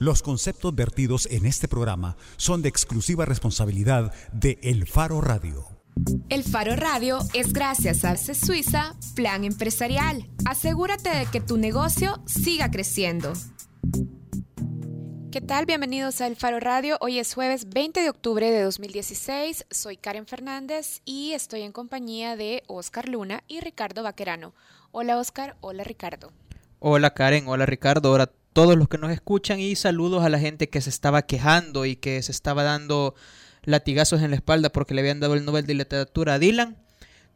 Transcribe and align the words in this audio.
Los 0.00 0.22
conceptos 0.22 0.74
vertidos 0.74 1.28
en 1.30 1.44
este 1.44 1.68
programa 1.68 2.16
son 2.38 2.62
de 2.62 2.70
exclusiva 2.70 3.26
responsabilidad 3.26 4.14
de 4.32 4.58
El 4.62 4.86
Faro 4.86 5.20
Radio. 5.20 5.66
El 6.30 6.42
Faro 6.42 6.74
Radio 6.74 7.18
es 7.34 7.52
gracias 7.52 8.06
a 8.06 8.16
CES 8.16 8.40
Suiza 8.40 8.96
Plan 9.14 9.44
Empresarial. 9.44 10.26
Asegúrate 10.46 11.10
de 11.10 11.26
que 11.26 11.42
tu 11.42 11.58
negocio 11.58 12.22
siga 12.24 12.70
creciendo. 12.70 13.34
¿Qué 15.30 15.42
tal? 15.42 15.66
Bienvenidos 15.66 16.22
a 16.22 16.28
El 16.28 16.36
Faro 16.36 16.60
Radio. 16.60 16.96
Hoy 17.02 17.18
es 17.18 17.34
jueves 17.34 17.68
20 17.68 18.00
de 18.00 18.08
octubre 18.08 18.50
de 18.50 18.62
2016. 18.62 19.66
Soy 19.70 19.98
Karen 19.98 20.26
Fernández 20.26 21.02
y 21.04 21.32
estoy 21.32 21.60
en 21.60 21.72
compañía 21.72 22.36
de 22.36 22.62
Oscar 22.68 23.06
Luna 23.06 23.44
y 23.48 23.60
Ricardo 23.60 24.02
Vaquerano. 24.02 24.54
Hola 24.92 25.18
Oscar, 25.18 25.58
hola 25.60 25.84
Ricardo. 25.84 26.32
Hola 26.78 27.12
Karen, 27.12 27.48
hola 27.48 27.66
Ricardo, 27.66 28.10
hola 28.12 28.32
todos 28.52 28.76
los 28.76 28.88
que 28.88 28.98
nos 28.98 29.12
escuchan 29.12 29.60
y 29.60 29.76
saludos 29.76 30.24
a 30.24 30.28
la 30.28 30.38
gente 30.38 30.68
que 30.68 30.80
se 30.80 30.90
estaba 30.90 31.22
quejando 31.22 31.86
y 31.86 31.96
que 31.96 32.22
se 32.22 32.32
estaba 32.32 32.62
dando 32.62 33.14
latigazos 33.62 34.22
en 34.22 34.30
la 34.30 34.36
espalda 34.36 34.70
porque 34.70 34.94
le 34.94 35.00
habían 35.00 35.20
dado 35.20 35.34
el 35.34 35.44
Nobel 35.44 35.66
de 35.66 35.74
Literatura 35.74 36.34
a 36.34 36.38
Dylan. 36.38 36.76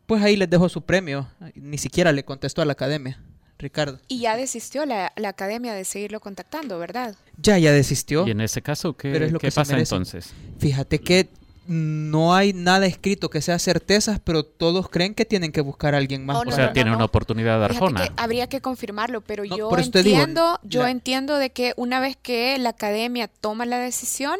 Pues 0.06 0.22
ahí 0.22 0.36
les 0.36 0.50
dejo 0.50 0.68
su 0.68 0.82
premio. 0.82 1.28
Ni 1.54 1.78
siquiera 1.78 2.12
le 2.12 2.24
contestó 2.24 2.62
a 2.62 2.64
la 2.64 2.72
academia. 2.72 3.22
Ricardo. 3.56 4.00
Y 4.08 4.20
ya 4.20 4.36
desistió 4.36 4.84
la, 4.84 5.12
academia 5.24 5.74
de 5.74 5.84
seguirlo 5.84 6.20
contactando, 6.20 6.78
¿verdad? 6.78 7.14
Ya, 7.38 7.56
ya 7.58 7.72
desistió. 7.72 8.26
¿Y 8.26 8.32
en 8.32 8.40
ese 8.40 8.62
caso 8.62 8.96
qué, 8.96 9.32
¿qué 9.40 9.52
pasa 9.52 9.78
entonces? 9.78 10.32
Fíjate 10.58 10.98
que 10.98 11.30
no 11.66 12.34
hay 12.34 12.52
nada 12.52 12.86
escrito 12.86 13.30
que 13.30 13.40
sea 13.40 13.58
certezas, 13.58 14.20
pero 14.22 14.44
todos 14.44 14.88
creen 14.88 15.14
que 15.14 15.24
tienen 15.24 15.52
que 15.52 15.60
buscar 15.60 15.94
a 15.94 15.98
alguien 15.98 16.26
más. 16.26 16.44
o 16.46 16.50
sea, 16.50 16.72
tiene 16.72 16.94
una 16.94 17.04
oportunidad 17.04 17.58
de 17.58 17.64
Arjona. 17.66 18.12
habría 18.16 18.48
que 18.48 18.60
confirmarlo, 18.60 19.20
pero 19.20 19.44
yo 19.44 19.70
entiendo, 19.76 20.58
yo 20.62 20.86
entiendo 20.86 21.36
de 21.36 21.50
que 21.50 21.72
una 21.76 22.00
vez 22.00 22.16
que 22.20 22.58
la 22.58 22.70
academia 22.70 23.28
toma 23.28 23.66
la 23.66 23.78
decisión, 23.78 24.38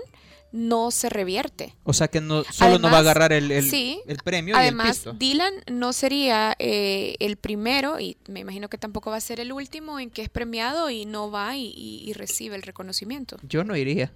no 0.54 0.92
se 0.92 1.08
revierte. 1.08 1.74
O 1.82 1.92
sea 1.92 2.06
que 2.06 2.20
no 2.20 2.44
solo 2.44 2.78
no 2.78 2.88
va 2.88 2.98
a 2.98 3.00
agarrar 3.00 3.32
el, 3.32 3.50
el, 3.50 3.68
el 4.06 4.16
premio. 4.18 4.56
Además, 4.56 5.04
Dylan 5.18 5.52
no 5.68 5.92
sería 5.92 6.54
eh, 6.60 7.16
el 7.18 7.36
primero 7.36 7.98
y 7.98 8.16
me 8.28 8.38
imagino 8.38 8.68
que 8.68 8.78
tampoco 8.78 9.10
va 9.10 9.16
a 9.16 9.20
ser 9.20 9.40
el 9.40 9.52
último 9.52 9.98
en 9.98 10.10
que 10.10 10.22
es 10.22 10.28
premiado 10.28 10.90
y 10.90 11.06
no 11.06 11.32
va 11.32 11.56
y, 11.56 12.12
recibe 12.14 12.54
el 12.54 12.62
reconocimiento. 12.62 13.36
Yo 13.42 13.64
no 13.64 13.76
iría. 13.76 14.12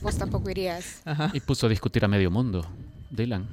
Vos 0.00 0.16
tampoco 0.16 0.48
irías. 0.48 1.02
Y 1.34 1.40
puso 1.40 1.66
a 1.66 1.68
discutir 1.68 2.02
a 2.06 2.08
medio 2.08 2.30
mundo, 2.30 2.66
Dylan. 3.10 3.46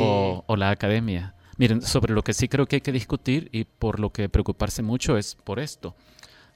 o, 0.00 0.42
o 0.44 0.56
la 0.56 0.70
academia. 0.70 1.36
Miren, 1.56 1.82
sobre 1.82 2.14
lo 2.14 2.24
que 2.24 2.34
sí 2.34 2.48
creo 2.48 2.66
que 2.66 2.76
hay 2.76 2.80
que 2.80 2.90
discutir 2.90 3.48
y 3.52 3.62
por 3.62 4.00
lo 4.00 4.10
que 4.10 4.28
preocuparse 4.28 4.82
mucho 4.82 5.16
es 5.16 5.36
por 5.36 5.60
esto. 5.60 5.94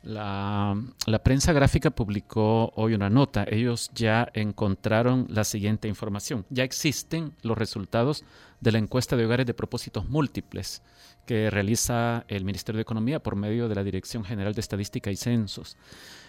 La, 0.07 0.77
prensa 1.25 1.53
gráfica 1.53 1.91
publicó 1.91 2.73
hoy 2.77 2.95
una 2.95 3.11
nota. 3.11 3.45
Ellos 3.49 3.91
ya 3.93 4.29
encontraron 4.35 5.27
la 5.29 5.43
siguiente 5.43 5.89
información. 5.89 6.47
Ya 6.49 6.63
existen 6.63 7.33
los 7.43 7.59
resultados 7.59 8.25
de 8.61 8.71
la 8.71 8.79
encuesta 8.79 9.17
de 9.17 9.27
hogares 9.27 9.47
de 9.47 9.55
propósitos 9.55 10.09
múltiples 10.09 10.81
que 11.27 11.51
realiza 11.51 12.25
el 12.29 12.45
Ministerio 12.45 12.77
de 12.77 12.83
Economía 12.83 13.21
por 13.21 13.35
medio 13.35 13.69
de 13.69 13.75
la 13.75 13.83
Dirección 13.83 14.23
General 14.23 14.55
de 14.55 14.61
Estadística 14.61 15.11
y 15.11 15.17
Censos. 15.17 15.77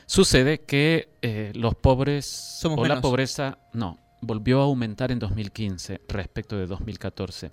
Sucede 0.08 0.62
que 0.62 1.09
eh, 1.22 1.52
los 1.53 1.75
pobres 1.75 2.59
o 2.64 2.84
la 2.84 3.00
pobreza, 3.00 3.59
no, 3.73 4.00
volvió 4.22 4.59
a 4.59 4.64
aumentar 4.64 5.12
en 5.12 5.19
2015 5.19 6.02
respecto 6.08 6.58
de 6.58 6.66
2014. 6.66 7.52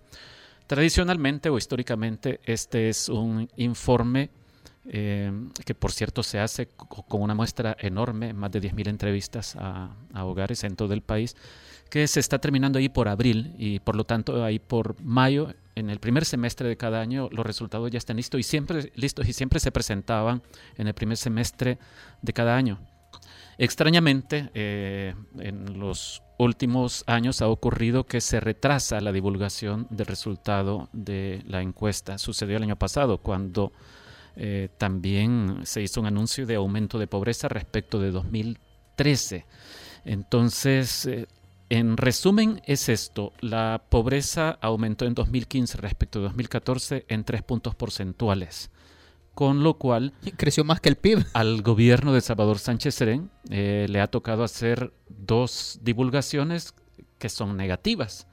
Tradicionalmente 0.66 1.50
o 1.50 1.58
históricamente 1.58 2.40
este 2.44 2.88
es 2.88 3.10
un 3.10 3.46
informe 3.56 4.30
eh, 4.86 5.32
que 5.64 5.74
por 5.74 5.92
cierto 5.92 6.22
se 6.22 6.38
hace 6.38 6.68
con 6.68 7.22
una 7.22 7.34
muestra 7.34 7.76
enorme, 7.80 8.34
más 8.34 8.52
de 8.52 8.60
10.000 8.60 8.88
entrevistas 8.88 9.56
a, 9.58 9.96
hogares 10.14 10.64
en 10.64 10.76
todo 10.76 10.92
el 10.92 11.02
país, 11.02 11.36
que 11.90 12.06
se 12.06 12.20
está 12.20 12.38
terminando 12.38 12.78
ahí 12.78 12.88
por 12.88 13.08
abril 13.08 13.54
y 13.58 13.78
por 13.80 13.96
lo 13.96 14.04
tanto 14.04 14.44
ahí 14.44 14.58
por 14.58 15.00
mayo, 15.02 15.54
en 15.74 15.90
el 15.90 16.00
primer 16.00 16.24
semestre 16.24 16.68
de 16.68 16.76
cada 16.76 17.00
año, 17.00 17.28
los 17.32 17.44
resultados 17.44 17.90
ya 17.90 17.98
están 17.98 18.16
listos 18.16 18.38
y 18.38 18.42
siempre, 18.42 18.92
listos 18.94 19.28
y 19.28 19.32
siempre 19.32 19.58
se 19.58 19.72
presentaban 19.72 20.42
en 20.76 20.86
el 20.86 20.94
primer 20.94 21.16
semestre 21.16 21.78
de 22.22 22.32
cada 22.32 22.56
año. 22.56 22.78
Extrañamente, 23.58 24.50
eh, 24.54 25.14
en 25.38 25.78
los 25.78 26.22
últimos 26.38 27.04
años 27.06 27.40
ha 27.42 27.48
ocurrido 27.48 28.04
que 28.04 28.20
se 28.20 28.40
retrasa 28.40 29.00
la 29.00 29.12
divulgación 29.12 29.86
del 29.90 30.06
resultado 30.06 30.88
de 30.92 31.42
la 31.46 31.62
encuesta. 31.62 32.18
Sucedió 32.18 32.56
el 32.56 32.64
año 32.64 32.76
pasado 32.76 33.18
cuando 33.18 33.72
eh, 34.36 34.68
también 34.78 35.60
se 35.64 35.82
hizo 35.82 36.00
un 36.00 36.06
anuncio 36.06 36.46
de 36.46 36.56
aumento 36.56 36.98
de 36.98 37.06
pobreza 37.06 37.48
respecto 37.48 38.00
de 38.00 38.10
2013. 38.10 39.46
Entonces, 40.04 41.06
eh, 41.06 41.26
en 41.70 41.96
resumen, 41.96 42.60
es 42.66 42.88
esto. 42.88 43.32
La 43.40 43.82
pobreza 43.88 44.58
aumentó 44.60 45.06
en 45.06 45.14
2015 45.14 45.78
respecto 45.78 46.18
de 46.18 46.24
2014 46.24 47.04
en 47.08 47.24
tres 47.24 47.42
puntos 47.42 47.74
porcentuales. 47.74 48.70
Con 49.34 49.64
lo 49.64 49.74
cual... 49.74 50.12
Creció 50.36 50.64
más 50.64 50.80
que 50.80 50.88
el 50.88 50.96
PIB. 50.96 51.24
Al 51.32 51.62
gobierno 51.62 52.12
de 52.12 52.20
Salvador 52.20 52.58
Sánchez 52.58 52.94
Serén 52.94 53.30
eh, 53.50 53.86
le 53.88 54.00
ha 54.00 54.06
tocado 54.06 54.44
hacer 54.44 54.92
dos 55.08 55.80
divulgaciones 55.82 56.74
que 57.18 57.28
son 57.28 57.56
negativas. 57.56 58.28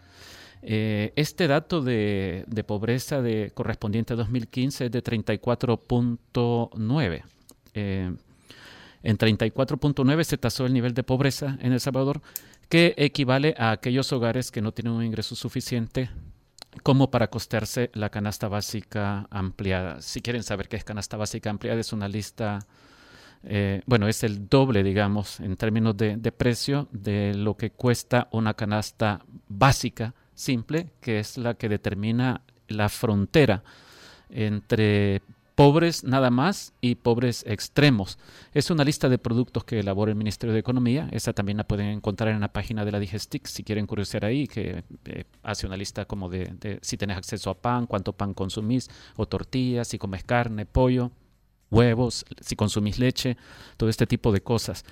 Eh, 0.64 1.12
este 1.16 1.48
dato 1.48 1.82
de, 1.82 2.46
pobreza 2.68 3.22
de, 3.22 3.52
correspondiente 3.54 4.14
a 4.14 4.16
2015 4.16 4.86
es 4.86 4.92
de 4.92 5.04
34.9. 5.04 7.24
Eh, 7.74 8.14
en 9.04 9.18
34.9 9.18 10.24
se 10.24 10.38
tasó 10.38 10.66
el 10.66 10.74
nivel 10.74 10.94
de 10.94 11.04
pobreza 11.04 11.58
en 11.62 11.74
El 11.74 11.80
Salvador, 11.80 12.22
que 12.70 12.94
equivale 12.98 13.56
a 13.58 13.72
aquellos 13.72 14.12
hogares 14.14 14.52
que 14.52 14.62
no 14.62 14.72
tienen 14.72 14.94
un 14.94 15.04
ingreso 15.04 15.36
suficiente 15.36 16.12
como 16.84 17.12
para 17.12 17.28
costearse 17.28 17.90
la 17.94 18.10
canasta 18.10 18.48
básica 18.48 19.28
ampliada. 19.30 20.02
Si 20.02 20.22
quieren 20.22 20.44
saber 20.44 20.70
qué 20.70 20.78
es 20.78 20.84
canasta 20.84 21.18
básica 21.18 21.50
ampliada, 21.50 21.82
es 21.82 21.92
una 21.92 22.08
lista, 22.08 22.60
eh, 23.44 23.82
bueno, 23.88 24.08
es 24.08 24.24
el 24.24 24.48
doble, 24.48 24.84
digamos, 24.84 25.40
en 25.40 25.58
términos 25.58 25.98
de, 25.98 26.18
de, 26.18 26.32
precio 26.32 26.88
de 26.92 27.34
lo 27.34 27.58
que 27.58 27.72
cuesta 27.72 28.30
una 28.32 28.54
canasta 28.54 29.26
básica 29.50 30.14
simple, 30.42 30.92
que 31.00 31.20
es 31.20 31.38
la 31.38 31.54
que 31.54 31.70
determina 31.70 32.42
la 32.68 32.90
frontera 32.90 33.64
entre 34.30 35.22
pobres 35.56 36.04
nada 36.04 36.30
más 36.32 36.74
y 36.82 36.96
pobres 36.96 37.44
extremos. 37.46 38.18
Es 38.54 38.72
una 38.72 38.84
lista 38.84 39.10
de 39.10 39.18
productos 39.18 39.64
que 39.64 39.80
elabora 39.80 40.12
el 40.12 40.18
Ministerio 40.18 40.54
de 40.54 40.60
Economía. 40.60 41.08
Esa 41.12 41.34
también 41.34 41.58
la 41.58 41.68
pueden 41.68 41.88
encontrar 41.88 42.34
en 42.34 42.40
la 42.40 42.52
página 42.52 42.86
de 42.86 42.92
la 42.92 43.00
Digestic 43.00 43.46
si 43.46 43.64
quieren 43.64 43.86
curiosear 43.86 44.26
ahí, 44.26 44.48
que 44.48 44.84
eh, 45.06 45.26
hace 45.44 45.68
una 45.68 45.78
lista 45.78 46.06
como 46.06 46.30
de, 46.30 46.54
de, 46.60 46.80
si 46.82 46.98
tenés 46.98 47.18
acceso 47.18 47.50
a 47.50 47.62
pan, 47.62 47.86
cuánto 47.86 48.14
pan 48.14 48.34
consumís, 48.34 48.90
o 49.18 49.28
tortillas, 49.28 49.90
si 49.90 49.98
comes 49.98 50.24
carne, 50.24 50.66
pollo, 50.66 51.12
huevos, 51.72 52.26
si 52.42 52.56
consumís 52.56 53.00
leche, 53.00 53.38
todo 53.78 53.90
este 53.90 54.06
tipo 54.06 54.32
de 54.32 54.42
cosas. 54.42 54.86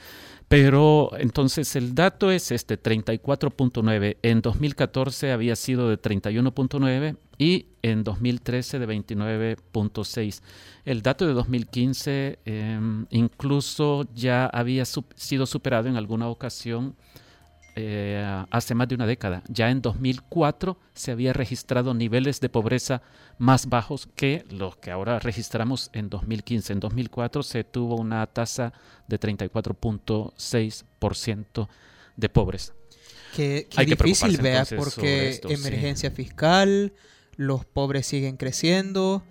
Pero 0.48 1.12
entonces 1.20 1.76
el 1.76 1.94
dato 1.94 2.32
es 2.32 2.52
este 2.52 2.82
34.9. 2.82 4.18
En 4.24 4.42
2014 4.42 5.32
había 5.32 5.56
sido 5.56 5.90
de 5.90 6.02
31.9 6.02 7.18
y 7.38 7.68
en 7.84 8.04
2013 8.04 8.80
de 8.80 8.88
29.6. 8.88 10.42
El 10.86 11.04
dato 11.04 11.28
de 11.28 11.34
2015 11.34 12.40
em, 12.46 13.06
incluso 13.12 14.08
ya 14.16 14.48
había 14.48 14.86
sido 14.86 15.46
superado 15.46 15.88
en 15.88 15.98
alguna 15.98 16.28
ocasión 16.28 16.96
eh, 17.82 18.46
hace 18.52 18.76
más 18.76 18.88
de 18.88 18.96
una 18.96 19.06
década. 19.06 19.44
Ya 19.48 19.70
en 19.70 19.82
2004 19.82 20.78
se 20.94 21.12
había 21.12 21.34
registrado 21.34 21.94
niveles 21.94 22.40
de 22.42 22.50
pobreza 22.50 23.04
más 23.38 23.68
bajos 23.68 24.10
que 24.16 24.44
los 24.50 24.78
que 24.78 24.90
ahora 24.92 25.20
registramos 25.20 25.90
en 25.94 26.10
2015. 26.10 26.74
En 26.74 26.80
2004 26.80 27.44
se 27.44 27.64
tuvo 27.64 27.96
una 27.96 28.26
tasa 28.28 28.74
de 29.08 29.20
34.6% 29.20 31.68
de 32.18 32.30
pobres. 32.30 32.74
Qué, 33.36 33.68
difícil, 33.86 34.42
vea, 34.42 34.66
porque 34.76 35.40
emergencia 35.48 36.10
fiscal, 36.12 36.94
los 37.36 37.66
pobres 37.66 38.08
siguen 38.08 38.38
creciendo. 38.38 39.24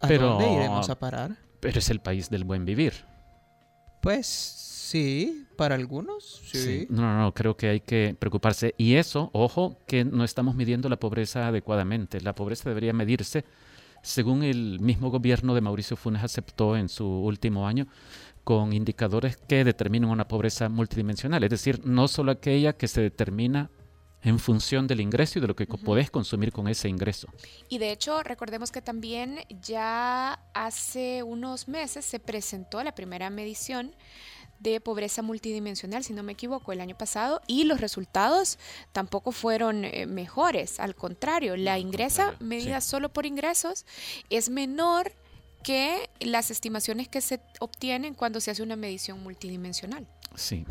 ¿A 0.00 0.06
pero, 0.08 0.30
dónde 0.30 0.52
iremos 0.52 0.88
a 0.88 0.98
parar? 0.98 1.36
Pero 1.60 1.80
es 1.80 1.90
el 1.90 2.00
país 2.00 2.30
del 2.30 2.44
buen 2.44 2.64
vivir. 2.64 3.04
Pues 4.00 4.62
Sí, 4.92 5.46
para 5.62 5.76
algunos, 5.76 6.42
sí. 6.44 6.88
No, 6.90 7.02
no, 7.02 7.18
no, 7.20 7.32
creo 7.32 7.56
que 7.56 7.68
hay 7.68 7.78
que 7.78 8.16
preocuparse. 8.18 8.74
Y 8.78 8.96
eso, 8.96 9.30
ojo, 9.32 9.78
que 9.86 10.04
no 10.04 10.24
estamos 10.24 10.56
midiendo 10.56 10.88
la 10.88 10.98
pobreza 10.98 11.46
adecuadamente. 11.46 12.20
La 12.20 12.34
pobreza 12.34 12.68
debería 12.68 12.92
medirse, 12.92 13.44
según 14.02 14.42
el 14.42 14.80
mismo 14.80 15.12
gobierno 15.12 15.54
de 15.54 15.60
Mauricio 15.60 15.96
Funes 15.96 16.24
aceptó 16.24 16.76
en 16.76 16.88
su 16.88 17.06
último 17.06 17.68
año, 17.68 17.86
con 18.42 18.72
indicadores 18.72 19.36
que 19.36 19.62
determinan 19.62 20.10
una 20.10 20.26
pobreza 20.26 20.68
multidimensional. 20.68 21.44
Es 21.44 21.50
decir, 21.50 21.86
no 21.86 22.08
solo 22.08 22.32
aquella 22.32 22.72
que 22.72 22.88
se 22.88 23.00
determina 23.00 23.70
en 24.24 24.40
función 24.40 24.88
del 24.88 25.00
ingreso 25.00 25.38
y 25.38 25.42
de 25.42 25.46
lo 25.46 25.54
que 25.54 25.66
podés 25.66 26.10
consumir 26.10 26.50
con 26.50 26.66
ese 26.66 26.88
ingreso. 26.88 27.28
Y 27.68 27.78
de 27.78 27.92
hecho, 27.92 28.20
recordemos 28.24 28.72
que 28.72 28.82
también 28.82 29.38
ya 29.60 30.40
hace 30.54 31.22
unos 31.22 31.68
meses 31.68 32.04
se 32.04 32.18
presentó 32.18 32.82
la 32.82 32.96
primera 32.96 33.30
medición 33.30 33.94
de 34.62 34.80
pobreza 34.80 35.22
multidimensional, 35.22 36.04
si 36.04 36.12
no 36.12 36.22
me 36.22 36.32
equivoco, 36.32 36.72
el 36.72 36.80
año 36.80 36.96
pasado, 36.96 37.40
y 37.46 37.64
los 37.64 37.80
resultados 37.80 38.58
tampoco 38.92 39.32
fueron 39.32 39.84
eh, 39.84 40.06
mejores. 40.06 40.80
Al 40.80 40.94
contrario, 40.94 41.56
la 41.56 41.78
ingresa 41.78 42.36
medida 42.40 42.80
solo 42.80 43.12
por 43.12 43.26
ingresos 43.26 43.84
es 44.30 44.50
menor 44.50 45.12
que 45.62 46.10
las 46.20 46.50
estimaciones 46.50 47.08
que 47.08 47.20
se 47.20 47.40
obtienen 47.60 48.14
cuando 48.14 48.40
se 48.40 48.50
hace 48.50 48.62
una 48.62 48.76
medición 48.76 49.22
multidimensional. 49.22 50.06
Sí. 50.34 50.64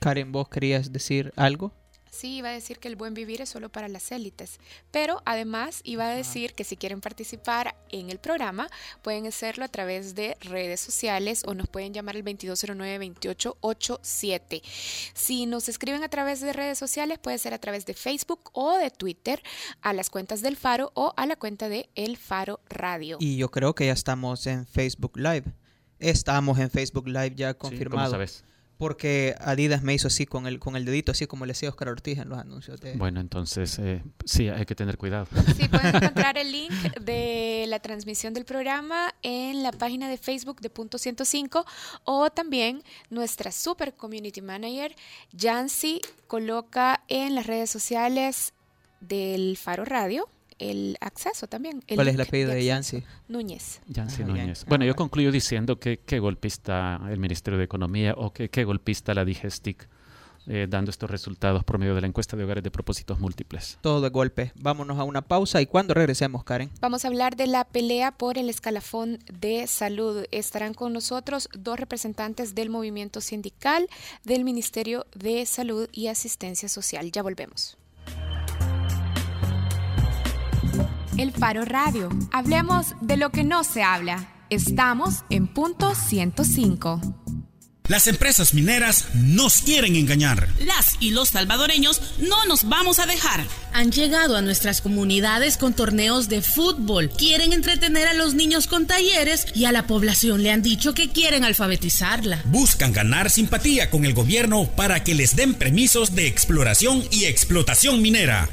Karen, 0.00 0.32
¿vos 0.32 0.48
querías 0.48 0.92
decir 0.92 1.32
algo? 1.36 1.72
Sí, 2.14 2.36
iba 2.36 2.50
a 2.50 2.52
decir 2.52 2.78
que 2.78 2.86
el 2.86 2.94
buen 2.94 3.12
vivir 3.12 3.42
es 3.42 3.48
solo 3.48 3.70
para 3.70 3.88
las 3.88 4.12
élites, 4.12 4.60
pero 4.92 5.20
además 5.24 5.80
iba 5.82 6.06
a 6.06 6.14
decir 6.14 6.54
que 6.54 6.62
si 6.62 6.76
quieren 6.76 7.00
participar 7.00 7.74
en 7.90 8.08
el 8.08 8.20
programa, 8.20 8.68
pueden 9.02 9.26
hacerlo 9.26 9.64
a 9.64 9.68
través 9.68 10.14
de 10.14 10.36
redes 10.40 10.78
sociales 10.78 11.42
o 11.44 11.54
nos 11.54 11.68
pueden 11.68 11.92
llamar 11.92 12.14
al 12.14 12.24
2209-2887. 12.24 14.62
Si 15.12 15.46
nos 15.46 15.68
escriben 15.68 16.04
a 16.04 16.08
través 16.08 16.40
de 16.40 16.52
redes 16.52 16.78
sociales, 16.78 17.18
puede 17.18 17.38
ser 17.38 17.52
a 17.52 17.58
través 17.58 17.84
de 17.84 17.94
Facebook 17.94 18.48
o 18.52 18.78
de 18.78 18.90
Twitter, 18.90 19.42
a 19.82 19.92
las 19.92 20.08
cuentas 20.08 20.40
del 20.40 20.56
Faro 20.56 20.92
o 20.94 21.14
a 21.16 21.26
la 21.26 21.34
cuenta 21.34 21.68
de 21.68 21.90
El 21.96 22.16
Faro 22.16 22.60
Radio. 22.68 23.16
Y 23.18 23.38
yo 23.38 23.50
creo 23.50 23.74
que 23.74 23.86
ya 23.86 23.92
estamos 23.92 24.46
en 24.46 24.66
Facebook 24.66 25.16
Live. 25.16 25.46
Estamos 25.98 26.60
en 26.60 26.70
Facebook 26.70 27.08
Live 27.08 27.34
ya 27.34 27.54
confirmado. 27.54 28.12
¿cómo 28.12 28.12
sabes? 28.12 28.44
Porque 28.78 29.34
Adidas 29.40 29.82
me 29.82 29.94
hizo 29.94 30.08
así 30.08 30.26
con 30.26 30.46
el, 30.46 30.58
con 30.58 30.76
el 30.76 30.84
dedito, 30.84 31.12
así 31.12 31.26
como 31.26 31.46
le 31.46 31.52
hacía 31.52 31.68
Oscar 31.68 31.88
Ortiz 31.88 32.18
en 32.18 32.28
los 32.28 32.38
anuncios. 32.38 32.80
De... 32.80 32.94
Bueno, 32.94 33.20
entonces 33.20 33.78
eh, 33.78 34.02
sí, 34.24 34.48
hay 34.48 34.64
que 34.64 34.74
tener 34.74 34.98
cuidado. 34.98 35.26
Sí, 35.56 35.68
pueden 35.68 35.94
encontrar 35.96 36.38
el 36.38 36.50
link 36.50 36.72
de 37.00 37.66
la 37.68 37.78
transmisión 37.78 38.34
del 38.34 38.44
programa 38.44 39.14
en 39.22 39.62
la 39.62 39.72
página 39.72 40.08
de 40.08 40.18
Facebook 40.18 40.60
de 40.60 40.70
Punto 40.70 40.98
105 40.98 41.64
o 42.04 42.30
también 42.30 42.82
nuestra 43.10 43.52
super 43.52 43.94
community 43.94 44.42
manager, 44.42 44.94
Jancy, 45.36 46.00
coloca 46.26 47.04
en 47.08 47.34
las 47.34 47.46
redes 47.46 47.70
sociales 47.70 48.54
del 49.00 49.56
Faro 49.56 49.84
Radio 49.84 50.28
el 50.58 50.96
acceso 51.00 51.46
también. 51.46 51.82
¿Cuál 51.94 52.08
es 52.08 52.14
el 52.14 52.20
apellido 52.20 52.50
de 52.50 52.64
Yancy? 52.64 53.02
Núñez. 53.28 53.80
Yancy 53.88 54.22
ah, 54.22 54.26
Núñez. 54.26 54.64
Bueno, 54.66 54.84
yo 54.84 54.94
concluyo 54.94 55.32
diciendo 55.32 55.78
que 55.78 55.98
qué 55.98 56.18
golpista 56.18 57.00
el 57.10 57.18
Ministerio 57.18 57.58
de 57.58 57.64
Economía 57.64 58.14
o 58.16 58.32
que 58.32 58.48
qué 58.48 58.64
golpista 58.64 59.14
la 59.14 59.24
Digestic 59.24 59.88
eh, 60.46 60.66
dando 60.68 60.90
estos 60.90 61.10
resultados 61.10 61.64
por 61.64 61.78
medio 61.78 61.94
de 61.94 62.02
la 62.02 62.06
encuesta 62.06 62.36
de 62.36 62.44
hogares 62.44 62.62
de 62.62 62.70
propósitos 62.70 63.18
múltiples. 63.18 63.78
Todo 63.80 64.02
de 64.02 64.10
golpe. 64.10 64.52
Vámonos 64.56 64.98
a 64.98 65.04
una 65.04 65.22
pausa 65.22 65.62
y 65.62 65.66
cuando 65.66 65.94
regresemos, 65.94 66.44
Karen. 66.44 66.70
Vamos 66.82 67.04
a 67.04 67.08
hablar 67.08 67.34
de 67.36 67.46
la 67.46 67.64
pelea 67.64 68.12
por 68.12 68.36
el 68.36 68.50
escalafón 68.50 69.20
de 69.32 69.66
salud. 69.66 70.26
Estarán 70.32 70.74
con 70.74 70.92
nosotros 70.92 71.48
dos 71.56 71.80
representantes 71.80 72.54
del 72.54 72.68
movimiento 72.68 73.22
sindical, 73.22 73.88
del 74.22 74.44
Ministerio 74.44 75.06
de 75.14 75.46
Salud 75.46 75.88
y 75.92 76.08
Asistencia 76.08 76.68
Social. 76.68 77.10
Ya 77.10 77.22
volvemos. 77.22 77.78
El 81.16 81.32
Faro 81.32 81.64
Radio. 81.64 82.08
Hablemos 82.32 82.94
de 83.00 83.16
lo 83.16 83.30
que 83.30 83.44
no 83.44 83.62
se 83.62 83.84
habla. 83.84 84.28
Estamos 84.50 85.24
en 85.30 85.46
punto 85.46 85.94
105. 85.94 87.00
Las 87.86 88.08
empresas 88.08 88.52
mineras 88.52 89.14
nos 89.14 89.58
quieren 89.58 89.94
engañar. 89.94 90.48
Las 90.60 90.96
y 91.00 91.10
los 91.10 91.28
salvadoreños 91.28 92.00
no 92.18 92.44
nos 92.46 92.68
vamos 92.68 92.98
a 92.98 93.06
dejar. 93.06 93.44
Han 93.74 93.90
llegado 93.90 94.36
a 94.36 94.40
nuestras 94.40 94.80
comunidades 94.80 95.56
con 95.56 95.74
torneos 95.74 96.28
de 96.28 96.42
fútbol. 96.42 97.10
Quieren 97.10 97.52
entretener 97.52 98.06
a 98.06 98.14
los 98.14 98.34
niños 98.34 98.68
con 98.68 98.86
talleres 98.86 99.48
y 99.52 99.64
a 99.64 99.72
la 99.72 99.88
población 99.88 100.44
le 100.44 100.52
han 100.52 100.62
dicho 100.62 100.94
que 100.94 101.10
quieren 101.10 101.42
alfabetizarla. 101.42 102.40
Buscan 102.44 102.92
ganar 102.92 103.30
simpatía 103.30 103.90
con 103.90 104.04
el 104.04 104.14
gobierno 104.14 104.70
para 104.76 105.02
que 105.02 105.16
les 105.16 105.34
den 105.34 105.54
permisos 105.54 106.14
de 106.14 106.28
exploración 106.28 107.02
y 107.10 107.24
explotación 107.24 108.00
minera. 108.00 108.48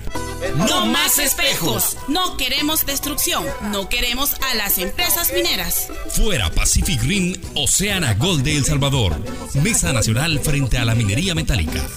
No 0.58 0.88
más 0.88 1.20
espejos. 1.20 1.98
No 2.08 2.36
queremos 2.36 2.84
destrucción. 2.88 3.46
No 3.72 3.90
queremos 3.90 4.34
a 4.42 4.56
las 4.56 4.80
empresas 4.80 5.32
mineras. 5.36 5.90
Fuera 6.10 6.50
Pacific 6.50 7.00
Green, 7.00 7.40
Oceana 7.54 8.16
Gold 8.16 8.44
de 8.44 8.58
El 8.58 8.66
Salvador. 8.66 9.16
Mesa 9.62 9.94
Nacional 9.94 10.40
frente 10.40 10.80
a 10.80 10.86
la 10.86 10.96
minería 10.96 11.36
metálica. 11.36 11.88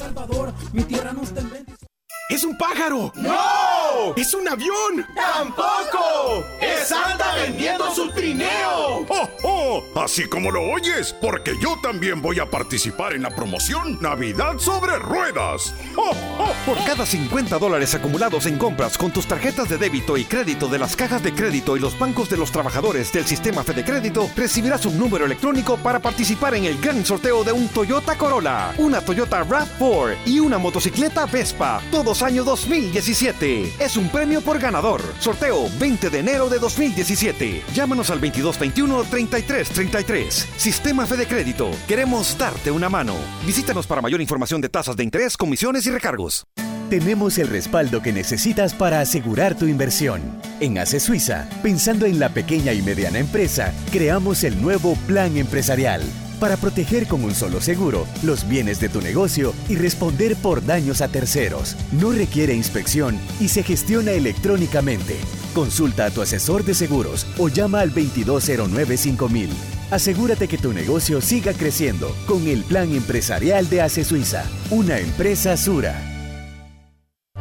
¡Es 2.30 2.42
un 2.42 2.56
pájaro! 2.56 3.12
¡No! 3.16 4.14
¡Es 4.16 4.32
un 4.32 4.48
avión! 4.48 5.06
¡Tampoco! 5.14 6.42
¡Es 6.58 6.88
Santa 6.88 7.34
vendiendo 7.34 7.94
su 7.94 8.10
trineo! 8.12 9.04
¡Oh, 9.10 9.28
oh! 9.42 9.84
Así 9.94 10.26
como 10.26 10.50
lo 10.50 10.62
oyes, 10.62 11.14
porque 11.20 11.52
yo 11.60 11.78
también 11.82 12.22
voy 12.22 12.38
a 12.38 12.46
participar 12.46 13.12
en 13.12 13.24
la 13.24 13.30
promoción 13.30 13.98
Navidad 14.00 14.58
sobre 14.58 14.98
Ruedas. 14.98 15.74
¡Oh, 15.96 16.12
oh! 16.38 16.52
Por 16.64 16.82
cada 16.84 17.04
50 17.04 17.58
dólares 17.58 17.94
acumulados 17.94 18.46
en 18.46 18.56
compras 18.56 18.96
con 18.96 19.10
tus 19.10 19.26
tarjetas 19.26 19.68
de 19.68 19.76
débito 19.76 20.16
y 20.16 20.24
crédito 20.24 20.68
de 20.68 20.78
las 20.78 20.96
cajas 20.96 21.22
de 21.22 21.34
crédito 21.34 21.76
y 21.76 21.80
los 21.80 21.98
bancos 21.98 22.30
de 22.30 22.38
los 22.38 22.50
trabajadores 22.50 23.12
del 23.12 23.26
sistema 23.26 23.64
Fede 23.64 23.84
Crédito, 23.84 24.30
recibirás 24.34 24.86
un 24.86 24.98
número 24.98 25.26
electrónico 25.26 25.76
para 25.76 25.98
participar 25.98 26.54
en 26.54 26.64
el 26.64 26.80
gran 26.80 27.04
sorteo 27.04 27.44
de 27.44 27.52
un 27.52 27.68
Toyota 27.68 28.16
Corolla, 28.16 28.72
una 28.78 29.02
Toyota 29.02 29.44
RAV4 29.44 30.16
y 30.24 30.40
una 30.40 30.56
motocicleta 30.56 31.26
Vespa. 31.26 31.82
Todos 31.90 32.13
año 32.22 32.44
2017. 32.44 33.74
Es 33.78 33.96
un 33.96 34.08
premio 34.08 34.40
por 34.40 34.58
ganador. 34.58 35.00
Sorteo 35.18 35.68
20 35.78 36.10
de 36.10 36.18
enero 36.18 36.48
de 36.48 36.58
2017. 36.58 37.62
Llámanos 37.74 38.10
al 38.10 38.20
2221-3333. 38.20 40.30
Sistema 40.56 41.06
Fede 41.06 41.26
Crédito. 41.26 41.70
Queremos 41.88 42.36
darte 42.38 42.70
una 42.70 42.88
mano. 42.88 43.14
Visítanos 43.46 43.86
para 43.86 44.02
mayor 44.02 44.20
información 44.20 44.60
de 44.60 44.68
tasas 44.68 44.96
de 44.96 45.04
interés, 45.04 45.36
comisiones 45.36 45.86
y 45.86 45.90
recargos. 45.90 46.46
Tenemos 46.90 47.38
el 47.38 47.48
respaldo 47.48 48.02
que 48.02 48.12
necesitas 48.12 48.74
para 48.74 49.00
asegurar 49.00 49.56
tu 49.56 49.66
inversión. 49.66 50.20
En 50.60 50.78
ACE 50.78 51.00
Suiza, 51.00 51.48
pensando 51.62 52.06
en 52.06 52.20
la 52.20 52.28
pequeña 52.28 52.72
y 52.72 52.82
mediana 52.82 53.18
empresa, 53.18 53.72
creamos 53.90 54.44
el 54.44 54.60
nuevo 54.60 54.94
Plan 55.06 55.36
Empresarial 55.36 56.02
para 56.40 56.56
proteger 56.56 57.06
con 57.06 57.24
un 57.24 57.34
solo 57.34 57.60
seguro 57.60 58.06
los 58.22 58.48
bienes 58.48 58.80
de 58.80 58.88
tu 58.88 59.00
negocio 59.00 59.54
y 59.68 59.76
responder 59.76 60.36
por 60.36 60.64
daños 60.64 61.00
a 61.00 61.08
terceros. 61.08 61.76
No 61.92 62.12
requiere 62.12 62.54
inspección 62.54 63.18
y 63.40 63.48
se 63.48 63.62
gestiona 63.62 64.12
electrónicamente. 64.12 65.16
Consulta 65.54 66.06
a 66.06 66.10
tu 66.10 66.22
asesor 66.22 66.64
de 66.64 66.74
seguros 66.74 67.26
o 67.38 67.48
llama 67.48 67.80
al 67.80 67.94
2209-5000. 67.94 69.48
Asegúrate 69.90 70.48
que 70.48 70.58
tu 70.58 70.72
negocio 70.72 71.20
siga 71.20 71.52
creciendo 71.52 72.14
con 72.26 72.46
el 72.46 72.64
plan 72.64 72.92
empresarial 72.92 73.68
de 73.68 73.82
ACE 73.82 74.04
Suiza, 74.04 74.44
una 74.70 74.98
empresa 74.98 75.56
Sura. 75.56 76.13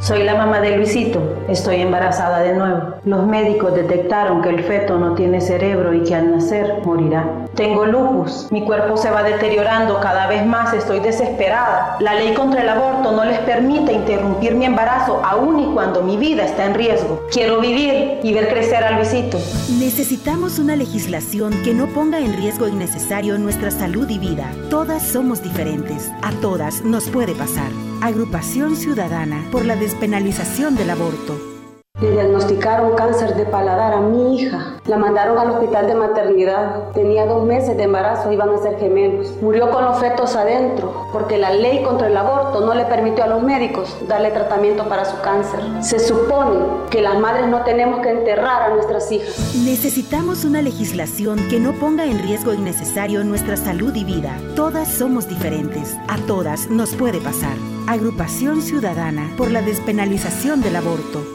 Soy 0.00 0.24
la 0.24 0.34
mamá 0.34 0.60
de 0.60 0.76
Luisito. 0.76 1.22
Estoy 1.48 1.76
embarazada 1.76 2.40
de 2.40 2.52
nuevo. 2.52 2.96
Los 3.04 3.26
médicos 3.28 3.74
detectaron 3.76 4.42
que 4.42 4.48
el 4.48 4.64
feto 4.64 4.98
no 4.98 5.14
tiene 5.14 5.40
cerebro 5.40 5.94
y 5.94 6.02
que 6.02 6.16
al 6.16 6.32
nacer 6.32 6.82
morirá. 6.84 7.46
Tengo 7.54 7.86
lupus. 7.86 8.48
Mi 8.50 8.64
cuerpo 8.64 8.96
se 8.96 9.10
va 9.12 9.22
deteriorando 9.22 10.00
cada 10.00 10.26
vez 10.26 10.44
más. 10.44 10.74
Estoy 10.74 10.98
desesperada. 10.98 11.96
La 12.00 12.14
ley 12.14 12.34
contra 12.34 12.62
el 12.62 12.68
aborto 12.68 13.12
no 13.12 13.24
les 13.24 13.38
permite 13.40 13.92
interrumpir 13.92 14.56
mi 14.56 14.64
embarazo 14.64 15.22
aun 15.24 15.60
y 15.60 15.72
cuando 15.72 16.02
mi 16.02 16.16
vida 16.16 16.44
está 16.44 16.66
en 16.66 16.74
riesgo. 16.74 17.22
Quiero 17.30 17.60
vivir 17.60 18.18
y 18.20 18.34
ver 18.34 18.48
crecer 18.48 18.82
a 18.82 18.98
Luisito. 18.98 19.38
Necesitamos 19.78 20.58
una 20.58 20.74
legislación 20.74 21.52
que 21.62 21.72
no 21.72 21.86
ponga 21.86 22.18
en 22.18 22.36
riesgo 22.36 22.66
innecesario 22.66 23.38
nuestra 23.38 23.70
salud 23.70 24.10
y 24.10 24.18
vida. 24.18 24.50
Todas 24.70 25.04
somos 25.04 25.40
diferentes. 25.40 26.10
A 26.22 26.32
todas 26.40 26.82
nos 26.82 27.08
puede 27.08 27.36
pasar. 27.36 27.70
Agrupación 28.02 28.76
Ciudadana 28.76 29.46
por 29.50 29.64
la 29.64 29.76
despenalización 29.84 30.76
del 30.76 30.88
aborto. 30.88 31.53
Le 32.00 32.10
diagnosticaron 32.10 32.96
cáncer 32.96 33.36
de 33.36 33.46
paladar 33.46 33.94
a 33.94 34.00
mi 34.00 34.36
hija. 34.36 34.80
La 34.84 34.98
mandaron 34.98 35.38
al 35.38 35.52
hospital 35.52 35.86
de 35.86 35.94
maternidad. 35.94 36.90
Tenía 36.92 37.24
dos 37.24 37.46
meses 37.46 37.76
de 37.76 37.84
embarazo, 37.84 38.32
iban 38.32 38.50
a 38.50 38.58
ser 38.58 38.80
gemelos. 38.80 39.30
Murió 39.40 39.70
con 39.70 39.84
los 39.84 40.00
fetos 40.00 40.34
adentro 40.34 41.06
porque 41.12 41.38
la 41.38 41.54
ley 41.54 41.84
contra 41.84 42.08
el 42.08 42.16
aborto 42.16 42.66
no 42.66 42.74
le 42.74 42.84
permitió 42.84 43.22
a 43.22 43.28
los 43.28 43.44
médicos 43.44 43.96
darle 44.08 44.32
tratamiento 44.32 44.88
para 44.88 45.04
su 45.04 45.18
cáncer. 45.22 45.60
Se 45.82 46.00
supone 46.00 46.58
que 46.90 47.00
las 47.00 47.16
madres 47.20 47.46
no 47.46 47.62
tenemos 47.62 48.00
que 48.00 48.10
enterrar 48.10 48.62
a 48.62 48.74
nuestras 48.74 49.10
hijas. 49.12 49.54
Necesitamos 49.64 50.44
una 50.44 50.62
legislación 50.62 51.38
que 51.48 51.60
no 51.60 51.72
ponga 51.74 52.04
en 52.04 52.18
riesgo 52.18 52.52
innecesario 52.52 53.22
nuestra 53.22 53.56
salud 53.56 53.94
y 53.94 54.04
vida. 54.04 54.36
Todas 54.56 54.88
somos 54.88 55.28
diferentes. 55.28 55.96
A 56.08 56.18
todas 56.26 56.68
nos 56.68 56.94
puede 56.96 57.20
pasar. 57.20 57.56
Agrupación 57.86 58.62
Ciudadana 58.62 59.30
por 59.38 59.50
la 59.50 59.62
despenalización 59.62 60.60
del 60.60 60.76
aborto. 60.76 61.33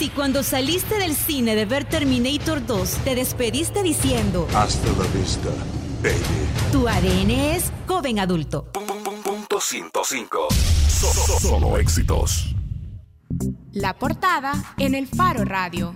Si 0.00 0.08
cuando 0.08 0.42
saliste 0.42 0.94
del 0.96 1.14
cine 1.14 1.54
de 1.54 1.66
ver 1.66 1.84
Terminator 1.84 2.64
2 2.64 2.90
te 3.04 3.14
despediste 3.14 3.82
diciendo 3.82 4.48
Hasta 4.54 4.88
la 4.92 5.06
vista, 5.08 5.50
baby. 6.02 6.72
Tu 6.72 6.88
ADN 6.88 7.30
es 7.30 7.70
joven 7.86 8.18
adulto. 8.18 8.64
Punto 8.72 9.60
105. 9.60 10.48
solo 11.42 11.76
éxitos. 11.76 12.56
La 13.72 13.98
portada 13.98 14.54
en 14.78 14.94
el 14.94 15.06
Faro 15.06 15.44
Radio. 15.44 15.94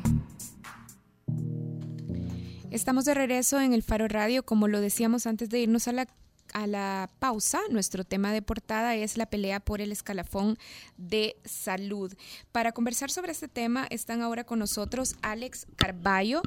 Estamos 2.71 3.07
de 3.07 3.15
regreso 3.15 3.59
en 3.59 3.73
el 3.73 3.83
Faro 3.83 4.07
Radio, 4.07 4.43
como 4.43 4.69
lo 4.69 4.83
decíamos 4.83 5.27
antes 5.27 5.49
de 5.49 5.61
irnos 5.61 5.89
a 5.89 5.93
la 5.93 6.07
a 6.55 6.67
la 6.67 7.11
pausa, 7.19 7.61
nuestro 7.69 8.05
tema 8.05 8.33
de 8.33 8.41
portada 8.41 8.95
es 8.95 9.19
la 9.19 9.27
pelea 9.27 9.61
por 9.61 9.81
el 9.81 9.93
escalafón 9.93 10.57
de 10.97 11.37
salud. 11.45 12.15
Para 12.53 12.73
conversar 12.73 13.11
sobre 13.11 13.33
este 13.33 13.49
tema 13.49 13.87
están 13.91 14.23
ahora 14.23 14.45
con 14.45 14.61
nosotros 14.61 15.17
Alex 15.21 15.67
Carballo. 15.77 16.43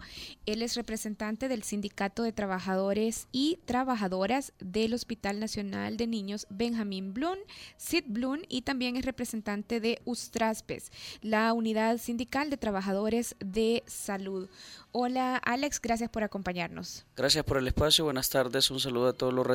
Él 0.46 0.62
es 0.62 0.76
representante 0.76 1.50
del 1.50 1.64
Sindicato 1.64 2.24
de 2.24 2.32
Trabajadores 2.32 3.28
y 3.34 3.60
Trabajadoras 3.66 4.54
del 4.60 4.94
Hospital 4.94 5.42
Nacional 5.42 5.98
de 5.98 6.08
Niños 6.08 6.48
Benjamín 6.50 7.14
Blum, 7.14 7.38
Sid 7.76 8.06
Blum, 8.08 8.40
y 8.48 8.62
también 8.62 8.96
es 8.96 9.06
representante 9.06 9.82
de 9.82 10.02
Ustraspes, 10.06 10.92
la 11.22 11.52
unidad 11.52 11.98
sindical 11.98 12.50
de 12.50 12.58
trabajadores 12.58 13.36
de 13.40 13.84
salud. 13.88 14.50
Hola 14.94 15.36
Alex, 15.38 15.82
gracias 15.82 16.10
por 16.10 16.24
acompañarnos. 16.24 17.06
Gracias 17.16 17.44
por 17.44 17.58
el 17.58 17.68
espacio, 17.68 18.06
buenas 18.06 18.30
tardes, 18.30 18.72
un 18.72 18.80
saludo 18.80 19.10
a 19.10 19.14
todos 19.14 19.34
los 19.34 19.46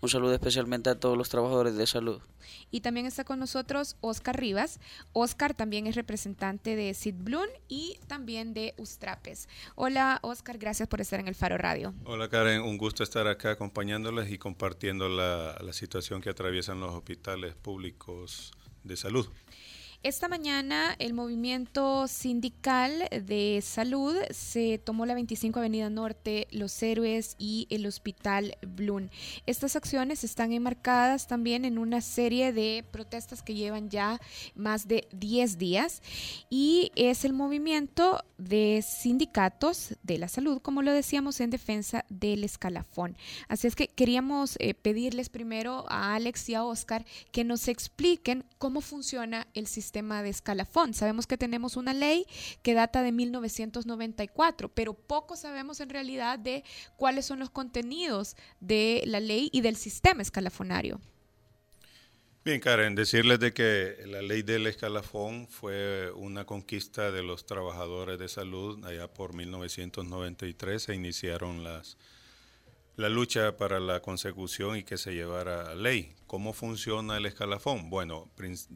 un 0.00 0.08
saludo 0.08 0.34
especialmente 0.34 0.90
a 0.90 0.98
todos 0.98 1.16
los 1.16 1.28
trabajadores 1.28 1.76
de 1.76 1.86
salud. 1.86 2.20
Y 2.70 2.80
también 2.80 3.06
está 3.06 3.24
con 3.24 3.38
nosotros 3.38 3.96
Oscar 4.00 4.38
Rivas. 4.38 4.80
Oscar 5.12 5.54
también 5.54 5.86
es 5.86 5.94
representante 5.94 6.76
de 6.76 6.92
Sid 6.94 7.14
Bloom 7.18 7.48
y 7.68 7.98
también 8.06 8.54
de 8.54 8.74
Ustrapes. 8.76 9.48
Hola 9.74 10.18
Oscar, 10.22 10.58
gracias 10.58 10.88
por 10.88 11.00
estar 11.00 11.20
en 11.20 11.28
el 11.28 11.34
Faro 11.34 11.58
Radio. 11.58 11.94
Hola 12.04 12.28
Karen, 12.28 12.62
un 12.62 12.78
gusto 12.78 13.02
estar 13.02 13.26
acá 13.26 13.52
acompañándoles 13.52 14.30
y 14.30 14.38
compartiendo 14.38 15.08
la, 15.08 15.56
la 15.60 15.72
situación 15.72 16.20
que 16.20 16.30
atraviesan 16.30 16.80
los 16.80 16.92
hospitales 16.94 17.54
públicos 17.54 18.52
de 18.82 18.96
salud. 18.96 19.28
Esta 20.04 20.28
mañana 20.28 20.94
el 20.98 21.14
movimiento 21.14 22.06
sindical 22.08 23.08
de 23.10 23.60
salud 23.62 24.14
se 24.28 24.76
tomó 24.76 25.06
la 25.06 25.14
25 25.14 25.58
Avenida 25.58 25.88
Norte, 25.88 26.46
Los 26.50 26.82
Héroes 26.82 27.36
y 27.38 27.66
el 27.70 27.86
Hospital 27.86 28.58
Blum. 28.60 29.08
Estas 29.46 29.76
acciones 29.76 30.22
están 30.22 30.52
enmarcadas 30.52 31.26
también 31.26 31.64
en 31.64 31.78
una 31.78 32.02
serie 32.02 32.52
de 32.52 32.84
protestas 32.90 33.42
que 33.42 33.54
llevan 33.54 33.88
ya 33.88 34.20
más 34.54 34.88
de 34.88 35.08
10 35.12 35.56
días 35.56 36.02
y 36.50 36.92
es 36.96 37.24
el 37.24 37.32
movimiento 37.32 38.22
de 38.36 38.84
sindicatos 38.86 39.94
de 40.02 40.18
la 40.18 40.28
salud, 40.28 40.60
como 40.60 40.82
lo 40.82 40.92
decíamos, 40.92 41.40
en 41.40 41.48
defensa 41.48 42.04
del 42.10 42.44
escalafón. 42.44 43.16
Así 43.48 43.68
es 43.68 43.74
que 43.74 43.88
queríamos 43.88 44.56
eh, 44.58 44.74
pedirles 44.74 45.30
primero 45.30 45.86
a 45.88 46.14
Alex 46.14 46.50
y 46.50 46.54
a 46.54 46.62
Oscar 46.62 47.06
que 47.32 47.42
nos 47.42 47.68
expliquen 47.68 48.44
cómo 48.58 48.82
funciona 48.82 49.46
el 49.54 49.66
sistema 49.66 49.93
de 50.02 50.28
escalafón. 50.28 50.92
Sabemos 50.92 51.26
que 51.26 51.38
tenemos 51.38 51.76
una 51.76 51.94
ley 51.94 52.26
que 52.62 52.74
data 52.74 53.02
de 53.02 53.12
1994, 53.12 54.68
pero 54.68 54.94
poco 54.94 55.36
sabemos 55.36 55.78
en 55.80 55.90
realidad 55.90 56.38
de 56.38 56.64
cuáles 56.96 57.26
son 57.26 57.38
los 57.38 57.50
contenidos 57.50 58.36
de 58.60 59.04
la 59.06 59.20
ley 59.20 59.50
y 59.52 59.60
del 59.60 59.76
sistema 59.76 60.22
escalafonario. 60.22 61.00
Bien, 62.44 62.60
Karen, 62.60 62.94
decirles 62.94 63.38
de 63.38 63.54
que 63.54 63.96
la 64.06 64.20
ley 64.20 64.42
del 64.42 64.66
escalafón 64.66 65.46
fue 65.48 66.10
una 66.12 66.44
conquista 66.44 67.10
de 67.10 67.22
los 67.22 67.46
trabajadores 67.46 68.18
de 68.18 68.28
salud 68.28 68.84
allá 68.84 69.08
por 69.08 69.32
1993 69.32 70.82
se 70.82 70.94
iniciaron 70.94 71.64
las 71.64 71.96
la 72.96 73.08
lucha 73.08 73.56
para 73.56 73.80
la 73.80 74.00
consecución 74.00 74.76
y 74.76 74.84
que 74.84 74.98
se 74.98 75.14
llevara 75.14 75.70
a 75.70 75.74
ley. 75.74 76.14
¿Cómo 76.26 76.52
funciona 76.52 77.16
el 77.16 77.26
escalafón? 77.26 77.90
Bueno, 77.90 78.30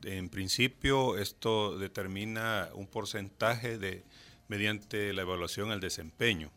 en 0.05 0.29
principio 0.29 1.17
esto 1.19 1.79
determina 1.79 2.69
un 2.75 2.89
porcentaje 2.89 3.79
de 3.79 4.05
mediante 4.49 5.13
la 5.13 5.23
evaluación 5.23 5.71
al 5.71 5.81
desempeño, 5.81 6.51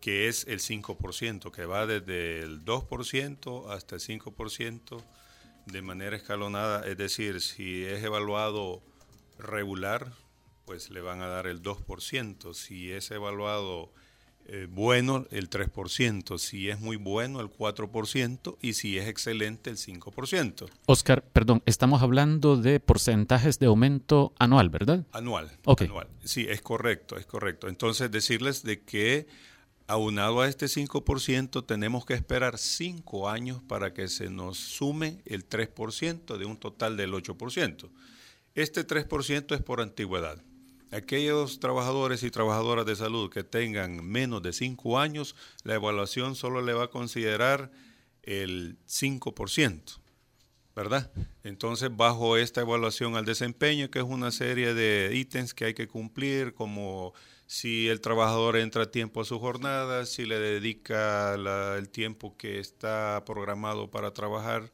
que 0.00 0.28
es 0.28 0.46
el 0.46 0.60
5%, 0.60 1.50
que 1.50 1.64
va 1.64 1.86
desde 1.86 2.40
el 2.40 2.64
2% 2.64 3.70
hasta 3.70 3.94
el 3.94 4.00
5% 4.00 5.02
de 5.66 5.82
manera 5.82 6.16
escalonada, 6.16 6.86
es 6.86 6.96
decir, 6.96 7.40
si 7.40 7.84
es 7.84 8.02
evaluado 8.02 8.82
regular, 9.38 10.12
pues 10.64 10.90
le 10.90 11.00
van 11.00 11.22
a 11.22 11.28
dar 11.28 11.46
el 11.46 11.62
2%, 11.62 12.54
si 12.54 12.92
es 12.92 13.10
evaluado 13.10 13.92
eh, 14.52 14.66
bueno 14.68 15.26
el 15.30 15.48
3%, 15.48 16.36
si 16.38 16.70
es 16.70 16.80
muy 16.80 16.96
bueno 16.96 17.40
el 17.40 17.48
4% 17.48 18.56
y 18.60 18.72
si 18.72 18.98
es 18.98 19.06
excelente 19.06 19.70
el 19.70 19.76
5%. 19.76 20.68
Oscar, 20.86 21.22
perdón, 21.22 21.62
estamos 21.66 22.02
hablando 22.02 22.56
de 22.56 22.80
porcentajes 22.80 23.60
de 23.60 23.66
aumento 23.66 24.32
anual, 24.40 24.68
¿verdad? 24.68 25.06
Anual. 25.12 25.56
Okay. 25.64 25.86
anual. 25.86 26.08
Sí, 26.24 26.46
es 26.48 26.62
correcto, 26.62 27.16
es 27.16 27.26
correcto. 27.26 27.68
Entonces 27.68 28.10
decirles 28.10 28.64
de 28.64 28.80
que 28.82 29.28
aunado 29.86 30.40
a 30.40 30.48
este 30.48 30.66
5% 30.66 31.64
tenemos 31.64 32.04
que 32.04 32.14
esperar 32.14 32.58
5 32.58 33.28
años 33.28 33.62
para 33.62 33.94
que 33.94 34.08
se 34.08 34.30
nos 34.30 34.58
sume 34.58 35.22
el 35.26 35.48
3% 35.48 36.36
de 36.36 36.44
un 36.44 36.56
total 36.56 36.96
del 36.96 37.12
8%. 37.12 37.88
Este 38.56 38.84
3% 38.84 39.54
es 39.54 39.62
por 39.62 39.80
antigüedad. 39.80 40.42
Aquellos 40.92 41.60
trabajadores 41.60 42.24
y 42.24 42.30
trabajadoras 42.30 42.84
de 42.84 42.96
salud 42.96 43.30
que 43.30 43.44
tengan 43.44 44.04
menos 44.04 44.42
de 44.42 44.52
5 44.52 44.98
años, 44.98 45.36
la 45.62 45.74
evaluación 45.74 46.34
solo 46.34 46.62
le 46.62 46.72
va 46.72 46.84
a 46.84 46.90
considerar 46.90 47.70
el 48.22 48.76
5%, 48.88 50.00
¿verdad? 50.74 51.12
Entonces, 51.44 51.96
bajo 51.96 52.36
esta 52.36 52.62
evaluación 52.62 53.16
al 53.16 53.24
desempeño, 53.24 53.88
que 53.90 54.00
es 54.00 54.04
una 54.04 54.32
serie 54.32 54.74
de 54.74 55.12
ítems 55.14 55.54
que 55.54 55.66
hay 55.66 55.74
que 55.74 55.86
cumplir, 55.86 56.54
como 56.54 57.14
si 57.46 57.88
el 57.88 58.00
trabajador 58.00 58.56
entra 58.56 58.82
a 58.84 58.90
tiempo 58.90 59.20
a 59.20 59.24
su 59.24 59.38
jornada, 59.38 60.06
si 60.06 60.26
le 60.26 60.38
dedica 60.38 61.34
el 61.76 61.88
tiempo 61.88 62.36
que 62.36 62.58
está 62.58 63.22
programado 63.24 63.90
para 63.90 64.12
trabajar, 64.12 64.72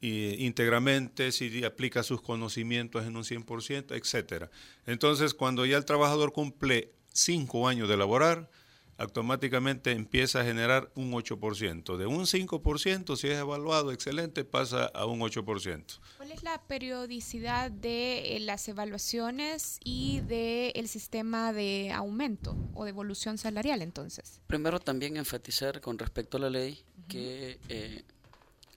íntegramente, 0.00 1.32
si 1.32 1.64
aplica 1.64 2.02
sus 2.02 2.20
conocimientos 2.20 3.04
en 3.06 3.16
un 3.16 3.24
100%, 3.24 3.96
etcétera. 3.96 4.50
Entonces, 4.86 5.34
cuando 5.34 5.66
ya 5.66 5.76
el 5.76 5.84
trabajador 5.84 6.32
cumple 6.32 6.92
cinco 7.12 7.66
años 7.68 7.88
de 7.88 7.96
laborar, 7.96 8.50
automáticamente 8.98 9.92
empieza 9.92 10.40
a 10.40 10.44
generar 10.44 10.90
un 10.94 11.12
8%. 11.12 11.96
De 11.96 12.06
un 12.06 12.24
5%, 12.24 13.16
si 13.16 13.28
es 13.28 13.38
evaluado 13.38 13.92
excelente, 13.92 14.44
pasa 14.44 14.86
a 14.86 15.06
un 15.06 15.20
8%. 15.20 16.00
¿Cuál 16.16 16.32
es 16.32 16.42
la 16.42 16.60
periodicidad 16.66 17.70
de 17.70 18.36
eh, 18.36 18.40
las 18.40 18.68
evaluaciones 18.68 19.78
y 19.84 20.20
del 20.20 20.72
el 20.74 20.88
sistema 20.88 21.52
de 21.52 21.92
aumento 21.92 22.56
o 22.74 22.84
de 22.84 22.90
evolución 22.90 23.38
salarial 23.38 23.82
entonces? 23.82 24.40
Primero 24.46 24.80
también 24.80 25.16
enfatizar 25.16 25.80
con 25.80 25.98
respecto 25.98 26.38
a 26.38 26.40
la 26.40 26.50
ley 26.50 26.82
que 27.08 27.58
eh, 27.68 28.02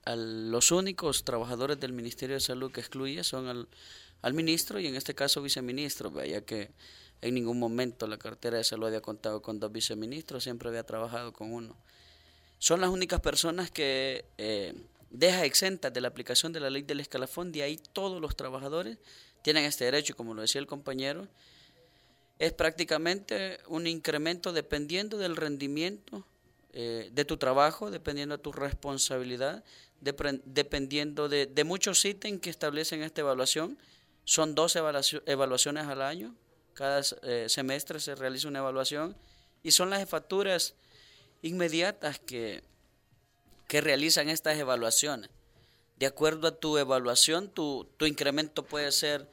los 0.06 0.72
únicos 0.72 1.24
trabajadores 1.24 1.80
del 1.80 1.94
Ministerio 1.94 2.36
de 2.36 2.40
Salud 2.40 2.72
que 2.72 2.80
excluye 2.80 3.24
son 3.24 3.68
al, 4.22 4.34
ministro 4.34 4.80
y 4.80 4.88
en 4.88 4.96
este 4.96 5.16
caso 5.16 5.42
viceministro, 5.42 6.12
ya 6.24 6.42
que 6.42 6.72
en 7.22 7.34
ningún 7.34 7.60
momento 7.60 8.08
la 8.08 8.18
cartera 8.18 8.58
de 8.58 8.64
salud 8.64 8.88
había 8.88 9.02
contado 9.02 9.42
con 9.42 9.60
dos 9.60 9.72
viceministros, 9.72 10.44
siempre 10.44 10.70
había 10.70 10.84
trabajado 10.84 11.34
con 11.34 11.54
uno. 11.54 11.76
Son 12.58 12.82
las 12.82 12.90
únicas 12.90 13.22
personas 13.22 13.72
que 13.72 14.26
eh, 14.38 14.74
deja 15.10 15.46
exentas 15.46 15.94
de 15.94 16.02
la 16.02 16.10
aplicación 16.10 16.54
de 16.54 16.60
la 16.60 16.70
ley 16.70 16.82
del 16.82 17.00
escalafón, 17.00 17.52
de 17.52 17.64
ahí 17.64 17.80
todos 17.94 18.22
los 18.22 18.36
trabajadores 18.36 18.98
tienen 19.42 19.66
este 19.66 19.86
derecho, 19.86 20.16
como 20.16 20.34
lo 20.34 20.42
decía 20.42 20.60
el 20.60 20.68
compañero, 20.68 21.28
es 22.40 22.54
prácticamente 22.54 23.60
un 23.68 23.86
incremento 23.86 24.54
dependiendo 24.54 25.18
del 25.18 25.36
rendimiento 25.36 26.26
eh, 26.72 27.10
de 27.12 27.26
tu 27.26 27.38
trabajo, 27.38 27.92
dependiendo 27.92 28.38
de 28.38 28.44
tu 28.44 28.52
responsabilidad, 28.52 29.64
dependiendo 30.02 31.30
de, 31.30 31.64
muchos 31.64 32.04
ítems 32.06 32.42
que 32.42 32.50
establecen 32.50 33.04
esta 33.04 33.22
evaluación. 33.22 33.78
Son 34.24 34.56
dos 34.56 34.76
evaluaciones 34.76 35.86
al 35.88 36.02
año, 36.02 36.36
cada 36.74 37.02
eh, 37.24 37.46
semestre 37.50 38.00
se 38.00 38.16
realiza 38.16 38.48
una 38.48 38.60
evaluación 38.60 39.18
y 39.64 39.72
son 39.72 39.90
las 39.90 40.08
facturas 40.08 40.76
inmediatas 41.42 42.20
que, 42.20 42.64
que 43.68 43.82
realizan 43.82 44.30
estas 44.30 44.58
evaluaciones. 44.58 45.30
De 45.98 46.06
acuerdo 46.06 46.48
a 46.48 46.56
tu 46.56 46.78
evaluación, 46.78 47.50
tu, 47.50 47.90
tu 47.98 48.06
incremento 48.06 48.64
puede 48.64 48.94
ser, 48.94 49.30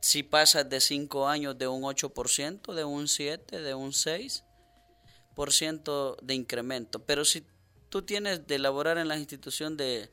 si 0.00 0.22
pasas 0.22 0.70
de 0.70 0.80
5 0.80 1.28
años, 1.28 1.58
de 1.58 1.68
un 1.68 1.82
8%, 1.82 2.72
de 2.72 2.84
un 2.84 3.04
7%, 3.04 3.60
de 3.60 3.74
un 3.74 3.92
6% 3.92 6.16
de 6.22 6.34
incremento. 6.34 7.00
Pero 7.00 7.26
si 7.26 7.44
tú 7.92 8.00
tienes 8.00 8.46
de 8.46 8.54
elaborar 8.54 8.96
en 8.96 9.06
la 9.06 9.18
institución 9.18 9.76
de 9.76 10.08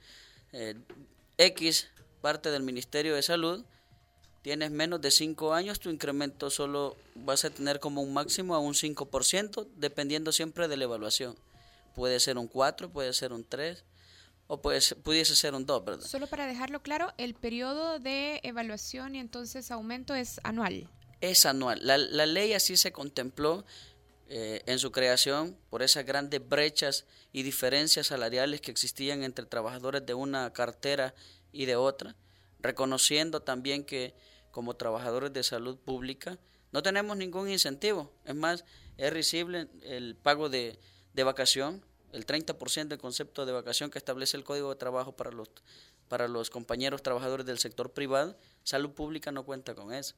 eh, 0.51 0.75
X, 1.37 1.87
parte 2.19 2.51
del 2.51 2.61
Ministerio 2.61 3.15
de 3.15 3.23
Salud, 3.23 3.63
tienes 4.41 4.69
menos 4.69 4.99
de 4.99 5.11
5 5.11 5.53
años, 5.53 5.79
tu 5.79 5.89
incremento 5.89 6.49
solo 6.49 6.97
vas 7.15 7.45
a 7.45 7.49
tener 7.49 7.79
como 7.79 8.01
un 8.01 8.13
máximo 8.13 8.53
a 8.53 8.59
un 8.59 8.73
5%, 8.73 9.65
dependiendo 9.77 10.33
siempre 10.33 10.67
de 10.67 10.75
la 10.75 10.83
evaluación. 10.83 11.37
Puede 11.95 12.19
ser 12.19 12.37
un 12.37 12.49
4, 12.49 12.89
puede 12.89 13.13
ser 13.13 13.31
un 13.31 13.45
3 13.45 13.85
o 14.47 14.61
puede 14.61 14.81
pudiese 15.01 15.37
ser 15.37 15.55
un 15.55 15.65
2, 15.65 15.85
¿verdad? 15.85 16.05
Solo 16.05 16.27
para 16.27 16.47
dejarlo 16.47 16.81
claro, 16.81 17.13
el 17.17 17.33
periodo 17.33 17.99
de 17.99 18.41
evaluación 18.43 19.15
y 19.15 19.19
entonces 19.19 19.71
aumento 19.71 20.15
es 20.15 20.41
anual. 20.43 20.89
Es 21.21 21.45
anual. 21.45 21.79
La, 21.81 21.97
la 21.97 22.25
ley 22.25 22.51
así 22.51 22.75
se 22.75 22.91
contempló 22.91 23.63
eh, 24.31 24.61
en 24.67 24.77
su 24.77 24.91
creación 24.91 25.57
por 25.71 25.81
esas 25.81 26.05
grandes 26.05 26.47
brechas 26.47 27.05
y 27.31 27.41
diferencias 27.41 28.07
salariales 28.07 28.61
que 28.61 28.69
existían 28.69 29.23
entre 29.23 29.47
trabajadores 29.47 30.05
de 30.05 30.13
una 30.13 30.53
cartera 30.53 31.15
y 31.51 31.65
de 31.65 31.75
otra, 31.75 32.15
reconociendo 32.59 33.41
también 33.41 33.83
que 33.83 34.13
como 34.51 34.75
trabajadores 34.75 35.33
de 35.33 35.41
salud 35.41 35.79
pública 35.79 36.37
no 36.71 36.83
tenemos 36.83 37.17
ningún 37.17 37.49
incentivo. 37.49 38.11
Es 38.23 38.35
más, 38.35 38.65
es 38.97 39.11
risible 39.11 39.67
el 39.81 40.15
pago 40.15 40.47
de, 40.47 40.77
de 41.15 41.23
vacación, 41.23 41.83
el 42.13 42.27
30% 42.27 42.87
del 42.87 42.99
concepto 42.99 43.47
de 43.47 43.51
vacación 43.51 43.89
que 43.89 43.97
establece 43.97 44.37
el 44.37 44.43
Código 44.43 44.69
de 44.69 44.75
Trabajo 44.75 45.13
para 45.13 45.31
los, 45.31 45.49
para 46.07 46.27
los 46.27 46.51
compañeros 46.51 47.01
trabajadores 47.01 47.47
del 47.47 47.57
sector 47.57 47.93
privado. 47.93 48.37
Salud 48.63 48.91
pública 48.91 49.31
no 49.31 49.43
cuenta 49.43 49.73
con 49.73 49.91
eso. 49.91 50.13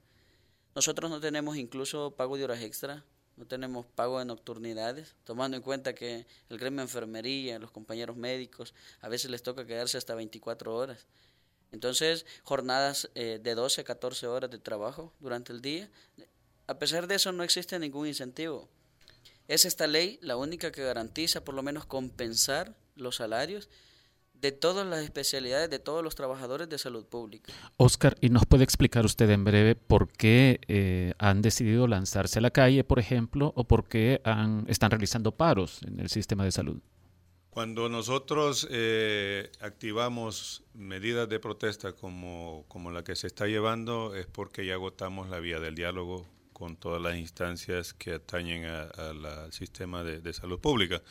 Nosotros 0.76 1.10
no 1.10 1.22
tenemos 1.22 1.56
incluso 1.56 2.12
pago 2.12 2.36
de 2.36 2.44
horas 2.44 2.62
extra, 2.62 3.06
no 3.38 3.46
tenemos 3.46 3.86
pago 3.86 4.20
de 4.20 4.26
nocturnidades, 4.26 5.16
tomando 5.24 5.58
en 5.58 5.64
cuenta 5.64 5.96
que 5.96 6.26
el 6.50 6.58
gremio 6.58 6.78
de 6.78 6.84
enfermería, 6.84 7.60
los 7.60 7.72
compañeros 7.72 8.16
médicos, 8.16 8.74
a 9.00 9.10
veces 9.10 9.32
les 9.32 9.44
toca 9.44 9.66
quedarse 9.66 9.98
hasta 9.98 10.16
24 10.16 10.76
horas. 10.76 11.08
Entonces, 11.72 12.26
jornadas 12.44 13.10
eh, 13.16 13.40
de 13.42 13.56
12 13.56 13.82
a 13.82 13.84
14 13.84 14.28
horas 14.28 14.52
de 14.52 14.60
trabajo 14.60 15.14
durante 15.20 15.54
el 15.54 15.62
día. 15.62 15.90
A 16.68 16.78
pesar 16.78 17.08
de 17.08 17.16
eso, 17.16 17.32
no 17.32 17.44
existe 17.44 17.80
ningún 17.80 18.08
incentivo. 18.08 18.70
Es 19.48 19.66
esta 19.66 19.88
ley 19.88 20.20
la 20.22 20.38
única 20.38 20.72
que 20.72 20.84
garantiza 20.84 21.44
por 21.44 21.56
lo 21.56 21.64
menos 21.64 21.86
compensar 21.86 22.76
los 22.96 23.18
salarios 23.18 23.70
de 24.42 24.52
todas 24.52 24.86
las 24.88 25.04
especialidades 25.04 25.70
de 25.70 25.80
todos 25.80 26.04
los 26.04 26.16
trabajadores 26.16 26.68
de 26.68 26.78
salud 26.78 27.06
pública. 27.06 27.54
Oscar, 27.78 28.18
¿y 28.22 28.30
nos 28.30 28.46
puede 28.46 28.64
explicar 28.64 29.06
usted 29.06 29.30
en 29.30 29.44
breve 29.44 29.76
por 29.76 30.12
qué 30.12 30.60
eh, 30.68 31.14
han 31.20 31.42
decidido 31.42 31.88
lanzarse 31.88 32.40
a 32.40 32.42
la 32.42 32.52
calle, 32.52 32.84
por 32.84 33.00
ejemplo, 33.00 33.54
o 33.56 33.66
por 33.66 33.88
qué 33.88 34.20
han, 34.24 34.66
están 34.68 34.90
realizando 34.92 35.32
paros 35.32 35.82
en 35.84 36.00
el 36.00 36.10
sistema 36.10 36.44
de 36.44 36.52
salud? 36.52 36.82
Cuando 37.52 37.90
nosotros 37.90 38.68
eh, 38.72 39.52
activamos 39.60 40.64
medidas 40.74 41.28
de 41.28 41.40
protesta 41.40 41.92
como, 41.94 42.66
como 42.68 42.92
la 42.92 43.04
que 43.04 43.16
se 43.16 43.28
está 43.28 43.46
llevando 43.46 44.16
es 44.16 44.26
porque 44.26 44.66
ya 44.66 44.76
agotamos 44.76 45.30
la 45.30 45.40
vía 45.40 45.60
del 45.60 45.76
diálogo 45.76 46.26
con 46.62 46.76
todas 46.76 47.02
las 47.02 47.18
instancias 47.18 47.92
que 47.92 48.14
atañen 48.14 48.66
al 48.66 49.52
sistema 49.52 50.04
de, 50.04 50.32
salud 50.32 50.60
pública. 50.60 51.02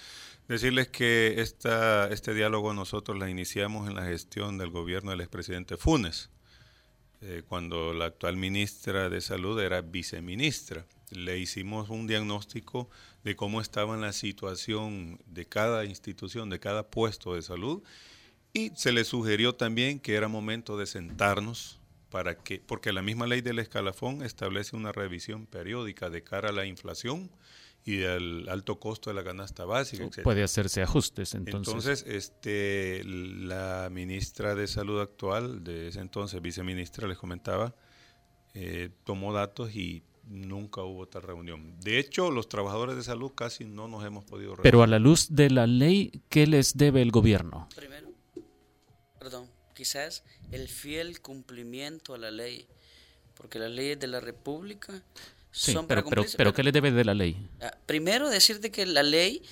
Decirles 0.46 0.86
que 0.86 1.40
este 1.40 2.34
diálogo 2.34 2.72
nosotros 2.72 3.18
la 3.18 3.28
iniciamos 3.28 3.88
en 3.88 3.96
la 3.96 4.04
gestión 4.04 4.58
del 4.58 4.70
gobierno 4.70 5.10
del 5.10 5.22
expresidente 5.22 5.76
Funes, 5.76 6.30
eh, 7.20 7.42
cuando 7.48 7.92
la 7.92 8.04
actual 8.04 8.36
ministra 8.36 9.10
de 9.10 9.20
Salud 9.20 9.58
era 9.58 9.80
viceministra. 9.80 10.86
Le 11.10 11.40
hicimos 11.40 11.90
un 11.90 12.06
diagnóstico 12.06 12.88
de 13.24 13.34
cómo 13.34 13.60
estaba 13.60 13.96
la 13.96 14.12
situación 14.12 15.18
de 15.26 15.46
cada 15.46 15.84
institución, 15.84 16.48
de 16.48 16.60
cada 16.60 16.86
puesto 16.86 17.34
de 17.34 17.42
salud, 17.42 17.82
y 18.52 18.70
se 18.76 18.92
le 18.92 19.02
sugirió 19.02 19.56
también 19.56 19.98
que 19.98 20.14
era 20.14 20.28
momento 20.28 20.78
de 20.78 20.86
sentarnos 20.86 21.79
para 22.10 22.36
que, 22.36 22.60
porque 22.60 22.92
la 22.92 23.02
misma 23.02 23.26
ley 23.26 23.40
del 23.40 23.58
escalafón 23.58 24.22
establece 24.22 24.76
una 24.76 24.92
revisión 24.92 25.46
periódica 25.46 26.10
de 26.10 26.22
cara 26.22 26.50
a 26.50 26.52
la 26.52 26.66
inflación 26.66 27.30
y 27.84 28.04
al 28.04 28.48
alto 28.48 28.78
costo 28.78 29.10
de 29.10 29.14
la 29.14 29.24
canasta 29.24 29.64
básica. 29.64 30.22
Puede 30.22 30.42
hacerse 30.42 30.82
ajustes 30.82 31.34
entonces. 31.34 31.72
Entonces, 31.72 32.04
este, 32.06 33.02
la 33.04 33.88
ministra 33.90 34.54
de 34.54 34.66
Salud 34.66 35.00
actual, 35.00 35.64
de 35.64 35.88
ese 35.88 36.00
entonces 36.00 36.42
viceministra, 36.42 37.08
les 37.08 37.16
comentaba, 37.16 37.74
eh, 38.54 38.90
tomó 39.04 39.32
datos 39.32 39.74
y 39.74 40.02
nunca 40.28 40.82
hubo 40.82 41.06
tal 41.08 41.22
reunión. 41.22 41.78
De 41.80 41.98
hecho, 41.98 42.30
los 42.30 42.48
trabajadores 42.48 42.96
de 42.96 43.02
salud 43.02 43.32
casi 43.34 43.64
no 43.64 43.88
nos 43.88 44.04
hemos 44.04 44.24
podido 44.24 44.50
reunir. 44.50 44.62
Pero 44.62 44.82
a 44.82 44.86
la 44.86 44.98
luz 44.98 45.28
de 45.30 45.50
la 45.50 45.66
ley, 45.66 46.22
¿qué 46.28 46.46
les 46.46 46.76
debe 46.76 47.02
el 47.02 47.10
gobierno? 47.10 47.68
Primero, 47.74 48.10
perdón, 49.18 49.49
quizás 49.80 50.24
el 50.52 50.68
fiel 50.68 51.22
cumplimiento 51.22 52.12
a 52.12 52.18
la 52.18 52.30
ley, 52.30 52.66
porque 53.34 53.58
las 53.58 53.70
leyes 53.70 53.98
de 53.98 54.08
la 54.08 54.20
República 54.20 54.92
son 55.52 55.86
pero, 55.86 56.04
para 56.04 56.22
pero, 56.22 56.30
pero, 56.36 56.52
¿qué 56.52 56.62
le 56.62 56.70
debe 56.70 56.92
de 56.92 57.02
la 57.02 57.14
ley? 57.14 57.48
Ah, 57.62 57.74
primero, 57.86 58.28
decirte 58.28 58.70
que 58.70 58.84
la 58.84 59.02
ley 59.02 59.42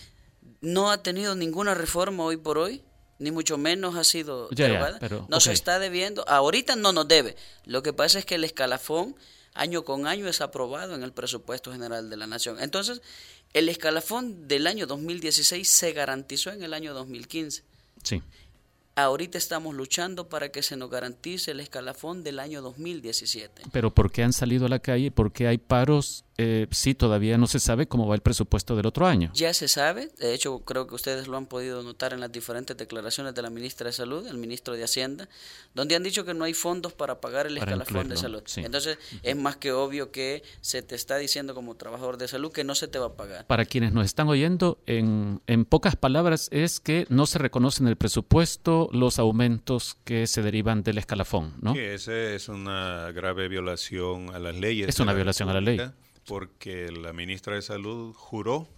no 0.60 0.90
ha 0.90 1.02
tenido 1.02 1.34
ninguna 1.34 1.72
reforma 1.74 2.24
hoy 2.24 2.36
por 2.36 2.58
hoy, 2.58 2.82
ni 3.18 3.30
mucho 3.30 3.56
menos 3.56 3.96
ha 3.96 4.04
sido 4.04 4.50
derogada. 4.50 5.00
nos 5.30 5.46
está 5.46 5.78
debiendo, 5.78 6.28
ahorita 6.28 6.76
no 6.76 6.92
nos 6.92 7.08
debe. 7.08 7.34
Lo 7.64 7.82
que 7.82 7.94
pasa 7.94 8.18
es 8.18 8.26
que 8.26 8.34
el 8.34 8.44
escalafón 8.44 9.16
año 9.54 9.82
con 9.82 10.06
año 10.06 10.28
es 10.28 10.42
aprobado 10.42 10.94
en 10.94 11.04
el 11.04 11.14
presupuesto 11.14 11.72
general 11.72 12.10
de 12.10 12.18
la 12.18 12.26
nación. 12.26 12.60
Entonces, 12.60 13.00
el 13.54 13.70
escalafón 13.70 14.46
del 14.46 14.66
año 14.66 14.86
2016 14.86 15.66
se 15.66 15.92
garantizó 15.94 16.50
en 16.50 16.62
el 16.62 16.74
año 16.74 16.92
2015. 16.92 17.64
Sí. 18.02 18.22
Ahorita 18.98 19.38
estamos 19.38 19.76
luchando 19.76 20.28
para 20.28 20.48
que 20.48 20.60
se 20.60 20.76
nos 20.76 20.90
garantice 20.90 21.52
el 21.52 21.60
escalafón 21.60 22.24
del 22.24 22.40
año 22.40 22.62
2017. 22.62 23.62
Pero 23.70 23.94
¿por 23.94 24.10
qué 24.10 24.24
han 24.24 24.32
salido 24.32 24.66
a 24.66 24.68
la 24.68 24.80
calle? 24.80 25.12
¿Por 25.12 25.30
qué 25.30 25.46
hay 25.46 25.56
paros? 25.56 26.24
Eh, 26.40 26.68
sí, 26.70 26.94
todavía 26.94 27.36
no 27.36 27.48
se 27.48 27.58
sabe 27.58 27.88
cómo 27.88 28.06
va 28.06 28.14
el 28.14 28.20
presupuesto 28.20 28.76
del 28.76 28.86
otro 28.86 29.06
año. 29.06 29.32
Ya 29.34 29.52
se 29.52 29.66
sabe. 29.66 30.08
De 30.18 30.32
hecho, 30.32 30.60
creo 30.60 30.86
que 30.86 30.94
ustedes 30.94 31.26
lo 31.26 31.36
han 31.36 31.46
podido 31.46 31.82
notar 31.82 32.12
en 32.12 32.20
las 32.20 32.30
diferentes 32.30 32.76
declaraciones 32.76 33.34
de 33.34 33.42
la 33.42 33.50
ministra 33.50 33.88
de 33.88 33.92
Salud, 33.92 34.24
el 34.24 34.38
ministro 34.38 34.74
de 34.74 34.84
Hacienda, 34.84 35.28
donde 35.74 35.96
han 35.96 36.04
dicho 36.04 36.24
que 36.24 36.34
no 36.34 36.44
hay 36.44 36.54
fondos 36.54 36.92
para 36.92 37.20
pagar 37.20 37.48
el 37.48 37.58
escalafón 37.58 38.08
de 38.08 38.16
salud. 38.16 38.42
Entonces, 38.56 38.98
es 39.24 39.36
más 39.36 39.56
que 39.56 39.72
obvio 39.72 40.12
que 40.12 40.44
se 40.60 40.82
te 40.82 40.94
está 40.94 41.16
diciendo 41.16 41.56
como 41.56 41.74
trabajador 41.74 42.18
de 42.18 42.28
salud 42.28 42.52
que 42.52 42.62
no 42.62 42.76
se 42.76 42.86
te 42.86 43.00
va 43.00 43.06
a 43.06 43.12
pagar. 43.14 43.44
Para 43.46 43.64
quienes 43.64 43.92
nos 43.92 44.06
están 44.06 44.28
oyendo, 44.28 44.78
en, 44.86 45.40
en 45.48 45.64
pocas 45.64 45.96
palabras, 45.96 46.48
es 46.52 46.78
que 46.78 47.06
no 47.08 47.26
se 47.26 47.38
reconocen 47.38 47.88
el 47.88 47.96
presupuesto 47.96 48.88
los 48.92 49.18
aumentos 49.18 49.96
que 50.04 50.28
se 50.28 50.42
derivan 50.42 50.84
del 50.84 50.98
escalafón, 50.98 51.54
¿no? 51.60 51.74
Sí, 51.74 51.80
esa 51.80 52.12
es 52.16 52.48
una 52.48 53.10
grave 53.10 53.48
violación 53.48 54.32
a 54.32 54.38
las 54.38 54.54
leyes. 54.54 54.88
Es 54.88 55.00
una 55.00 55.12
violación 55.12 55.48
a 55.48 55.54
la 55.54 55.60
ley. 55.60 55.80
Porque 56.28 56.92
la 56.92 57.12
ministra 57.12 57.54
de 57.54 57.62
Salud 57.62 58.14
juró 58.14 58.68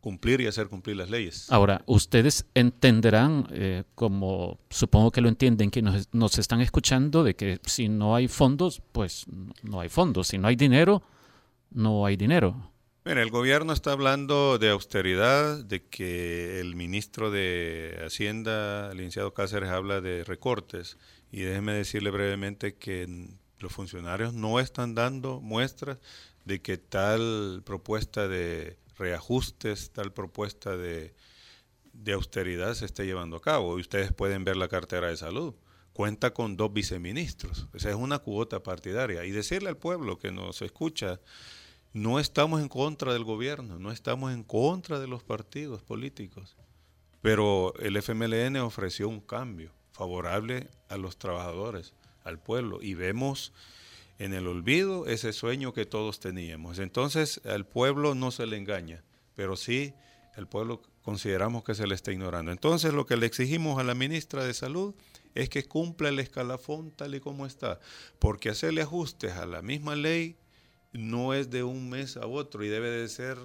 cumplir 0.00 0.40
y 0.42 0.46
hacer 0.46 0.68
cumplir 0.68 0.96
las 0.96 1.10
leyes. 1.10 1.50
Ahora, 1.50 1.82
ustedes 1.86 2.46
entenderán, 2.54 3.48
eh, 3.50 3.84
como 3.94 4.58
supongo 4.70 5.10
que 5.10 5.20
lo 5.20 5.28
entienden 5.28 5.70
que 5.70 5.82
nos, 5.82 6.08
nos, 6.12 6.38
están 6.38 6.60
escuchando, 6.60 7.24
de 7.24 7.34
que 7.34 7.58
si 7.64 7.88
no 7.88 8.14
hay 8.14 8.28
fondos, 8.28 8.82
pues 8.92 9.24
no 9.62 9.80
hay 9.80 9.88
fondos. 9.88 10.28
Si 10.28 10.38
no 10.38 10.46
hay 10.46 10.56
dinero, 10.56 11.02
no 11.70 12.04
hay 12.06 12.16
dinero. 12.16 12.70
Mira, 13.06 13.20
el 13.20 13.30
gobierno 13.30 13.74
está 13.74 13.92
hablando 13.92 14.58
de 14.58 14.70
austeridad, 14.70 15.62
de 15.62 15.86
que 15.88 16.60
el 16.60 16.74
ministro 16.74 17.30
de 17.30 17.98
Hacienda, 18.04 18.90
el 18.92 18.96
licenciado 18.96 19.34
Cáceres, 19.34 19.68
habla 19.68 20.00
de 20.00 20.24
recortes. 20.24 20.96
Y 21.30 21.40
déjeme 21.40 21.72
decirle 21.72 22.10
brevemente 22.10 22.76
que 22.76 23.28
los 23.58 23.72
funcionarios 23.72 24.34
no 24.34 24.60
están 24.60 24.94
dando 24.94 25.40
muestras 25.40 25.98
de 26.44 26.60
que 26.60 26.76
tal 26.78 27.62
propuesta 27.64 28.28
de 28.28 28.78
reajustes, 28.96 29.90
tal 29.90 30.12
propuesta 30.12 30.76
de, 30.76 31.14
de 31.92 32.12
austeridad 32.12 32.74
se 32.74 32.84
esté 32.84 33.06
llevando 33.06 33.36
a 33.36 33.42
cabo. 33.42 33.78
Y 33.78 33.80
ustedes 33.80 34.12
pueden 34.12 34.44
ver 34.44 34.56
la 34.56 34.68
cartera 34.68 35.08
de 35.08 35.16
salud. 35.16 35.54
Cuenta 35.92 36.34
con 36.34 36.56
dos 36.56 36.72
viceministros. 36.72 37.68
Esa 37.72 37.90
es 37.90 37.94
una 37.94 38.18
cuota 38.18 38.62
partidaria. 38.62 39.24
Y 39.24 39.30
decirle 39.30 39.68
al 39.68 39.76
pueblo 39.76 40.18
que 40.18 40.32
nos 40.32 40.60
escucha 40.60 41.20
no 41.94 42.18
estamos 42.18 42.60
en 42.60 42.68
contra 42.68 43.12
del 43.12 43.22
gobierno, 43.22 43.78
no 43.78 43.92
estamos 43.92 44.32
en 44.32 44.42
contra 44.42 44.98
de 44.98 45.06
los 45.06 45.22
partidos 45.22 45.80
políticos, 45.82 46.56
pero 47.22 47.72
el 47.78 47.96
FMLN 47.96 48.56
ofreció 48.56 49.08
un 49.08 49.20
cambio 49.20 49.70
favorable 49.92 50.68
a 50.88 50.96
los 50.96 51.16
trabajadores, 51.16 51.94
al 52.24 52.38
pueblo, 52.38 52.80
y 52.82 52.94
vemos 52.94 53.52
en 54.18 54.32
el 54.32 54.46
olvido 54.46 55.06
ese 55.06 55.32
sueño 55.32 55.72
que 55.72 55.86
todos 55.86 56.20
teníamos. 56.20 56.78
Entonces 56.78 57.40
al 57.44 57.66
pueblo 57.66 58.14
no 58.14 58.30
se 58.30 58.46
le 58.46 58.56
engaña, 58.56 59.02
pero 59.34 59.56
sí 59.56 59.94
el 60.36 60.46
pueblo 60.46 60.82
consideramos 61.02 61.64
que 61.64 61.74
se 61.74 61.86
le 61.86 61.94
está 61.94 62.12
ignorando. 62.12 62.50
Entonces 62.50 62.92
lo 62.92 63.06
que 63.06 63.16
le 63.16 63.26
exigimos 63.26 63.78
a 63.78 63.84
la 63.84 63.94
ministra 63.94 64.44
de 64.44 64.54
Salud 64.54 64.94
es 65.34 65.48
que 65.48 65.64
cumpla 65.64 66.08
el 66.08 66.18
escalafón 66.18 66.90
tal 66.92 67.14
y 67.14 67.20
como 67.20 67.46
está, 67.46 67.80
porque 68.18 68.50
hacerle 68.50 68.82
ajustes 68.82 69.32
a 69.32 69.46
la 69.46 69.62
misma 69.62 69.96
ley 69.96 70.36
no 70.92 71.34
es 71.34 71.50
de 71.50 71.64
un 71.64 71.90
mes 71.90 72.16
a 72.16 72.26
otro 72.26 72.64
y 72.64 72.68
debe 72.68 72.88
de 72.88 73.08
ser 73.08 73.36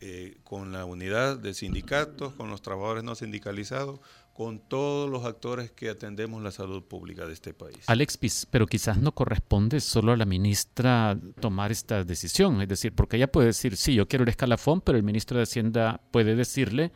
eh, 0.00 0.36
con 0.44 0.72
la 0.72 0.84
unidad 0.84 1.36
de 1.36 1.54
sindicatos, 1.54 2.34
con 2.34 2.48
los 2.48 2.62
trabajadores 2.62 3.02
no 3.02 3.14
sindicalizados, 3.14 4.00
con 4.36 4.58
todos 4.58 5.08
los 5.08 5.24
actores 5.24 5.70
que 5.70 5.88
atendemos 5.88 6.42
la 6.42 6.50
salud 6.50 6.82
pública 6.82 7.24
de 7.24 7.32
este 7.32 7.54
país. 7.54 7.78
Alex, 7.86 8.46
pero 8.50 8.66
quizás 8.66 8.98
no 8.98 9.12
corresponde 9.12 9.80
solo 9.80 10.12
a 10.12 10.16
la 10.16 10.26
ministra 10.26 11.18
tomar 11.40 11.72
esta 11.72 12.04
decisión, 12.04 12.60
es 12.60 12.68
decir, 12.68 12.92
porque 12.94 13.16
ella 13.16 13.32
puede 13.32 13.46
decir, 13.46 13.78
sí, 13.78 13.94
yo 13.94 14.06
quiero 14.06 14.24
el 14.24 14.28
escalafón, 14.28 14.82
pero 14.82 14.98
el 14.98 15.04
ministro 15.04 15.38
de 15.38 15.44
Hacienda 15.44 16.02
puede 16.10 16.36
decirle, 16.36 16.92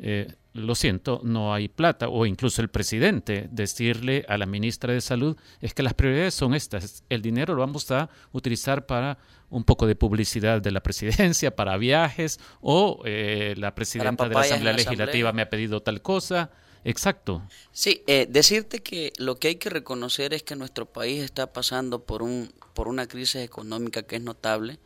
eh, 0.00 0.34
lo 0.52 0.74
siento, 0.74 1.20
no 1.22 1.54
hay 1.54 1.68
plata, 1.68 2.08
o 2.08 2.26
incluso 2.26 2.60
el 2.60 2.70
presidente 2.70 3.46
decirle 3.52 4.24
a 4.26 4.36
la 4.36 4.46
ministra 4.46 4.92
de 4.92 5.00
Salud, 5.00 5.36
es 5.60 5.74
que 5.74 5.84
las 5.84 5.94
prioridades 5.94 6.34
son 6.34 6.54
estas, 6.54 7.04
el 7.08 7.22
dinero 7.22 7.54
lo 7.54 7.60
vamos 7.60 7.88
a 7.92 8.10
utilizar 8.32 8.86
para 8.86 9.18
un 9.48 9.62
poco 9.62 9.86
de 9.86 9.94
publicidad 9.94 10.60
de 10.60 10.72
la 10.72 10.82
presidencia, 10.82 11.54
para 11.54 11.76
viajes, 11.76 12.40
o 12.60 13.00
eh, 13.04 13.54
la 13.58 13.76
presidenta 13.76 14.28
de 14.28 14.34
la 14.34 14.40
Asamblea 14.40 14.72
Legislativa 14.72 15.32
me 15.32 15.42
ha 15.42 15.50
pedido 15.50 15.82
tal 15.82 16.02
cosa. 16.02 16.50
Exacto. 16.84 17.42
Sí, 17.72 18.02
eh, 18.06 18.26
decirte 18.28 18.80
que 18.80 19.12
lo 19.18 19.38
que 19.38 19.48
hay 19.48 19.56
que 19.56 19.70
reconocer 19.70 20.32
es 20.34 20.42
que 20.42 20.56
nuestro 20.56 20.86
país 20.86 21.22
está 21.22 21.52
pasando 21.52 22.04
por, 22.04 22.22
un, 22.22 22.52
por 22.74 22.88
una 22.88 23.06
crisis 23.06 23.42
económica 23.42 24.02
que 24.02 24.16
es 24.16 24.22
notable. 24.22 24.78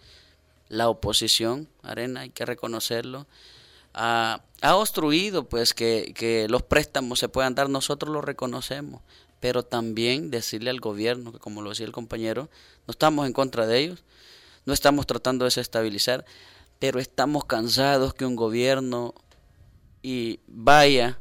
La 0.68 0.88
oposición, 0.88 1.68
Arena, 1.82 2.20
hay 2.20 2.30
que 2.30 2.44
reconocerlo 2.44 3.26
ha, 3.94 4.40
obstruido 4.74 5.48
pues 5.48 5.72
que, 5.72 6.12
que 6.14 6.48
los 6.48 6.62
préstamos 6.62 7.18
se 7.18 7.28
puedan 7.28 7.54
dar, 7.54 7.70
nosotros 7.70 8.12
lo 8.12 8.20
reconocemos, 8.20 9.02
pero 9.40 9.62
también 9.62 10.30
decirle 10.30 10.70
al 10.70 10.80
gobierno, 10.80 11.32
que 11.32 11.38
como 11.38 11.62
lo 11.62 11.70
decía 11.70 11.86
el 11.86 11.92
compañero, 11.92 12.50
no 12.86 12.92
estamos 12.92 13.26
en 13.26 13.32
contra 13.32 13.66
de 13.66 13.78
ellos, 13.78 14.04
no 14.66 14.72
estamos 14.72 15.06
tratando 15.06 15.44
de 15.44 15.48
desestabilizar, 15.48 16.24
pero 16.78 16.98
estamos 16.98 17.44
cansados 17.44 18.14
que 18.14 18.26
un 18.26 18.36
gobierno 18.36 19.14
y 20.02 20.40
vaya, 20.46 21.18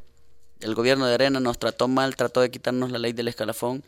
el 0.63 0.75
gobierno 0.75 1.05
de 1.05 1.13
Arena 1.13 1.39
nos 1.39 1.59
trató 1.59 1.87
mal, 1.87 2.15
trató 2.15 2.41
de 2.41 2.51
quitarnos 2.51 2.91
la 2.91 2.99
ley 2.99 3.13
del 3.13 3.27
escalafón, 3.27 3.83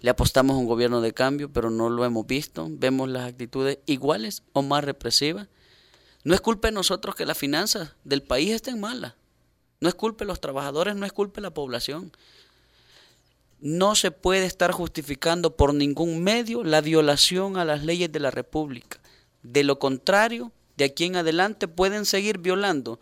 le 0.00 0.10
apostamos 0.10 0.54
a 0.54 0.58
un 0.58 0.66
gobierno 0.66 1.00
de 1.00 1.12
cambio, 1.12 1.50
pero 1.50 1.70
no 1.70 1.90
lo 1.90 2.04
hemos 2.04 2.26
visto, 2.26 2.68
vemos 2.70 3.08
las 3.08 3.28
actitudes 3.28 3.78
iguales 3.86 4.42
o 4.52 4.62
más 4.62 4.84
represivas 4.84 5.48
no 6.26 6.34
es 6.34 6.40
culpa 6.40 6.66
de 6.66 6.72
nosotros 6.72 7.14
que 7.14 7.24
las 7.24 7.38
finanzas 7.38 7.92
del 8.02 8.20
país 8.20 8.50
estén 8.50 8.80
malas. 8.80 9.14
No 9.78 9.88
es 9.88 9.94
culpa 9.94 10.24
de 10.24 10.26
los 10.26 10.40
trabajadores, 10.40 10.96
no 10.96 11.06
es 11.06 11.12
culpa 11.12 11.36
de 11.36 11.42
la 11.42 11.54
población. 11.54 12.10
No 13.60 13.94
se 13.94 14.10
puede 14.10 14.44
estar 14.44 14.72
justificando 14.72 15.54
por 15.54 15.72
ningún 15.72 16.24
medio 16.24 16.64
la 16.64 16.80
violación 16.80 17.56
a 17.56 17.64
las 17.64 17.84
leyes 17.84 18.10
de 18.10 18.18
la 18.18 18.32
República. 18.32 18.98
De 19.44 19.62
lo 19.62 19.78
contrario, 19.78 20.50
de 20.76 20.86
aquí 20.86 21.04
en 21.04 21.14
adelante 21.14 21.68
pueden 21.68 22.04
seguir 22.04 22.38
violando 22.38 22.98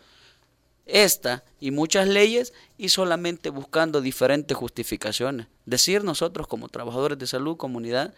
esta 0.85 1.43
y 1.59 1.71
muchas 1.71 2.07
leyes 2.07 2.53
y 2.77 2.89
solamente 2.89 3.49
buscando 3.49 4.01
diferentes 4.01 4.55
justificaciones. 4.55 5.47
Decir 5.65 6.03
nosotros 6.03 6.47
como 6.47 6.69
trabajadores 6.69 7.17
de 7.17 7.27
salud, 7.27 7.57
comunidad, 7.57 8.13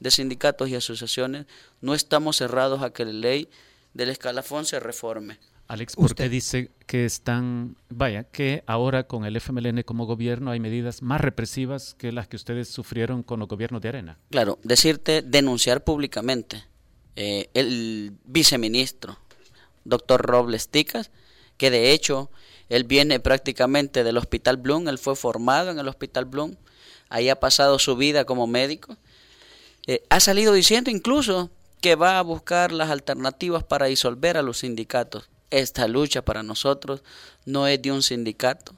de 0.00 0.10
sindicatos 0.10 0.68
y 0.68 0.74
asociaciones, 0.74 1.46
no 1.80 1.94
estamos 1.94 2.36
cerrados 2.36 2.82
a 2.82 2.92
que 2.92 3.04
la 3.04 3.12
ley 3.12 3.48
del 3.94 4.10
escalafón 4.10 4.64
se 4.64 4.80
reforme. 4.80 5.38
Alex, 5.68 5.96
¿por 5.96 6.14
qué 6.14 6.28
dice 6.28 6.70
que 6.86 7.06
están, 7.06 7.76
vaya, 7.88 8.24
que 8.24 8.62
ahora 8.66 9.04
con 9.04 9.24
el 9.24 9.36
FMLN 9.36 9.82
como 9.84 10.04
gobierno 10.04 10.50
hay 10.50 10.60
medidas 10.60 11.00
más 11.00 11.20
represivas 11.20 11.94
que 11.94 12.12
las 12.12 12.28
que 12.28 12.36
ustedes 12.36 12.68
sufrieron 12.68 13.22
con 13.22 13.40
los 13.40 13.48
gobiernos 13.48 13.80
de 13.80 13.88
Arena? 13.88 14.18
Claro, 14.30 14.58
decirte, 14.64 15.22
denunciar 15.22 15.82
públicamente 15.82 16.64
eh, 17.16 17.48
el 17.54 18.12
viceministro, 18.24 19.18
doctor 19.84 20.20
Robles 20.20 20.68
Ticas, 20.68 21.10
que 21.62 21.70
de 21.70 21.92
hecho 21.92 22.28
él 22.68 22.82
viene 22.82 23.20
prácticamente 23.20 24.02
del 24.02 24.18
Hospital 24.18 24.56
Bloom, 24.56 24.88
él 24.88 24.98
fue 24.98 25.14
formado 25.14 25.70
en 25.70 25.78
el 25.78 25.86
Hospital 25.86 26.24
Bloom, 26.24 26.56
ahí 27.08 27.28
ha 27.28 27.38
pasado 27.38 27.78
su 27.78 27.94
vida 27.94 28.24
como 28.24 28.48
médico, 28.48 28.96
eh, 29.86 30.02
ha 30.08 30.18
salido 30.18 30.54
diciendo 30.54 30.90
incluso 30.90 31.52
que 31.80 31.94
va 31.94 32.18
a 32.18 32.22
buscar 32.22 32.72
las 32.72 32.90
alternativas 32.90 33.62
para 33.62 33.86
disolver 33.86 34.36
a 34.36 34.42
los 34.42 34.58
sindicatos. 34.58 35.30
Esta 35.50 35.86
lucha 35.86 36.22
para 36.22 36.42
nosotros 36.42 37.04
no 37.44 37.68
es 37.68 37.80
de 37.80 37.92
un 37.92 38.02
sindicato, 38.02 38.74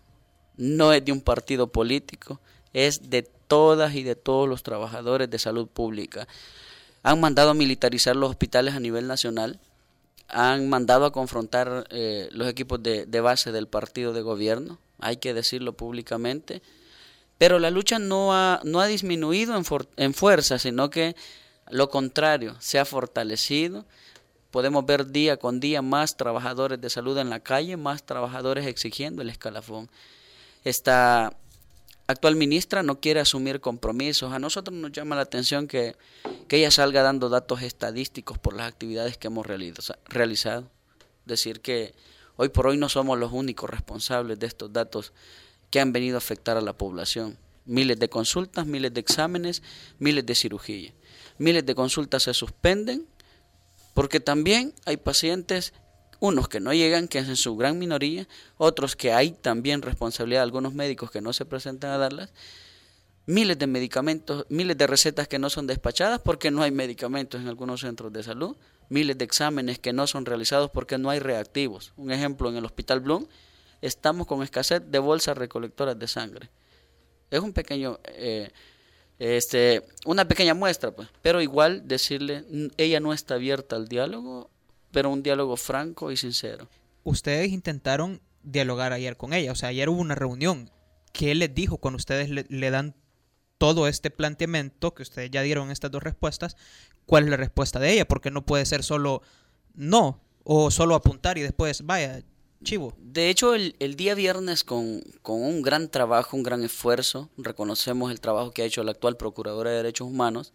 no 0.59 0.93
es 0.93 1.03
de 1.07 1.13
un 1.13 1.23
partido 1.23 1.69
político, 1.69 2.39
es 2.75 3.09
de 3.09 3.23
todas 3.23 3.95
y 3.95 4.03
de 4.03 4.15
todos 4.15 4.47
los 4.47 4.63
trabajadores 4.63 5.31
de 5.31 5.39
salud 5.39 5.69
pública. 5.69 6.29
Han 7.03 7.19
mandado 7.19 7.49
a 7.49 7.55
militarizar 7.55 8.15
los 8.15 8.29
hospitales 8.29 8.75
a 8.75 8.81
nivel 8.81 9.07
nacional, 9.07 9.59
han 10.29 10.69
mandado 10.69 11.05
a 11.05 11.13
confrontar 11.13 11.87
eh, 11.91 12.29
los 12.33 12.49
equipos 12.49 12.83
de, 12.83 13.21
base 13.21 13.53
del 13.53 13.69
partido 13.69 14.13
de 14.13 14.23
gobierno, 14.23 14.79
hay 14.99 15.19
que 15.19 15.35
decirlo 15.35 15.75
públicamente, 15.75 16.63
pero 17.39 17.59
la 17.59 17.71
lucha 17.71 17.99
no 17.99 18.35
ha, 18.35 18.61
no 18.65 18.81
ha 18.81 18.87
disminuido 18.87 19.57
en, 19.57 19.65
en 19.97 20.15
fuerza, 20.15 20.59
sino 20.59 20.91
que 20.91 21.15
lo 21.71 21.91
contrario, 21.91 22.57
se 22.61 22.79
ha 22.79 22.85
fortalecido. 22.85 23.87
Podemos 24.51 24.87
ver 24.87 25.07
día 25.07 25.37
con 25.37 25.61
día 25.61 25.83
más 25.83 26.17
trabajadores 26.17 26.81
de 26.81 26.91
salud 26.91 27.19
en 27.19 27.31
la 27.31 27.41
calle, 27.41 27.77
más 27.77 28.05
trabajadores 28.05 28.67
exigiendo 28.67 29.23
el 29.23 29.31
escalafón. 29.31 29.91
Esta 30.63 31.37
actual 32.07 32.37
ministra 32.37 32.83
no 32.83 33.01
quiere 33.01 33.21
asumir 33.21 33.61
compromisos. 33.61 34.33
A 34.33 34.39
nosotros 34.39 34.77
nos 34.77 34.93
llama 34.93 35.17
la 35.17 35.23
atención 35.23 35.67
que, 35.67 35.97
que 36.49 36.57
ella 36.59 36.71
salga 36.71 37.03
dando 37.03 37.29
datos 37.29 37.63
estadísticos 37.63 38.39
por 38.39 38.55
las 38.55 38.69
actividades 38.69 39.17
que 39.17 39.29
hemos 39.29 39.47
realizado. 39.47 40.71
Decir 41.25 41.61
que 41.61 41.95
hoy 42.37 42.49
por 42.49 42.67
hoy 42.67 42.77
no 42.77 42.89
somos 42.89 43.19
los 43.19 43.33
únicos 43.33 43.71
responsables 43.71 44.39
de 44.39 44.47
estos 44.47 44.73
datos 44.73 45.13
que 45.71 45.81
han 45.81 45.93
venido 45.93 46.17
a 46.17 46.19
afectar 46.19 46.57
a 46.57 46.61
la 46.61 46.73
población. 46.73 47.39
Miles 47.67 47.99
de 47.99 48.11
consultas, 48.11 48.67
miles 48.67 48.93
de 48.93 49.01
exámenes, 49.01 49.63
miles 49.99 50.27
de 50.27 50.35
cirugías 50.35 50.93
miles 51.39 51.67
de 51.67 51.75
consultas 51.75 52.25
se 52.25 52.35
suspenden, 52.35 53.07
porque 53.93 54.21
también 54.21 54.75
hay 54.85 54.97
pacientes, 54.97 55.73
unos 56.25 56.49
que 56.49 56.59
no 56.59 56.73
llegan, 56.73 57.07
que 57.07 57.19
es 57.19 57.29
en 57.29 57.37
su 57.37 57.55
gran 57.57 57.79
minoría, 57.79 58.27
otros 58.57 58.97
que 58.97 59.13
hay 59.13 59.33
también 59.33 59.83
responsabilidad 59.83 60.41
de 60.41 60.45
algunos 60.45 60.73
médicos 60.73 61.11
que 61.11 61.21
no 61.21 61.35
se 61.35 61.45
presentan 61.45 61.91
a 61.91 61.99
darlas, 61.99 62.33
miles 63.27 63.59
de 63.59 63.67
medicamentos, 63.67 64.47
miles 64.49 64.79
de 64.79 64.87
recetas 64.87 65.29
que 65.29 65.39
no 65.39 65.51
son 65.51 65.67
despachadas 65.67 66.21
porque 66.21 66.51
no 66.51 66.63
hay 66.63 66.71
medicamentos 66.71 67.43
en 67.43 67.49
algunos 67.49 67.81
centros 67.81 68.11
de 68.11 68.23
salud, 68.23 68.57
miles 68.89 69.19
de 69.19 69.25
exámenes 69.25 69.79
que 69.79 69.93
no 69.93 70.07
son 70.07 70.25
realizados 70.25 70.71
porque 70.71 70.97
no 70.97 71.11
hay 71.11 71.19
reactivos. 71.19 71.93
Un 71.97 72.11
ejemplo, 72.11 72.49
en 72.49 72.57
el 72.57 72.65
Hospital 72.65 73.01
Bloom 73.01 73.27
estamos 73.83 74.27
con 74.27 74.43
escasez 74.43 74.83
de 74.87 74.99
bolsas 74.99 75.37
recolectoras 75.37 75.99
de 75.99 76.09
sangre. 76.09 76.49
Es 77.31 77.41
un 77.41 77.53
pequeño 77.53 77.99
eh, 78.07 78.51
este, 79.19 79.83
una 80.07 80.27
pequeña 80.27 80.55
muestra, 80.55 80.91
pues, 80.91 81.09
pero 81.23 81.41
igual 81.41 81.87
decirle, 81.87 82.45
ella 82.77 83.01
no 83.01 83.13
está 83.13 83.35
abierta 83.35 83.77
al 83.77 83.89
diálogo, 83.89 84.51
pero 84.95 85.11
un 85.11 85.23
diálogo 85.25 85.57
franco 85.57 86.13
y 86.13 86.17
sincero. 86.17 86.69
Ustedes 87.03 87.51
intentaron 87.51 88.23
dialogar 88.45 88.93
ayer 88.93 89.17
con 89.17 89.35
ella, 89.35 89.51
o 89.53 89.55
sea, 89.57 89.71
ayer 89.71 89.89
hubo 89.89 90.01
una 90.01 90.15
reunión. 90.15 90.71
¿Qué 91.13 91.35
les 91.35 91.53
dijo 91.53 91.79
cuando 91.79 91.97
ustedes 91.97 92.31
le, 92.31 92.71
dan 92.71 92.95
todo 93.59 93.89
este 93.89 94.11
planteamiento 94.11 94.95
que 94.95 95.03
ustedes 95.03 95.31
ya 95.31 95.43
dieron 95.43 95.71
estas 95.71 95.91
dos 95.91 96.03
respuestas? 96.03 96.57
¿Cuál 97.07 97.25
es 97.25 97.31
la 97.31 97.37
respuesta 97.37 97.81
de 97.81 97.93
ella? 97.93 98.09
Porque 98.09 98.31
no 98.31 98.47
puede 98.47 98.65
ser 98.67 98.85
solo 98.85 99.21
no 99.75 100.21
o 100.45 100.71
solo 100.71 100.95
apuntar 100.95 101.39
y 101.39 101.43
después, 101.43 101.85
vaya, 101.85 102.23
chivo. 102.63 102.95
De 102.99 103.31
hecho, 103.31 103.55
el, 103.55 103.97
día 103.97 104.15
viernes, 104.15 104.63
con, 104.63 105.03
un 105.25 105.63
gran 105.63 105.91
trabajo, 105.91 106.37
un 106.37 106.45
gran 106.45 106.63
esfuerzo, 106.63 107.31
reconocemos 107.37 108.13
el 108.13 108.21
trabajo 108.21 108.53
que 108.53 108.63
ha 108.63 108.67
hecho 108.67 108.85
la 108.85 108.93
actual 108.93 109.17
Procuradora 109.17 109.71
de 109.71 109.77
Derechos 109.77 110.07
Humanos, 110.07 110.53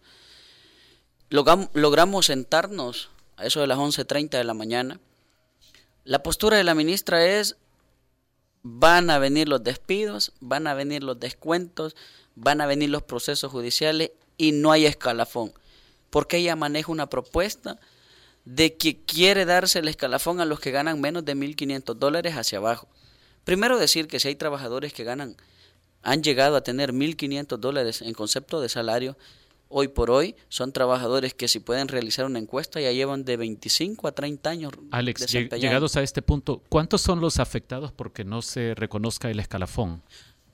logramos 1.28 2.26
sentarnos 2.26 3.10
eso 3.44 3.60
de 3.60 3.66
las 3.66 3.78
11.30 3.78 4.30
de 4.30 4.44
la 4.44 4.54
mañana. 4.54 5.00
La 6.04 6.22
postura 6.22 6.56
de 6.56 6.64
la 6.64 6.74
ministra 6.74 7.24
es, 7.24 7.56
van 8.62 9.10
a 9.10 9.18
venir 9.18 9.48
los 9.48 9.62
despidos, 9.62 10.32
van 10.40 10.66
a 10.66 10.74
venir 10.74 11.02
los 11.02 11.18
descuentos, 11.20 11.96
van 12.34 12.60
a 12.60 12.66
venir 12.66 12.90
los 12.90 13.02
procesos 13.02 13.50
judiciales 13.50 14.12
y 14.36 14.52
no 14.52 14.72
hay 14.72 14.86
escalafón. 14.86 15.52
Porque 16.10 16.38
ella 16.38 16.56
maneja 16.56 16.90
una 16.90 17.08
propuesta 17.08 17.78
de 18.44 18.76
que 18.76 19.02
quiere 19.04 19.44
darse 19.44 19.78
el 19.78 19.88
escalafón 19.88 20.40
a 20.40 20.44
los 20.44 20.60
que 20.60 20.70
ganan 20.70 21.00
menos 21.00 21.24
de 21.24 21.36
1.500 21.36 21.94
dólares 21.94 22.34
hacia 22.36 22.58
abajo. 22.58 22.88
Primero 23.44 23.78
decir 23.78 24.08
que 24.08 24.20
si 24.20 24.28
hay 24.28 24.34
trabajadores 24.34 24.92
que 24.92 25.04
ganan, 25.04 25.36
han 26.02 26.22
llegado 26.22 26.56
a 26.56 26.62
tener 26.62 26.92
1.500 26.92 27.58
dólares 27.58 28.02
en 28.02 28.14
concepto 28.14 28.60
de 28.60 28.68
salario, 28.68 29.16
hoy 29.70 29.88
por 29.88 30.10
hoy 30.10 30.36
son 30.48 30.72
trabajadores 30.72 31.32
que 31.32 31.48
si 31.48 31.60
pueden 31.60 31.88
realizar 31.88 32.26
una 32.26 32.38
encuesta 32.38 32.80
ya 32.80 32.92
llevan 32.92 33.24
de 33.24 33.38
25 33.38 34.06
a 34.06 34.12
30 34.12 34.50
años. 34.50 34.72
Alex, 34.90 35.26
llegados 35.32 35.96
a 35.96 36.02
este 36.02 36.20
punto, 36.20 36.62
¿cuántos 36.68 37.00
son 37.00 37.20
los 37.20 37.38
afectados 37.38 37.92
porque 37.92 38.24
no 38.24 38.42
se 38.42 38.74
reconozca 38.74 39.30
el 39.30 39.40
escalafón? 39.40 40.02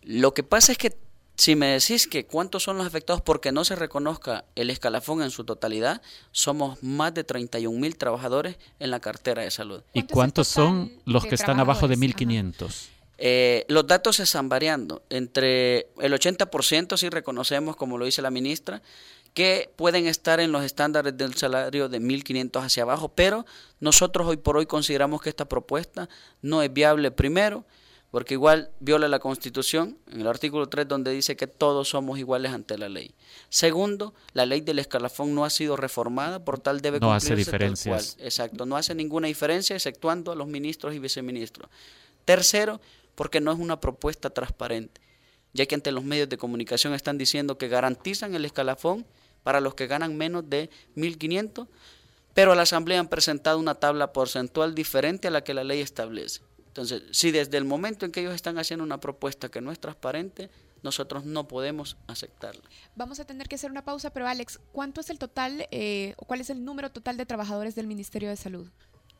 Lo 0.02 0.32
que 0.34 0.44
pasa 0.44 0.72
es 0.72 0.78
que 0.78 0.96
si 1.36 1.54
me 1.54 1.66
decís 1.66 2.06
que 2.06 2.26
cuántos 2.26 2.62
son 2.62 2.78
los 2.78 2.86
afectados 2.86 3.20
porque 3.20 3.52
no 3.52 3.64
se 3.64 3.76
reconozca 3.76 4.44
el 4.54 4.70
escalafón 4.70 5.22
en 5.22 5.30
su 5.30 5.44
totalidad, 5.44 6.00
somos 6.32 6.82
más 6.82 7.12
de 7.12 7.24
31 7.24 7.78
mil 7.78 7.96
trabajadores 7.96 8.56
en 8.78 8.90
la 8.90 9.00
cartera 9.00 9.42
de 9.42 9.50
salud. 9.50 9.82
¿Y 9.92 10.04
cuántos 10.04 10.48
son 10.48 10.92
los 11.04 11.26
que 11.26 11.34
están 11.34 11.60
abajo 11.60 11.88
de 11.88 11.96
1.500? 11.96 12.88
Eh, 13.18 13.64
los 13.68 13.86
datos 13.86 14.16
se 14.16 14.24
están 14.24 14.48
variando. 14.48 15.02
Entre 15.10 15.88
el 16.00 16.12
80% 16.12 16.96
sí 16.96 17.08
reconocemos, 17.08 17.76
como 17.76 17.98
lo 17.98 18.04
dice 18.04 18.22
la 18.22 18.30
ministra, 18.30 18.82
que 19.36 19.70
pueden 19.76 20.06
estar 20.06 20.40
en 20.40 20.50
los 20.50 20.64
estándares 20.64 21.16
del 21.16 21.34
salario 21.34 21.88
de 21.90 22.00
1.500 22.00 22.64
hacia 22.64 22.84
abajo, 22.84 23.10
pero 23.14 23.44
nosotros 23.80 24.26
hoy 24.26 24.38
por 24.38 24.56
hoy 24.56 24.64
consideramos 24.64 25.20
que 25.20 25.28
esta 25.28 25.46
propuesta 25.46 26.08
no 26.40 26.62
es 26.62 26.72
viable 26.72 27.10
primero, 27.10 27.66
porque 28.10 28.32
igual 28.32 28.70
viola 28.80 29.08
la 29.08 29.18
Constitución 29.18 29.98
en 30.10 30.22
el 30.22 30.26
artículo 30.26 30.70
3 30.70 30.88
donde 30.88 31.10
dice 31.10 31.36
que 31.36 31.46
todos 31.46 31.90
somos 31.90 32.18
iguales 32.18 32.52
ante 32.52 32.78
la 32.78 32.88
ley. 32.88 33.14
Segundo, 33.50 34.14
la 34.32 34.46
ley 34.46 34.62
del 34.62 34.78
escalafón 34.78 35.34
no 35.34 35.44
ha 35.44 35.50
sido 35.50 35.76
reformada, 35.76 36.42
por 36.42 36.58
tal 36.58 36.80
debe 36.80 36.98
no 36.98 37.12
hace 37.12 37.36
diferencias. 37.36 38.16
Exacto, 38.18 38.64
no 38.64 38.78
hace 38.78 38.94
ninguna 38.94 39.28
diferencia 39.28 39.76
exceptuando 39.76 40.32
a 40.32 40.34
los 40.34 40.46
ministros 40.46 40.94
y 40.94 40.98
viceministros. 40.98 41.68
Tercero, 42.24 42.80
porque 43.16 43.40
no 43.40 43.50
es 43.50 43.58
una 43.58 43.80
propuesta 43.80 44.30
transparente, 44.30 45.00
ya 45.52 45.66
que 45.66 45.74
ante 45.74 45.90
los 45.90 46.04
medios 46.04 46.28
de 46.28 46.38
comunicación 46.38 46.94
están 46.94 47.18
diciendo 47.18 47.58
que 47.58 47.66
garantizan 47.66 48.34
el 48.36 48.44
escalafón 48.44 49.04
para 49.42 49.60
los 49.60 49.74
que 49.74 49.88
ganan 49.88 50.16
menos 50.16 50.48
de 50.48 50.70
1.500, 50.94 51.66
pero 52.34 52.52
a 52.52 52.54
la 52.54 52.62
Asamblea 52.62 53.00
han 53.00 53.08
presentado 53.08 53.58
una 53.58 53.74
tabla 53.74 54.12
porcentual 54.12 54.74
diferente 54.74 55.28
a 55.28 55.30
la 55.30 55.42
que 55.42 55.54
la 55.54 55.64
ley 55.64 55.80
establece. 55.80 56.42
Entonces, 56.68 57.04
si 57.10 57.30
desde 57.30 57.56
el 57.56 57.64
momento 57.64 58.04
en 58.04 58.12
que 58.12 58.20
ellos 58.20 58.34
están 58.34 58.58
haciendo 58.58 58.84
una 58.84 59.00
propuesta 59.00 59.48
que 59.48 59.62
no 59.62 59.72
es 59.72 59.80
transparente, 59.80 60.50
nosotros 60.82 61.24
no 61.24 61.48
podemos 61.48 61.96
aceptarla. 62.06 62.62
Vamos 62.94 63.18
a 63.18 63.24
tener 63.24 63.48
que 63.48 63.54
hacer 63.54 63.70
una 63.70 63.82
pausa, 63.82 64.10
pero 64.10 64.28
Alex, 64.28 64.60
¿cuánto 64.72 65.00
es 65.00 65.08
el 65.08 65.18
total 65.18 65.66
eh, 65.70 66.14
o 66.18 66.26
cuál 66.26 66.42
es 66.42 66.50
el 66.50 66.64
número 66.64 66.90
total 66.90 67.16
de 67.16 67.24
trabajadores 67.24 67.74
del 67.74 67.86
Ministerio 67.86 68.28
de 68.28 68.36
Salud? 68.36 68.68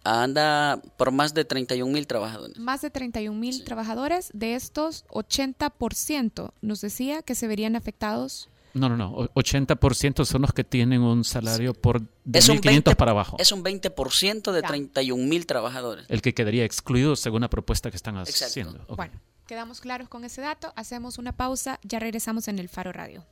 Anda 0.07 0.81
por 0.97 1.11
más 1.11 1.35
de 1.35 1.45
31 1.45 1.93
mil 1.93 2.07
trabajadores. 2.07 2.59
Más 2.59 2.81
de 2.83 2.91
31 2.91 3.39
mil 3.39 3.65
trabajadores, 3.65 4.31
de 4.33 4.55
estos 4.55 5.05
80% 5.09 6.53
nos 6.61 6.81
decía 6.81 7.23
que 7.23 7.35
se 7.35 7.49
verían 7.49 7.77
afectados 7.77 8.49
no, 8.77 8.91
no, 8.91 8.97
no. 8.97 9.17
80% 9.35 10.27
son 10.27 10.43
los 10.43 10.53
que 10.53 10.63
tienen 10.63 11.01
un 11.01 11.25
salario 11.25 11.73
por 11.73 12.03
de 12.25 12.41
1.500 12.41 12.95
para 12.95 13.13
abajo. 13.13 13.37
Es 13.39 13.51
un 13.51 13.65
20% 13.65 14.53
de 14.53 14.63
31 14.63 15.25
mil 15.25 15.47
trabajadores. 15.47 16.05
El 16.11 16.21
que 16.21 16.35
quedaría 16.35 16.65
excluido 16.65 17.17
según 17.17 17.41
la 17.41 17.49
propuesta 17.49 17.91
que 17.91 17.97
están 17.97 18.19
haciendo. 18.19 18.85
Bueno, 18.95 19.15
quedamos 19.47 19.81
claros 19.81 20.11
con 20.11 20.25
ese 20.25 20.43
dato. 20.43 20.75
Hacemos 20.77 21.17
una 21.17 21.33
pausa. 21.33 21.81
Ya 21.85 21.99
regresamos 22.01 22.49
en 22.49 22.59
el 22.59 22.69
Faro 22.69 22.93
Radio. 22.93 23.25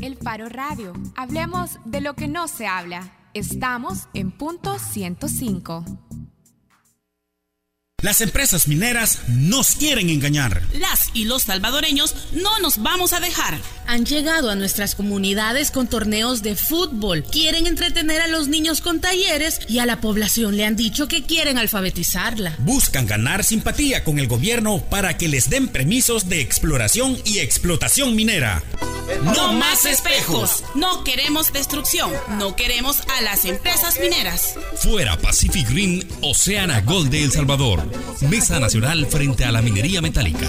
El 0.00 0.16
Faro 0.16 0.48
Radio. 0.48 0.94
Hablemos 1.14 1.78
de 1.84 2.00
lo 2.00 2.14
que 2.14 2.26
no 2.26 2.48
se 2.48 2.66
habla. 2.66 3.21
Estamos 3.34 4.08
en 4.12 4.30
punto 4.30 4.78
105. 4.78 5.84
Las 8.02 8.20
empresas 8.20 8.68
mineras 8.68 9.22
nos 9.28 9.76
quieren 9.76 10.10
engañar. 10.10 10.60
Y 11.14 11.24
los 11.24 11.44
salvadoreños 11.44 12.14
no 12.32 12.58
nos 12.60 12.82
vamos 12.82 13.12
a 13.12 13.20
dejar. 13.20 13.58
Han 13.86 14.06
llegado 14.06 14.50
a 14.50 14.54
nuestras 14.54 14.94
comunidades 14.94 15.70
con 15.70 15.86
torneos 15.86 16.42
de 16.42 16.56
fútbol. 16.56 17.24
Quieren 17.24 17.66
entretener 17.66 18.22
a 18.22 18.28
los 18.28 18.48
niños 18.48 18.80
con 18.80 19.00
talleres 19.00 19.60
y 19.68 19.78
a 19.78 19.86
la 19.86 20.00
población 20.00 20.56
le 20.56 20.64
han 20.64 20.76
dicho 20.76 21.08
que 21.08 21.24
quieren 21.24 21.58
alfabetizarla. 21.58 22.54
Buscan 22.58 23.06
ganar 23.06 23.44
simpatía 23.44 24.04
con 24.04 24.18
el 24.18 24.28
gobierno 24.28 24.82
para 24.90 25.18
que 25.18 25.28
les 25.28 25.50
den 25.50 25.68
permisos 25.68 26.28
de 26.28 26.40
exploración 26.40 27.18
y 27.24 27.38
explotación 27.38 28.14
minera. 28.14 28.62
No 29.22 29.52
más 29.52 29.84
espejos. 29.84 30.64
No 30.74 31.04
queremos 31.04 31.52
destrucción. 31.52 32.10
No 32.38 32.56
queremos 32.56 33.00
a 33.18 33.20
las 33.22 33.44
empresas 33.44 33.98
mineras. 34.00 34.54
Fuera 34.76 35.18
Pacific 35.18 35.68
Green, 35.68 36.06
Oceana 36.22 36.80
Gold 36.80 37.10
de 37.10 37.24
El 37.24 37.32
Salvador. 37.32 37.82
Mesa 38.22 38.58
Nacional 38.60 39.06
frente 39.06 39.44
a 39.44 39.52
la 39.52 39.62
minería 39.62 40.00
metálica. 40.00 40.48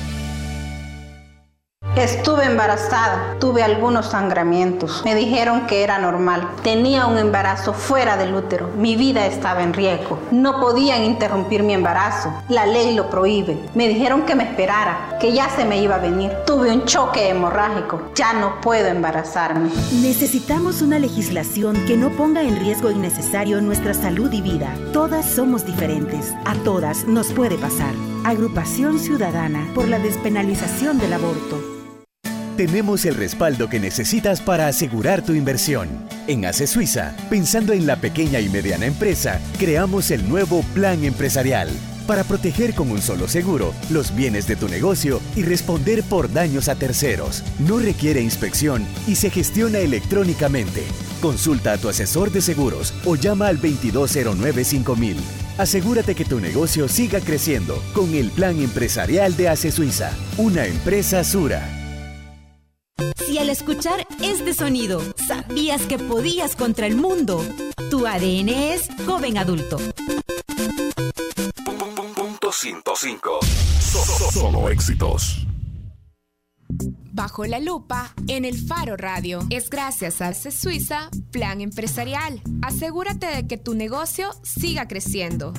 Estuve 1.97 2.45
embarazada, 2.45 3.35
tuve 3.37 3.63
algunos 3.63 4.11
sangramientos. 4.11 5.01
Me 5.03 5.13
dijeron 5.13 5.67
que 5.67 5.83
era 5.83 5.97
normal. 5.97 6.49
Tenía 6.63 7.05
un 7.05 7.17
embarazo 7.17 7.73
fuera 7.73 8.15
del 8.15 8.33
útero. 8.33 8.69
Mi 8.77 8.95
vida 8.95 9.25
estaba 9.25 9.61
en 9.61 9.73
riesgo. 9.73 10.17
No 10.31 10.61
podían 10.61 11.03
interrumpir 11.03 11.63
mi 11.63 11.73
embarazo. 11.73 12.33
La 12.47 12.65
ley 12.65 12.95
lo 12.95 13.09
prohíbe. 13.09 13.59
Me 13.75 13.89
dijeron 13.89 14.21
que 14.21 14.35
me 14.35 14.45
esperara, 14.45 15.17
que 15.19 15.33
ya 15.33 15.49
se 15.49 15.65
me 15.65 15.81
iba 15.81 15.95
a 15.95 15.99
venir. 15.99 16.31
Tuve 16.47 16.71
un 16.71 16.85
choque 16.85 17.27
hemorrágico. 17.27 18.01
Ya 18.15 18.31
no 18.31 18.61
puedo 18.61 18.87
embarazarme. 18.87 19.69
Necesitamos 20.01 20.81
una 20.81 20.97
legislación 20.97 21.75
que 21.87 21.97
no 21.97 22.09
ponga 22.11 22.41
en 22.41 22.57
riesgo 22.57 22.89
innecesario 22.89 23.59
nuestra 23.59 23.93
salud 23.93 24.31
y 24.31 24.41
vida. 24.41 24.73
Todas 24.93 25.25
somos 25.25 25.65
diferentes. 25.65 26.33
A 26.45 26.55
todas 26.63 27.03
nos 27.03 27.33
puede 27.33 27.57
pasar. 27.57 27.93
Agrupación 28.23 28.97
Ciudadana 28.97 29.67
por 29.75 29.89
la 29.89 29.99
despenalización 29.99 30.97
del 30.97 31.11
aborto. 31.11 31.80
Tenemos 32.57 33.05
el 33.05 33.15
respaldo 33.15 33.69
que 33.69 33.79
necesitas 33.79 34.41
para 34.41 34.67
asegurar 34.67 35.23
tu 35.23 35.33
inversión. 35.33 35.87
En 36.27 36.45
ACE 36.45 36.67
Suiza, 36.67 37.15
pensando 37.29 37.73
en 37.73 37.87
la 37.87 37.95
pequeña 37.95 38.39
y 38.39 38.49
mediana 38.49 38.85
empresa, 38.85 39.39
creamos 39.57 40.11
el 40.11 40.27
nuevo 40.27 40.61
Plan 40.73 41.03
Empresarial 41.03 41.69
para 42.07 42.23
proteger 42.25 42.73
con 42.73 42.91
un 42.91 43.01
solo 43.01 43.29
seguro 43.29 43.73
los 43.89 44.13
bienes 44.13 44.45
de 44.45 44.57
tu 44.57 44.67
negocio 44.67 45.21
y 45.35 45.43
responder 45.43 46.03
por 46.03 46.31
daños 46.31 46.67
a 46.67 46.75
terceros. 46.75 47.41
No 47.59 47.79
requiere 47.79 48.21
inspección 48.21 48.85
y 49.07 49.15
se 49.15 49.29
gestiona 49.29 49.79
electrónicamente. 49.79 50.83
Consulta 51.21 51.73
a 51.73 51.77
tu 51.77 51.87
asesor 51.87 52.31
de 52.31 52.41
seguros 52.41 52.93
o 53.05 53.15
llama 53.15 53.47
al 53.47 53.61
2209 53.61 54.63
5000. 54.65 55.17
Asegúrate 55.57 56.15
que 56.15 56.25
tu 56.25 56.41
negocio 56.41 56.89
siga 56.89 57.21
creciendo 57.21 57.81
con 57.93 58.13
el 58.13 58.29
Plan 58.31 58.59
Empresarial 58.59 59.37
de 59.37 59.47
ACE 59.47 59.71
Suiza, 59.71 60.11
una 60.37 60.65
empresa 60.65 61.23
Sura. 61.23 61.80
Si 63.25 63.37
al 63.37 63.49
escuchar 63.49 64.07
este 64.21 64.53
sonido 64.53 65.01
sabías 65.27 65.83
que 65.83 65.97
podías 65.97 66.55
contra 66.55 66.87
el 66.87 66.95
mundo, 66.95 67.43
tu 67.89 68.05
ADN 68.05 68.49
es 68.49 68.87
joven 69.05 69.37
adulto. 69.37 69.77
Punto 72.15 72.51
105. 72.51 73.39
Solo 74.31 74.69
éxitos. 74.69 75.45
Bajo 77.13 77.45
la 77.45 77.59
lupa 77.59 78.13
en 78.27 78.45
el 78.45 78.57
Faro 78.57 78.95
Radio. 78.95 79.41
Es 79.49 79.69
gracias 79.69 80.21
a 80.21 80.33
C 80.33 80.49
Suiza 80.49 81.09
Plan 81.31 81.61
Empresarial. 81.61 82.41
Asegúrate 82.61 83.27
de 83.27 83.47
que 83.47 83.57
tu 83.57 83.73
negocio 83.73 84.29
siga 84.43 84.87
creciendo. 84.87 85.53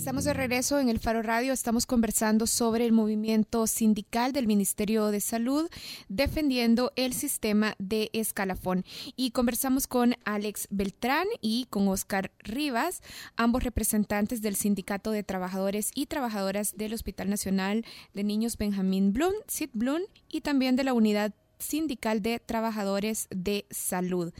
Estamos 0.00 0.24
de 0.24 0.32
regreso 0.32 0.80
en 0.80 0.88
el 0.88 0.98
Faro 0.98 1.20
Radio. 1.20 1.52
Estamos 1.52 1.84
conversando 1.84 2.46
sobre 2.46 2.86
el 2.86 2.92
movimiento 2.92 3.66
sindical 3.66 4.32
del 4.32 4.46
Ministerio 4.46 5.10
de 5.10 5.20
Salud 5.20 5.68
defendiendo 6.08 6.90
el 6.96 7.12
sistema 7.12 7.74
de 7.78 8.08
escalafón. 8.14 8.86
Y 9.14 9.32
conversamos 9.32 9.86
con 9.86 10.14
Alex 10.24 10.68
Beltrán 10.70 11.26
y 11.42 11.66
con 11.68 11.86
Oscar 11.88 12.32
Rivas, 12.38 13.02
ambos 13.36 13.62
representantes 13.62 14.40
del 14.40 14.56
Sindicato 14.56 15.10
de 15.10 15.22
Trabajadores 15.22 15.90
y 15.94 16.06
Trabajadoras 16.06 16.78
del 16.78 16.94
Hospital 16.94 17.28
Nacional 17.28 17.84
de 18.14 18.24
Niños 18.24 18.56
Benjamín 18.56 19.12
Blum, 19.12 19.34
Sid 19.48 19.68
Blum, 19.74 20.00
y 20.30 20.40
también 20.40 20.76
de 20.76 20.84
la 20.84 20.94
Unidad 20.94 21.34
Sindical 21.58 22.22
de 22.22 22.38
Trabajadores 22.38 23.28
de 23.28 23.66
Salud. 23.70 24.32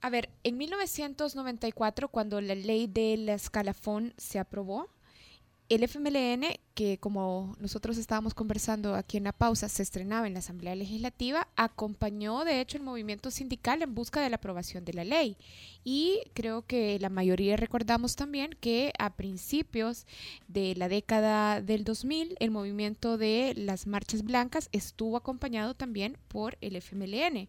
A 0.00 0.10
ver, 0.10 0.30
en 0.44 0.56
1994, 0.56 2.08
cuando 2.08 2.40
la 2.40 2.54
ley 2.54 2.86
del 2.86 3.28
escalafón 3.28 4.14
se 4.16 4.38
aprobó, 4.38 4.88
el 5.68 5.82
FMLN, 5.82 6.46
que 6.74 6.96
como 6.98 7.54
nosotros 7.60 7.98
estábamos 7.98 8.32
conversando 8.32 8.94
aquí 8.94 9.18
en 9.18 9.24
la 9.24 9.32
pausa, 9.32 9.68
se 9.68 9.82
estrenaba 9.82 10.26
en 10.26 10.32
la 10.32 10.38
Asamblea 10.38 10.74
Legislativa, 10.74 11.46
acompañó 11.56 12.44
de 12.44 12.62
hecho 12.62 12.78
el 12.78 12.84
movimiento 12.84 13.30
sindical 13.30 13.82
en 13.82 13.94
busca 13.94 14.22
de 14.22 14.30
la 14.30 14.36
aprobación 14.36 14.86
de 14.86 14.94
la 14.94 15.04
ley. 15.04 15.36
Y 15.84 16.20
creo 16.32 16.62
que 16.62 16.98
la 17.00 17.10
mayoría 17.10 17.58
recordamos 17.58 18.16
también 18.16 18.56
que 18.60 18.92
a 18.98 19.14
principios 19.14 20.06
de 20.46 20.74
la 20.74 20.88
década 20.88 21.60
del 21.60 21.84
2000, 21.84 22.36
el 22.40 22.50
movimiento 22.50 23.18
de 23.18 23.52
las 23.54 23.86
marchas 23.86 24.22
blancas 24.22 24.70
estuvo 24.72 25.18
acompañado 25.18 25.74
también 25.74 26.16
por 26.28 26.56
el 26.62 26.76
FMLN. 26.76 27.46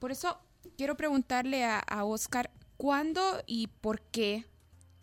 Por 0.00 0.10
eso 0.10 0.40
quiero 0.76 0.96
preguntarle 0.96 1.64
a, 1.64 2.04
Oscar, 2.04 2.50
¿cuándo 2.76 3.42
y 3.46 3.68
por 3.68 4.00
qué 4.00 4.44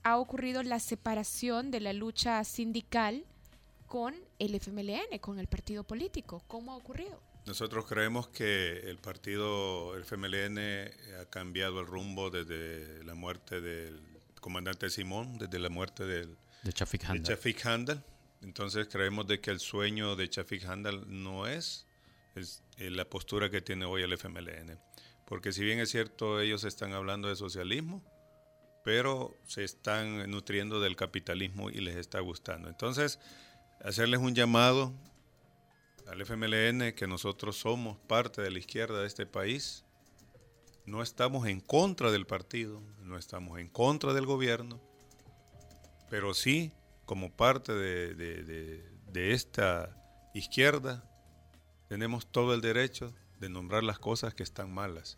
ha 0.04 0.18
ocurrido 0.18 0.64
la 0.64 0.80
separación 0.80 1.72
de 1.72 1.80
la 1.80 1.94
lucha 1.94 2.44
sindical 2.44 3.26
con 3.88 4.16
el 4.40 4.56
FMLN, 4.56 5.20
con 5.22 5.40
el 5.40 5.48
partido 5.48 5.84
político. 5.84 6.44
¿Cómo 6.48 6.74
ha 6.74 6.76
ocurrido? 6.76 7.22
Nosotros 7.46 7.86
creemos 7.86 8.28
que 8.30 8.90
el 8.90 8.98
partido, 8.98 9.96
el 9.96 10.04
FMLN, 10.04 10.58
ha 11.22 11.26
cambiado 11.30 11.80
el 11.82 11.86
rumbo 11.86 12.30
desde 12.30 13.04
la 13.04 13.14
muerte 13.14 13.62
del 13.62 14.02
comandante 14.40 14.90
Simón, 14.90 15.38
desde 15.38 15.60
la 15.60 15.70
muerte 15.70 16.06
del, 16.06 16.36
de 16.64 16.74
Chafik 16.74 17.66
Handel. 17.66 18.02
Entonces 18.42 18.88
creemos 18.88 19.28
de 19.28 19.40
que 19.40 19.52
el 19.52 19.60
sueño 19.60 20.16
de 20.16 20.30
Chafik 20.30 20.66
Handel 20.66 21.04
no 21.08 21.48
es, 21.48 21.86
es 22.36 22.64
la 22.78 23.06
postura 23.06 23.50
que 23.50 23.62
tiene 23.62 23.86
hoy 23.86 24.02
el 24.02 24.14
FMLN. 24.14 24.80
Porque 25.26 25.52
si 25.52 25.64
bien 25.64 25.80
es 25.80 25.90
cierto, 25.90 26.40
ellos 26.40 26.64
están 26.64 26.94
hablando 26.94 27.28
de 27.28 27.36
socialismo, 27.36 28.04
pero 28.84 29.38
se 29.48 29.64
están 29.64 30.30
nutriendo 30.30 30.82
del 30.82 30.96
capitalismo 30.96 31.70
y 31.70 31.80
les 31.80 31.96
está 31.96 32.20
gustando. 32.20 32.70
Entonces, 32.70 33.20
hacerles 33.82 34.20
un 34.20 34.36
llamado 34.36 34.94
al 36.08 36.22
FMLN 36.22 36.94
que 36.94 37.08
nosotros 37.08 37.58
somos 37.58 37.98
parte 37.98 38.42
de 38.42 38.52
la 38.52 38.60
izquierda 38.60 39.02
de 39.02 39.08
este 39.08 39.26
país. 39.26 39.86
No 40.86 41.02
estamos 41.02 41.48
en 41.48 41.62
contra 41.62 42.12
del 42.12 42.26
partido, 42.26 42.82
no 43.02 43.18
estamos 43.18 43.60
en 43.60 43.70
contra 43.70 44.14
del 44.14 44.26
gobierno, 44.26 44.82
pero 46.10 46.34
sí 46.34 46.74
como 47.06 47.32
parte 47.32 47.74
de, 47.74 48.14
de 48.16 49.32
esta 49.32 49.96
izquierda 50.34 51.10
tenemos 51.88 52.30
todo 52.32 52.54
el 52.54 52.62
derecho 52.62 53.14
de 53.44 53.50
nombrar 53.50 53.84
las 53.84 54.00
cosas 54.00 54.34
que 54.34 54.42
están 54.42 54.74
malas. 54.74 55.18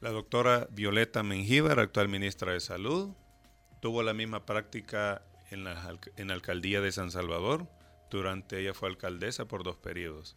La 0.00 0.10
doctora 0.10 0.66
Violeta 0.72 1.22
Mengíbar, 1.22 1.78
actual 1.78 2.08
ministra 2.08 2.52
de 2.52 2.58
Salud, 2.58 3.10
tuvo 3.80 4.02
la 4.02 4.12
misma 4.12 4.44
práctica 4.44 5.22
en 5.52 5.62
la, 5.62 5.96
en 6.16 6.32
alcaldía 6.32 6.80
de 6.80 6.90
San 6.90 7.12
Salvador. 7.12 7.68
Durante 8.10 8.58
ella 8.58 8.74
fue 8.74 8.88
alcaldesa 8.88 9.46
por 9.46 9.62
dos 9.62 9.76
periodos. 9.76 10.36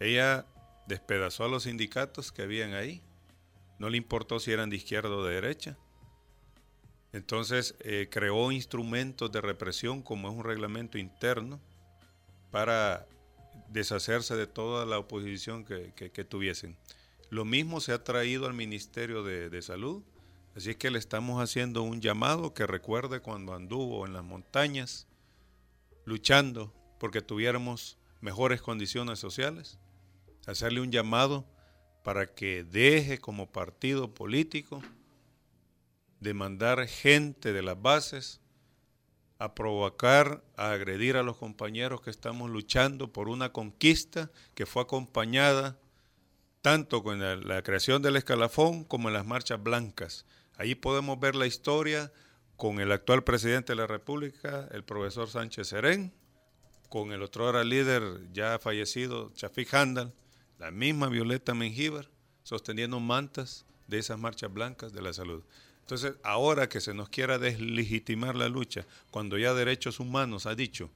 Ella 0.00 0.46
despedazó 0.86 1.44
a 1.44 1.48
los 1.48 1.64
sindicatos 1.64 2.32
que 2.32 2.42
habían 2.42 2.72
ahí. 2.72 3.02
No 3.78 3.90
le 3.90 3.98
importó 3.98 4.40
si 4.40 4.50
eran 4.50 4.70
de 4.70 4.76
izquierda 4.76 5.10
o 5.10 5.22
de 5.22 5.34
derecha. 5.34 5.76
Entonces 7.12 7.76
eh, 7.80 8.08
creó 8.10 8.50
instrumentos 8.52 9.30
de 9.30 9.42
represión 9.42 10.00
como 10.00 10.30
es 10.30 10.34
un 10.34 10.44
reglamento 10.44 10.96
interno 10.96 11.60
para 12.50 13.06
deshacerse 13.68 14.36
de 14.36 14.46
toda 14.46 14.86
la 14.86 14.98
oposición 14.98 15.64
que, 15.64 16.24
tuviesen. 16.24 16.76
Lo 17.30 17.44
mismo 17.44 17.80
se 17.80 17.92
ha 17.92 18.04
traído 18.04 18.46
al 18.46 18.54
Ministerio 18.54 19.22
de, 19.22 19.50
de, 19.50 19.62
Salud, 19.62 20.02
así 20.54 20.70
es 20.70 20.76
que 20.76 20.90
le 20.90 20.98
estamos 20.98 21.42
haciendo 21.42 21.82
un 21.82 22.00
llamado 22.00 22.54
que 22.54 22.66
recuerde 22.66 23.20
cuando 23.20 23.54
anduvo 23.54 24.06
en 24.06 24.12
las 24.12 24.24
montañas 24.24 25.06
luchando 26.04 26.72
porque 26.98 27.22
tuviéramos 27.22 27.98
mejores 28.20 28.62
condiciones 28.62 29.18
sociales, 29.18 29.78
hacerle 30.46 30.80
un 30.80 30.92
llamado 30.92 31.44
para 32.02 32.34
que 32.34 32.64
deje 32.64 33.18
como 33.18 33.50
partido 33.50 34.12
político 34.14 34.82
de 36.20 36.34
mandar 36.34 36.86
gente 36.86 37.52
de 37.52 37.62
las 37.62 37.80
bases 37.80 38.40
a 39.38 39.54
provocar, 39.54 40.42
a 40.56 40.72
agredir 40.72 41.16
a 41.16 41.22
los 41.22 41.36
compañeros 41.36 42.00
que 42.00 42.10
estamos 42.10 42.50
luchando 42.50 43.12
por 43.12 43.28
una 43.28 43.52
conquista 43.52 44.30
que 44.54 44.66
fue 44.66 44.82
acompañada 44.82 45.78
tanto 46.62 47.02
con 47.02 47.20
la, 47.20 47.62
creación 47.62 48.00
del 48.00 48.16
escalafón 48.16 48.84
como 48.84 49.08
en 49.08 49.14
las 49.14 49.26
marchas 49.26 49.62
blancas. 49.62 50.24
Ahí 50.56 50.74
podemos 50.74 51.20
ver 51.20 51.34
la 51.34 51.46
historia 51.46 52.10
con 52.56 52.80
el 52.80 52.90
actual 52.90 53.22
presidente 53.22 53.72
de 53.72 53.76
la 53.76 53.86
República, 53.86 54.68
el 54.72 54.82
profesor 54.82 55.28
Sánchez 55.28 55.68
Serén, 55.68 56.14
con 56.88 57.12
el 57.12 57.22
otro 57.22 57.44
ahora 57.44 57.64
líder 57.64 58.02
ya 58.32 58.58
fallecido, 58.58 59.30
Chafik 59.34 59.74
Handal, 59.74 60.14
la 60.58 60.70
misma 60.70 61.08
Violeta 61.08 61.52
Mengíbar, 61.52 62.08
sosteniendo 62.44 62.98
mantas 63.00 63.66
de 63.88 63.98
esas 63.98 64.18
marchas 64.18 64.50
blancas 64.50 64.92
de 64.92 65.02
la 65.02 65.12
salud. 65.12 65.42
Entonces, 65.84 66.14
ahora 66.22 66.70
que 66.70 66.80
se 66.80 66.94
nos 66.94 67.10
quiera 67.10 67.38
deslegitimar 67.38 68.36
la 68.36 68.48
lucha, 68.48 68.86
cuando 69.10 69.36
ya 69.36 69.52
Derechos 69.52 70.00
Humanos 70.00 70.46
ha 70.46 70.54
dicho 70.54 70.90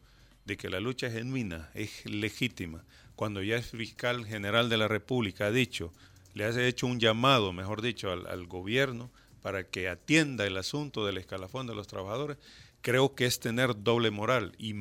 de 0.47 0.57
que 0.57 0.71
la 0.71 0.81
lucha 0.81 1.09
es 1.09 1.13
genuina, 1.13 1.69
es 1.75 2.07
legítima, 2.07 2.83
cuando 3.15 3.43
ya 3.43 3.57
el 3.57 3.63
fiscal 3.63 4.25
general 4.25 4.71
de 4.71 4.79
la 4.79 4.89
República 4.89 5.49
ha 5.49 5.51
dicho, 5.51 5.93
le 6.33 6.47
ha 6.47 6.67
hecho 6.67 6.87
un 6.87 7.01
llamado, 7.01 7.53
mejor 7.53 7.83
dicho, 7.83 8.11
al, 8.11 8.47
gobierno 8.47 9.11
para 9.43 9.65
que 9.65 9.91
atienda 9.91 10.47
el 10.47 10.57
asunto 10.57 11.05
del 11.05 11.19
escalafón 11.19 11.67
de 11.67 11.75
los 11.75 11.87
trabajadores, 11.87 12.39
creo 12.81 13.15
que 13.15 13.27
es 13.27 13.41
tener 13.41 13.83
doble 13.83 14.11
moral 14.11 14.55
y 14.57 14.73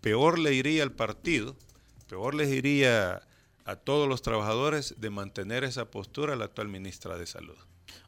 peor 0.00 0.40
le 0.40 0.54
iría 0.54 0.82
al 0.82 0.90
partido, 0.90 1.54
peor 2.08 2.34
les 2.34 2.48
iría 2.48 3.22
a 3.64 3.76
todos 3.76 4.08
los 4.08 4.22
trabajadores 4.22 4.96
de 4.98 5.10
mantener 5.10 5.62
esa 5.62 5.88
postura 5.88 6.32
a 6.32 6.36
la 6.36 6.46
actual 6.46 6.66
ministra 6.66 7.16
de 7.16 7.26
Salud. 7.26 7.56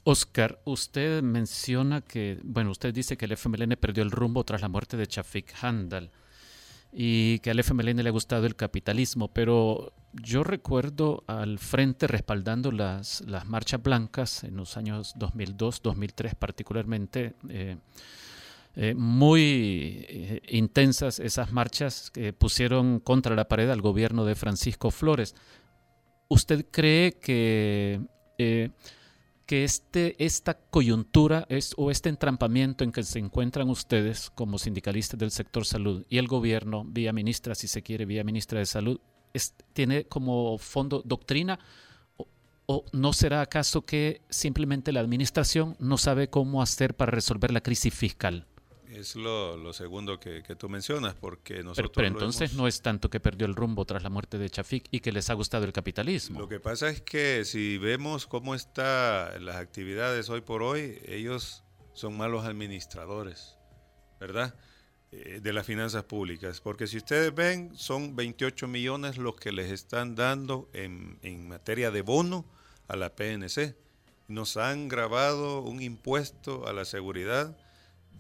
Oscar, 0.05 0.61
usted 0.65 1.23
menciona 1.23 2.01
que, 2.03 2.39
bueno, 2.43 2.71
usted 2.71 2.93
dice 2.93 3.17
que 3.17 3.25
el 3.25 3.33
FMLN 3.33 3.77
perdió 3.81 4.03
el 4.03 4.11
rumbo 4.11 4.45
tras 4.45 4.61
la 4.61 4.69
muerte 4.69 4.97
de 4.97 5.07
Chafik 5.07 5.55
Handal 5.63 6.11
y 6.97 7.41
que 7.41 7.51
al 7.51 7.59
FMLN 7.59 8.03
le 8.03 8.09
ha 8.09 8.13
gustado 8.13 8.47
el 8.47 8.55
capitalismo, 8.55 9.29
pero 9.29 9.93
yo 10.13 10.45
recuerdo 10.45 11.25
al 11.27 11.59
frente 11.59 12.07
respaldando 12.07 12.71
las, 12.71 13.23
las 13.23 13.47
marchas 13.47 13.83
blancas 13.83 14.45
en 14.45 14.57
los 14.57 14.77
años 14.77 15.13
2002, 15.17 15.83
2003 15.83 16.35
particularmente. 16.37 17.35
Eh, 17.49 17.77
eh, 18.77 18.95
muy 18.95 20.05
eh, 20.09 20.43
intensas 20.49 21.21
esas 21.21 21.53
marchas 21.53 22.11
que 22.11 22.33
pusieron 22.33 22.99
contra 22.99 23.37
la 23.37 23.47
pared 23.47 23.71
al 23.71 23.81
gobierno 23.81 24.25
de 24.25 24.35
Francisco 24.35 24.91
Flores. 24.91 25.35
¿Usted 26.29 26.67
cree 26.71 27.19
que 27.19 28.01
que 29.47 29.65
este, 29.65 30.23
esta 30.25 30.55
coyuntura 30.55 31.47
es, 31.49 31.75
o 31.77 31.91
este 31.91 32.09
entrampamiento 32.09 32.85
en 32.85 32.93
que 32.93 33.03
se 33.03 33.19
encuentran 33.19 33.69
ustedes 33.69 34.31
como 34.31 34.59
sindicalistas 34.59 35.19
del 35.19 35.31
sector 35.31 35.67
salud 35.67 36.05
y 36.09 36.19
el 36.19 36.29
gobierno, 36.29 36.85
vía 36.85 37.13
ministra, 37.13 37.55
si 37.55 37.69
se 37.69 37.83
quiere, 37.83 38.07
vía 38.07 38.25
ministra 38.25 38.59
de 38.59 38.67
salud, 38.67 39.01
tiene 39.73 40.05
como 40.05 40.59
fondo 40.59 41.03
doctrina 41.05 41.59
o, 42.17 42.29
o, 42.67 42.85
no 42.93 43.13
será 43.13 43.41
acaso 43.41 43.83
que 43.83 44.23
simplemente 44.31 44.93
la 44.93 45.01
administración 45.01 45.77
no 45.79 45.99
sabe 45.99 46.29
cómo 46.29 46.63
hacer 46.63 46.95
para 46.95 47.11
resolver 47.11 47.51
la 47.51 47.61
crisis 47.61 47.93
fiscal? 47.93 48.47
Es 48.95 49.17
lo, 49.17 49.73
segundo 49.73 50.21
que, 50.21 50.43
tú 50.57 50.69
mencionas, 50.69 51.17
porque 51.17 51.65
nosotros... 51.65 51.91
Pero, 51.97 52.07
entonces 52.07 52.55
no 52.55 52.69
es 52.69 52.81
tanto 52.81 53.11
que 53.11 53.19
perdió 53.19 53.45
el 53.45 53.57
rumbo 53.57 53.85
tras 53.85 54.05
la 54.05 54.09
muerte 54.09 54.39
de 54.39 54.49
Chafik 54.49 54.87
y 54.93 55.01
que 55.01 55.11
les 55.11 55.31
ha 55.31 55.35
gustado 55.35 55.65
el 55.65 55.73
capitalismo. 55.73 56.39
Lo 56.39 56.49
que 56.49 56.61
pasa 56.61 56.89
es 56.89 57.01
que 57.01 57.45
si 57.45 57.77
vemos 57.77 58.29
cómo 58.29 58.55
están 58.55 59.45
las 59.45 59.57
actividades 59.57 60.31
hoy 60.31 60.43
por 60.43 60.63
hoy, 60.63 61.01
ellos 61.07 61.65
son 61.93 62.17
malos 62.17 62.45
administradores, 62.45 63.59
¿verdad? 64.21 64.55
Eh, 65.11 65.41
de 65.43 65.53
las 65.53 65.67
finanzas 65.67 66.05
públicas. 66.05 66.61
Porque 66.61 66.87
si 66.87 66.99
ustedes 66.99 67.35
ven, 67.35 67.75
son 67.75 68.15
28 68.15 68.69
millones 68.69 69.19
los 69.19 69.35
que 69.35 69.51
les 69.51 69.73
están 69.73 70.15
dando 70.15 70.71
en, 70.73 71.19
en 71.23 71.49
materia 71.49 71.91
de 71.91 72.03
bono 72.03 72.45
a 72.87 72.95
la 72.95 73.17
PNC. 73.17 73.75
Nos 74.29 74.57
han 74.57 74.87
grabado 74.87 75.63
un 75.63 75.83
impuesto 75.83 76.69
a 76.69 76.73
la 76.73 76.85
seguridad 76.85 77.57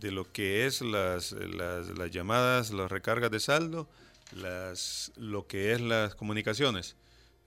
de 0.00 0.10
lo 0.10 0.30
que 0.30 0.66
es 0.66 0.80
las, 0.80 1.32
las, 1.32 2.10
llamadas, 2.10 2.70
las 2.70 2.90
recargas 2.90 3.30
de 3.30 3.40
saldo, 3.40 3.88
las, 4.32 5.12
lo 5.16 5.46
que 5.46 5.72
es 5.72 5.80
las 5.80 6.14
comunicaciones. 6.14 6.96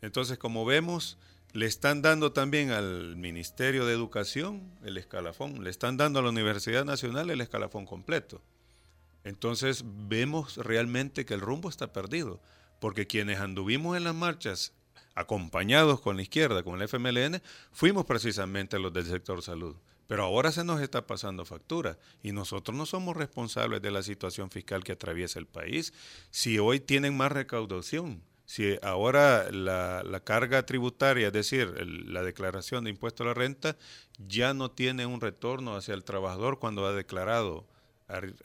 Entonces, 0.02 0.38
como 0.38 0.66
vemos, 0.66 1.18
le 1.54 1.66
están 1.66 2.02
dando 2.02 2.32
también 2.32 2.72
al 2.72 3.16
Ministerio 3.16 3.86
de 3.86 3.94
Educación 3.94 4.72
el 4.84 4.98
escalafón, 4.98 5.64
le 5.64 5.70
están 5.70 5.98
dando 5.98 6.20
a 6.20 6.24
la 6.24 6.30
Universidad 6.30 6.86
Nacional 6.86 7.30
el 7.30 7.42
escalafón 7.42 7.86
completo. 7.86 8.42
Entonces 9.24 9.84
vemos 9.86 10.58
realmente 10.58 11.26
que 11.26 11.34
el 11.34 11.42
rumbo 11.42 11.70
está 11.70 11.92
perdido, 11.92 12.40
porque 12.80 13.08
quienes 13.08 13.40
anduvimos 13.40 13.98
en 13.98 14.04
las 14.04 14.16
marchas 14.16 14.74
acompañados 15.16 16.00
con 16.00 16.16
la 16.16 16.22
izquierda, 16.22 16.64
con 16.64 16.80
el 16.80 16.88
FMLN, 16.88 17.42
fuimos 17.72 18.06
precisamente 18.06 18.80
los 18.80 18.94
del 18.94 19.06
sector 19.06 19.42
salud. 19.42 19.76
Pero 20.08 20.24
ahora 20.24 20.52
se 20.52 20.64
nos 20.64 20.82
está 20.82 21.06
pasando 21.06 21.46
factura 21.46 21.98
y 22.24 22.32
nosotros 22.32 22.76
no 22.76 22.86
somos 22.86 23.16
responsables 23.16 23.82
de 23.82 23.92
la 23.92 24.04
situación 24.04 24.50
fiscal 24.50 24.84
que 24.84 24.94
atraviesa 24.94 25.40
el 25.40 25.48
país. 25.48 25.94
Si 26.32 26.60
hoy 26.60 26.80
tienen 26.80 27.16
más 27.16 27.32
recaudación, 27.32 28.24
si 28.46 28.78
ahora 28.82 29.52
la, 29.52 30.22
carga 30.24 30.66
tributaria, 30.66 31.28
es 31.28 31.34
decir, 31.34 31.86
la 31.86 32.24
declaración 32.24 32.86
de 32.86 32.92
impuesto 32.92 33.24
a 33.24 33.28
la 33.28 33.34
renta, 33.34 33.76
ya 34.18 34.54
no 34.54 34.72
tiene 34.72 35.06
un 35.06 35.20
retorno 35.20 35.76
hacia 35.76 35.94
el 35.94 36.06
trabajador 36.06 36.58
cuando 36.58 36.86
ha 36.86 36.94
declarado 36.94 37.68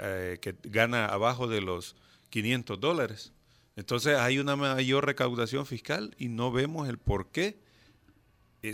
eh, 0.00 0.38
que 0.42 0.56
gana 0.64 1.06
abajo 1.06 1.46
de 1.46 1.60
los 1.60 1.94
500 2.30 2.80
dólares. 2.80 3.32
Entonces 3.76 4.18
hay 4.18 4.40
una 4.40 4.56
mayor 4.56 5.06
recaudación 5.06 5.66
fiscal 5.66 6.16
y 6.18 6.26
no 6.26 6.50
vemos 6.50 6.88
el 6.88 6.98
por 6.98 7.30
qué 7.30 7.60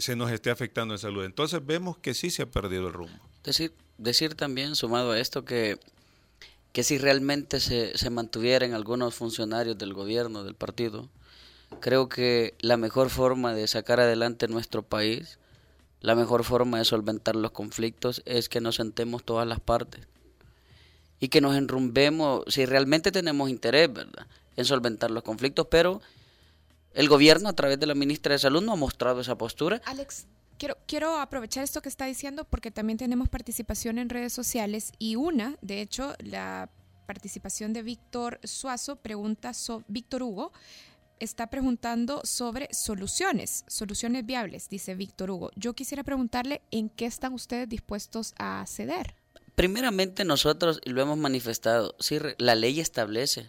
se 0.01 0.17
nos 0.17 0.31
esté 0.31 0.51
afectando 0.51 0.95
en 0.95 0.99
salud. 0.99 1.25
Entonces 1.25 1.65
vemos 1.65 1.97
que 1.99 2.15
sí 2.15 2.31
se 2.31 2.43
ha 2.43 2.47
perdido 2.47 2.89
el 2.89 2.93
rumbo. 2.93 3.19
Decir, 3.43 3.73
decir 3.97 4.35
también, 4.35 4.77
sumado 4.77 5.13
a 5.13 5.19
esto, 5.19 5.45
que 5.45 5.79
que 6.73 6.85
si 6.85 6.99
realmente 6.99 7.61
se, 7.61 7.97
se 7.97 8.11
mantuvieran 8.11 8.73
algunos 8.73 9.15
funcionarios 9.15 9.79
del 9.79 9.95
gobierno, 9.95 10.45
del 10.45 10.55
partido, 10.55 11.09
creo 11.81 12.09
que 12.09 12.55
la 12.61 12.77
mejor 12.77 13.11
forma 13.11 13.55
de 13.55 13.67
sacar 13.67 14.01
adelante 14.01 14.49
nuestro 14.49 14.83
país, 14.83 15.39
la 16.01 16.15
mejor 16.15 16.45
forma 16.45 16.79
de 16.79 16.85
solventar 16.85 17.37
los 17.37 17.51
conflictos 17.51 18.23
es 18.27 18.49
que 18.49 18.61
nos 18.61 18.77
sentemos 18.77 19.25
todas 19.25 19.47
las 19.47 19.61
partes 19.61 20.07
y 21.21 21.29
que 21.29 21.41
nos 21.41 21.57
enrumbemos, 21.57 22.45
si 22.47 22.65
realmente 22.65 23.11
tenemos 23.11 23.51
interés, 23.51 23.93
¿verdad?, 23.93 24.27
en 24.57 24.65
solventar 24.65 25.11
los 25.11 25.23
conflictos, 25.23 25.67
pero 25.71 26.01
el 26.99 27.09
gobierno 27.09 27.49
a 27.49 27.53
través 27.53 27.79
de 27.79 27.87
la 27.87 27.95
ministra 27.95 28.33
de 28.33 28.41
Salud 28.41 28.61
no 28.61 28.73
ha 28.73 28.77
mostrado 28.77 29.21
esa 29.21 29.39
postura. 29.39 29.81
Alex, 29.85 30.27
quiero, 30.59 30.77
quiero 30.89 31.21
aprovechar 31.21 31.63
esto 31.63 31.81
que 31.81 31.89
está 31.89 32.07
diciendo 32.07 32.45
porque 32.45 32.73
también 32.73 32.99
tenemos 32.99 33.29
participación 33.29 34.01
en 34.01 34.09
redes 34.09 34.33
sociales 34.33 34.91
y 34.99 35.15
una, 35.15 35.57
de 35.63 35.81
hecho, 35.81 36.17
la 36.19 36.69
participación 37.07 37.73
de 37.73 37.83
Víctor 37.83 38.41
Suazo 38.43 38.97
pregunta, 38.97 39.55
so, 39.55 39.85
Víctor 39.87 40.25
Hugo, 40.25 40.53
está 41.21 41.47
preguntando 41.51 42.21
sobre 42.25 42.69
soluciones, 42.75 43.65
soluciones 43.69 44.27
viables, 44.27 44.69
dice 44.69 44.97
Víctor 44.97 45.31
Hugo. 45.31 45.53
Yo 45.55 45.75
quisiera 45.75 46.03
preguntarle 46.03 46.63
en 46.73 46.89
qué 46.89 47.07
están 47.07 47.33
ustedes 47.33 47.69
dispuestos 47.69 48.35
a 48.39 48.65
ceder. 48.67 49.15
Primeramente 49.55 50.25
nosotros 50.25 50.81
lo 50.85 51.01
hemos 51.01 51.17
manifestado, 51.17 51.95
sí, 52.01 52.19
la 52.39 52.57
ley 52.57 52.81
establece 52.81 53.49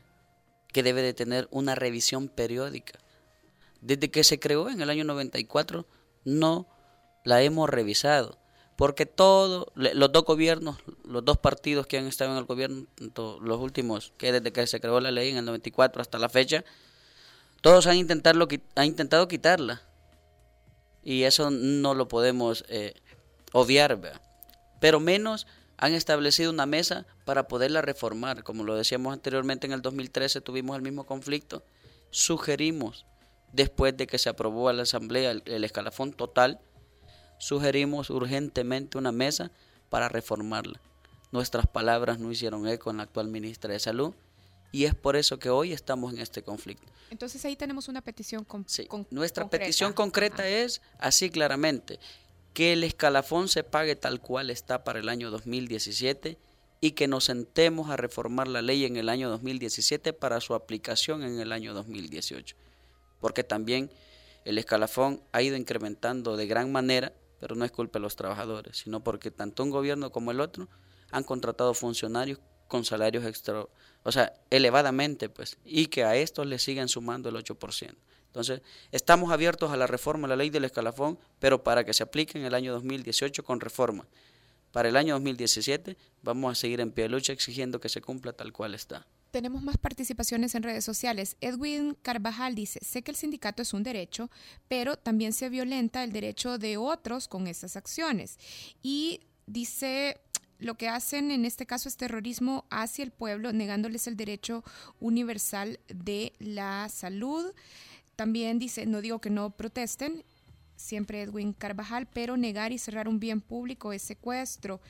que 0.71 0.83
debe 0.83 1.01
de 1.01 1.15
tener 1.15 1.47
una 1.49 1.73
revisión 1.73 2.27
periódica. 2.27 2.99
Desde 3.81 4.11
que 4.11 4.23
se 4.23 4.39
creó 4.39 4.69
en 4.69 4.81
el 4.81 4.89
año 4.89 5.03
94 5.03 5.85
no 6.25 6.67
la 7.23 7.41
hemos 7.41 7.69
revisado, 7.69 8.37
porque 8.75 9.05
todos 9.05 9.67
los 9.75 10.11
dos 10.11 10.23
gobiernos, 10.23 10.77
los 11.03 11.23
dos 11.23 11.37
partidos 11.37 11.87
que 11.87 11.97
han 11.97 12.07
estado 12.07 12.31
en 12.31 12.37
el 12.37 12.45
gobierno, 12.45 12.87
los 13.15 13.59
últimos, 13.59 14.13
que 14.17 14.31
desde 14.31 14.51
que 14.51 14.65
se 14.67 14.79
creó 14.79 14.99
la 14.99 15.11
ley 15.11 15.29
en 15.29 15.37
el 15.37 15.45
94 15.45 16.01
hasta 16.01 16.17
la 16.17 16.29
fecha, 16.29 16.63
todos 17.61 17.87
han 17.87 17.97
intentado, 17.97 18.47
han 18.75 18.85
intentado 18.85 19.27
quitarla. 19.27 19.81
Y 21.03 21.23
eso 21.23 21.49
no 21.49 21.93
lo 21.93 22.07
podemos 22.07 22.65
eh, 22.67 22.93
obviar, 23.53 23.99
pero 24.79 24.99
menos 24.99 25.47
han 25.77 25.93
establecido 25.93 26.51
una 26.51 26.65
mesa 26.65 27.05
para 27.25 27.47
poderla 27.47 27.81
reformar. 27.81 28.43
Como 28.43 28.63
lo 28.63 28.75
decíamos 28.75 29.13
anteriormente, 29.13 29.65
en 29.65 29.73
el 29.73 29.81
2013 29.81 30.41
tuvimos 30.41 30.75
el 30.75 30.81
mismo 30.81 31.05
conflicto. 31.05 31.63
Sugerimos, 32.11 33.05
después 33.53 33.95
de 33.95 34.07
que 34.07 34.17
se 34.17 34.29
aprobó 34.29 34.69
a 34.69 34.73
la 34.73 34.83
Asamblea 34.83 35.31
el, 35.31 35.63
escalafón 35.63 36.13
total, 36.13 36.59
sugerimos 37.37 38.09
urgentemente 38.09 38.97
una 38.97 39.11
mesa 39.11 39.51
para 39.89 40.09
reformarla. 40.09 40.79
Nuestras 41.31 41.67
palabras 41.67 42.19
no 42.19 42.31
hicieron 42.31 42.67
eco 42.67 42.89
en 42.89 42.97
la 42.97 43.03
actual 43.03 43.27
ministra 43.27 43.73
de 43.73 43.79
Salud 43.79 44.13
y 44.71 44.85
es 44.85 44.95
por 44.95 45.15
eso 45.15 45.39
que 45.39 45.49
hoy 45.49 45.73
estamos 45.73 46.13
en 46.13 46.19
este 46.19 46.43
conflicto. 46.43 46.91
Entonces 47.09 47.43
ahí 47.45 47.55
tenemos 47.55 47.87
una 47.87 48.01
petición 48.01 48.43
con, 48.43 48.67
sí. 48.67 48.87
Nuestra 49.09 49.49
petición 49.49 49.93
concreta 49.93 50.47
es 50.47 50.81
así 50.99 51.29
claramente 51.29 51.99
que 52.53 52.73
el 52.73 52.83
escalafón 52.83 53.47
se 53.47 53.63
pague 53.63 53.95
tal 53.95 54.21
cual 54.21 54.49
está 54.49 54.83
para 54.83 54.99
el 54.99 55.09
año 55.09 55.31
2017 55.31 56.37
y 56.81 56.91
que 56.91 57.07
nos 57.07 57.25
sentemos 57.25 57.89
a 57.89 57.97
reformar 57.97 58.47
la 58.47 58.61
ley 58.61 58.85
en 58.85 58.97
el 58.97 59.09
año 59.09 59.29
2017 59.29 60.13
para 60.13 60.39
su 60.39 60.53
aplicación 60.53 61.23
en 61.23 61.39
el 61.39 61.51
año 61.51 61.73
2018. 61.73 62.55
Porque 63.19 63.43
también 63.43 63.91
el 64.45 64.57
escalafón 64.57 65.21
ha 65.31 65.41
ido 65.41 65.55
incrementando 65.55 66.37
de 66.37 66.47
gran 66.47 66.71
manera, 66.71 67.13
pero 67.39 67.55
no 67.55 67.65
es 67.65 67.71
culpa 67.71 67.99
de 67.99 68.03
los 68.03 68.15
trabajadores, 68.15 68.77
sino 68.77 69.03
porque 69.03 69.31
tanto 69.31 69.63
un 69.63 69.69
gobierno 69.69 70.11
como 70.11 70.31
el 70.31 70.39
otro 70.39 70.67
han 71.11 71.23
contratado 71.23 71.73
funcionarios 71.73 72.39
con 72.67 72.85
salarios 72.85 73.25
extra, 73.25 73.65
o 74.03 74.11
sea, 74.11 74.33
elevadamente, 74.49 75.27
pues, 75.27 75.57
y 75.65 75.87
que 75.87 76.03
a 76.03 76.15
estos 76.15 76.45
le 76.45 76.59
siguen 76.59 76.87
sumando 76.87 77.29
el 77.29 77.35
8%. 77.35 77.95
Entonces, 78.27 78.61
estamos 78.91 79.31
abiertos 79.31 79.71
a 79.71 79.77
la 79.77 79.87
reforma 79.87 80.27
de 80.27 80.29
la 80.29 80.35
ley 80.35 80.51
del 80.51 80.65
escalafón, 80.65 81.17
pero 81.39 81.63
para 81.63 81.83
que 81.83 81.93
se 81.93 82.03
aplique 82.03 82.37
en 82.37 82.45
el 82.45 82.53
año 82.53 82.71
2018 82.73 83.43
con 83.43 83.59
reforma. 83.59 84.07
Para 84.71 84.89
el 84.89 84.97
año 84.97 85.15
2017 85.15 85.97
vamos 86.21 86.51
a 86.51 86.55
seguir 86.55 86.79
en 86.79 86.91
pie 86.91 87.05
de 87.05 87.09
lucha 87.09 87.33
exigiendo 87.33 87.79
que 87.79 87.89
se 87.89 88.01
cumpla 88.01 88.33
tal 88.33 88.53
cual 88.53 88.75
está. 88.75 89.07
Tenemos 89.31 89.61
más 89.61 89.77
participaciones 89.77 90.55
en 90.55 90.63
redes 90.63 90.83
sociales. 90.83 91.37
Edwin 91.39 91.95
Carvajal 92.01 92.55
dice, 92.55 92.79
sé 92.83 93.03
que 93.03 93.11
el 93.11 93.17
sindicato 93.17 93.61
es 93.61 93.73
un 93.73 93.83
derecho, 93.83 94.29
pero 94.67 94.97
también 94.97 95.33
se 95.33 95.49
violenta 95.49 96.03
el 96.03 96.11
derecho 96.11 96.57
de 96.57 96.77
otros 96.77 97.27
con 97.27 97.47
estas 97.47 97.75
acciones. 97.75 98.39
Y 98.81 99.21
dice, 99.45 100.19
lo 100.57 100.75
que 100.75 100.89
hacen 100.89 101.31
en 101.31 101.45
este 101.45 101.65
caso 101.65 101.87
es 101.87 101.97
terrorismo 101.97 102.65
hacia 102.69 103.03
el 103.03 103.11
pueblo, 103.11 103.53
negándoles 103.53 104.07
el 104.07 104.17
derecho 104.17 104.63
universal 104.99 105.79
de 105.87 106.33
la 106.39 106.89
salud. 106.89 107.53
También 108.15 108.59
dice, 108.59 108.85
no 108.85 108.99
digo 108.99 109.19
que 109.21 109.29
no 109.29 109.51
protesten, 109.51 110.25
siempre 110.75 111.21
Edwin 111.21 111.53
Carvajal, 111.53 112.07
pero 112.07 112.35
negar 112.35 112.71
y 112.71 112.77
cerrar 112.77 113.07
un 113.07 113.19
bien 113.19 113.41
público 113.41 113.93
es 113.93 114.01
secuestro. 114.01 114.81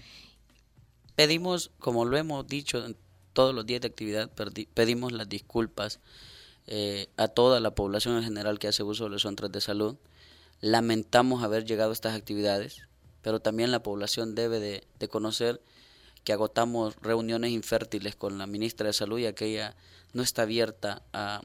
Pedimos, 1.15 1.71
como 1.79 2.05
lo 2.05 2.17
hemos 2.17 2.47
dicho 2.47 2.95
todos 3.39 3.55
los 3.55 3.65
días 3.65 3.79
de 3.79 3.87
actividad, 3.87 4.29
pedimos 4.73 5.13
las 5.13 5.29
disculpas 5.29 6.01
eh, 6.67 7.07
a 7.15 7.29
toda 7.29 7.61
la 7.61 7.73
población 7.73 8.17
en 8.17 8.23
general 8.23 8.59
que 8.59 8.67
hace 8.67 8.83
uso 8.83 9.05
de 9.05 9.11
los 9.11 9.21
centros 9.21 9.49
de 9.49 9.61
salud. 9.61 9.95
Lamentamos 10.59 11.41
haber 11.41 11.63
llegado 11.63 11.91
a 11.91 11.93
estas 11.93 12.17
actividades, 12.17 12.81
pero 13.21 13.39
también 13.39 13.71
la 13.71 13.81
población 13.81 14.35
debe 14.35 14.59
de, 14.59 15.07
conocer 15.07 15.61
que 16.25 16.33
agotamos 16.33 16.97
reuniones 17.01 17.51
infértiles 17.51 18.13
con 18.17 18.37
la 18.37 18.45
ministra 18.45 18.87
de 18.87 18.93
Salud 18.93 19.19
y 19.19 19.25
aquella 19.25 19.73
no 20.11 20.21
está 20.21 20.41
abierta 20.41 21.01
a 21.13 21.41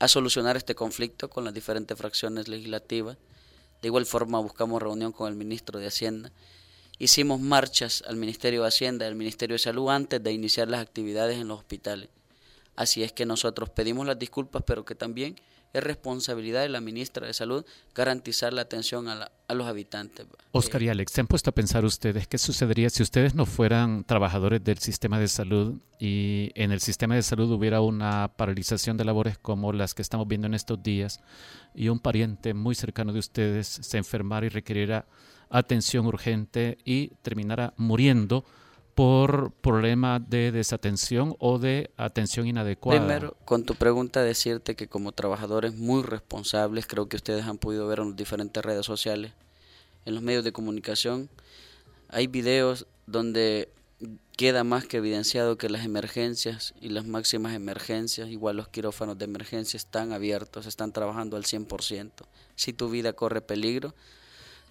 a 0.00 0.08
solucionar 0.08 0.56
este 0.56 0.74
conflicto 0.74 1.30
con 1.30 1.44
las 1.44 1.54
diferentes 1.54 1.96
fracciones 1.96 2.48
legislativas. 2.48 3.16
De 3.80 3.86
igual 3.86 4.06
forma 4.06 4.40
buscamos 4.40 4.82
reunión 4.82 5.12
con 5.12 5.28
el 5.28 5.36
ministro 5.36 5.78
de 5.78 5.86
Hacienda. 5.86 6.32
Hicimos 7.00 7.40
marchas 7.40 8.02
al 8.08 8.16
Ministerio 8.16 8.62
de 8.62 8.68
Hacienda 8.68 9.04
y 9.04 9.08
al 9.08 9.14
Ministerio 9.14 9.54
de 9.54 9.60
Salud 9.60 9.88
antes 9.90 10.22
de 10.22 10.32
iniciar 10.32 10.68
las 10.68 10.80
actividades 10.80 11.38
en 11.38 11.46
los 11.46 11.58
hospitales. 11.58 12.08
Así 12.74 13.02
es 13.02 13.12
que 13.12 13.24
nosotros 13.24 13.70
pedimos 13.70 14.06
las 14.06 14.18
disculpas, 14.18 14.62
pero 14.66 14.84
que 14.84 14.94
también 14.96 15.36
es 15.72 15.84
responsabilidad 15.84 16.62
de 16.62 16.68
la 16.68 16.80
ministra 16.80 17.26
de 17.26 17.34
Salud 17.34 17.64
garantizar 17.94 18.52
la 18.52 18.62
atención 18.62 19.06
a, 19.08 19.30
los 19.52 19.66
habitantes. 19.66 20.26
Oscar 20.52 20.82
y 20.82 20.88
Alex, 20.88 21.12
¿se 21.12 21.20
han 21.20 21.26
puesto 21.26 21.50
a 21.50 21.54
pensar 21.54 21.84
ustedes 21.84 22.26
qué 22.26 22.38
sucedería 22.38 22.90
si 22.90 23.02
ustedes 23.02 23.34
no 23.34 23.46
fueran 23.46 24.04
trabajadores 24.04 24.64
del 24.64 24.78
sistema 24.78 25.20
de 25.20 25.28
salud 25.28 25.80
y 25.98 26.50
en 26.54 26.72
el 26.72 26.80
sistema 26.80 27.14
de 27.14 27.22
salud 27.22 27.50
hubiera 27.52 27.80
una 27.80 28.32
paralización 28.36 28.96
de 28.96 29.04
labores 29.04 29.38
como 29.38 29.72
las 29.72 29.94
que 29.94 30.02
estamos 30.02 30.26
viendo 30.26 30.46
en 30.46 30.54
estos 30.54 30.82
días 30.82 31.20
y 31.74 31.88
un 31.88 32.00
pariente 32.00 32.54
muy 32.54 32.74
cercano 32.74 33.12
de 33.12 33.18
ustedes 33.18 33.66
se 33.66 33.98
enfermara 33.98 34.46
y 34.46 34.48
requiriera 34.48 35.06
atención 35.50 36.06
urgente 36.06 36.78
y 36.84 37.08
terminara 37.22 37.74
muriendo? 37.76 38.44
por 38.98 39.52
problemas 39.52 40.28
de 40.28 40.50
desatención 40.50 41.36
o 41.38 41.60
de 41.60 41.92
atención 41.96 42.48
inadecuada? 42.48 42.98
Primero, 42.98 43.36
con 43.44 43.62
tu 43.62 43.76
pregunta, 43.76 44.24
decirte 44.24 44.74
que 44.74 44.88
como 44.88 45.12
trabajadores 45.12 45.76
muy 45.76 46.02
responsables, 46.02 46.88
creo 46.88 47.08
que 47.08 47.14
ustedes 47.14 47.44
han 47.44 47.58
podido 47.58 47.86
ver 47.86 48.00
en 48.00 48.08
las 48.08 48.16
diferentes 48.16 48.60
redes 48.60 48.84
sociales, 48.84 49.34
en 50.04 50.14
los 50.14 50.22
medios 50.24 50.42
de 50.42 50.50
comunicación, 50.50 51.30
hay 52.08 52.26
videos 52.26 52.88
donde 53.06 53.68
queda 54.36 54.64
más 54.64 54.84
que 54.84 54.96
evidenciado 54.96 55.58
que 55.58 55.68
las 55.68 55.84
emergencias 55.84 56.74
y 56.80 56.88
las 56.88 57.06
máximas 57.06 57.54
emergencias, 57.54 58.28
igual 58.30 58.56
los 58.56 58.66
quirófanos 58.66 59.16
de 59.16 59.26
emergencia, 59.26 59.76
están 59.76 60.12
abiertos, 60.12 60.66
están 60.66 60.92
trabajando 60.92 61.36
al 61.36 61.44
100%. 61.44 62.10
Si 62.56 62.72
tu 62.72 62.88
vida 62.88 63.12
corre 63.12 63.42
peligro, 63.42 63.94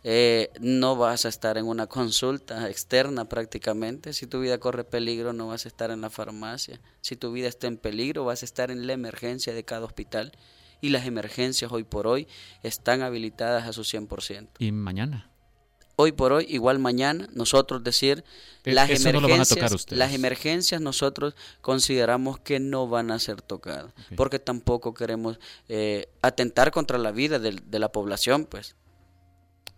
eh, 0.04 0.52
no 0.60 0.96
vas 0.96 1.26
a 1.26 1.30
estar 1.30 1.58
en 1.58 1.66
una 1.66 1.88
consulta 1.88 2.70
externa 2.70 3.26
prácticamente. 3.26 4.14
Si 4.14 4.28
tu 4.28 4.40
vida 4.40 4.58
corre 4.60 4.84
peligro, 4.84 5.34
no 5.34 5.48
vas 5.48 5.66
a 5.66 5.68
estar 5.68 5.92
en 5.92 6.02
la 6.02 6.10
farmacia. 6.10 6.80
Si 7.02 7.16
tu 7.16 7.32
vida 7.32 7.48
está 7.48 7.68
en 7.68 7.78
peligro, 7.78 8.26
vas 8.26 8.42
a 8.42 8.46
estar 8.46 8.72
en 8.72 8.88
la 8.88 8.94
emergencia 8.94 9.54
de 9.54 9.64
cada 9.64 9.86
hospital. 9.86 10.32
Y 10.80 10.90
las 10.90 11.06
emergencias 11.08 11.72
hoy 11.72 11.84
por 11.84 12.08
hoy 12.08 12.28
están 12.64 13.02
habilitadas 13.02 13.68
a 13.68 13.74
su 13.74 13.82
100%. 13.82 14.50
¿Y 14.60 14.72
mañana? 14.72 15.32
Hoy 16.00 16.12
por 16.12 16.32
hoy, 16.32 16.46
igual 16.48 16.78
mañana, 16.78 17.28
nosotros 17.34 17.84
decir, 17.84 18.24
e-, 18.64 18.72
las, 18.72 18.88
emergencias, 18.92 19.92
las 19.92 20.14
emergencias 20.14 20.80
nosotros 20.80 21.36
consideramos 21.62 22.40
que 22.40 22.60
no 22.60 22.88
van 22.88 23.10
a 23.10 23.18
ser 23.18 23.42
tocadas, 23.42 23.92
porque 24.16 24.38
tampoco 24.38 24.94
queremos 24.94 25.40
eh, 25.68 26.08
atentar 26.22 26.70
contra 26.70 27.00
la 27.00 27.12
vida 27.12 27.40
de, 27.40 27.60
de 27.66 27.80
la 27.80 27.92
población, 27.92 28.46
pues. 28.46 28.76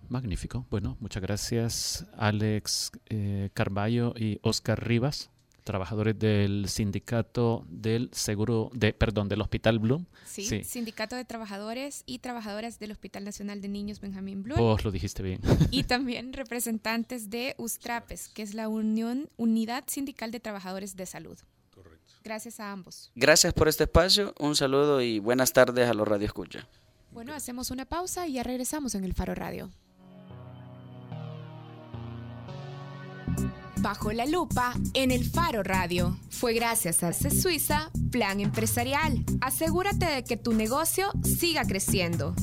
Magnífico. 0.09 0.65
Bueno, 0.69 0.97
muchas 0.99 1.21
gracias 1.21 2.05
Alex 2.17 2.91
eh, 3.07 3.49
Carballo 3.53 4.13
y 4.17 4.39
Oscar 4.41 4.85
Rivas, 4.85 5.29
trabajadores 5.63 6.17
del 6.17 6.67
sindicato 6.67 7.65
del 7.69 8.09
seguro, 8.11 8.71
de, 8.73 8.93
perdón, 8.93 9.29
del 9.29 9.41
Hospital 9.41 9.79
Bloom. 9.79 10.05
Sí, 10.25 10.63
sindicato 10.63 11.15
de 11.15 11.25
trabajadores 11.25 12.03
y 12.05 12.19
trabajadoras 12.19 12.79
del 12.79 12.91
Hospital 12.91 13.23
Nacional 13.23 13.61
de 13.61 13.67
Niños 13.67 13.99
Benjamín 13.99 14.43
Bloom. 14.43 14.59
Vos 14.59 14.83
lo 14.83 14.91
dijiste 14.91 15.21
bien. 15.21 15.41
Y 15.71 15.83
también 15.85 16.33
representantes 16.33 17.29
de 17.29 17.55
USTRAPES, 17.57 18.29
que 18.29 18.41
es 18.41 18.53
la 18.53 18.67
Unión 18.67 19.29
Unidad 19.37 19.83
Sindical 19.87 20.31
de 20.31 20.39
Trabajadores 20.39 20.95
de 20.95 21.05
Salud. 21.05 21.37
Gracias 22.23 22.59
a 22.59 22.71
ambos. 22.71 23.11
Gracias 23.15 23.53
por 23.53 23.67
este 23.67 23.85
espacio, 23.85 24.33
un 24.39 24.55
saludo 24.55 25.01
y 25.01 25.19
buenas 25.19 25.53
tardes 25.53 25.89
a 25.89 25.93
los 25.93 26.07
Radio 26.07 26.25
Escucha. 26.25 26.67
Bueno, 27.11 27.33
hacemos 27.33 27.71
una 27.71 27.85
pausa 27.85 28.27
y 28.27 28.33
ya 28.33 28.43
regresamos 28.43 28.93
en 28.95 29.03
el 29.03 29.13
Faro 29.13 29.35
Radio. 29.35 29.71
Bajo 33.81 34.11
la 34.11 34.25
lupa 34.25 34.73
en 34.93 35.11
el 35.11 35.23
Faro 35.23 35.63
Radio. 35.63 36.17
Fue 36.29 36.53
gracias 36.53 37.01
a 37.01 37.13
C 37.13 37.31
Suiza 37.31 37.91
Plan 38.11 38.41
Empresarial. 38.41 39.23
Asegúrate 39.39 40.05
de 40.05 40.23
que 40.23 40.35
tu 40.35 40.53
negocio 40.53 41.09
siga 41.23 41.63
creciendo. 41.63 42.35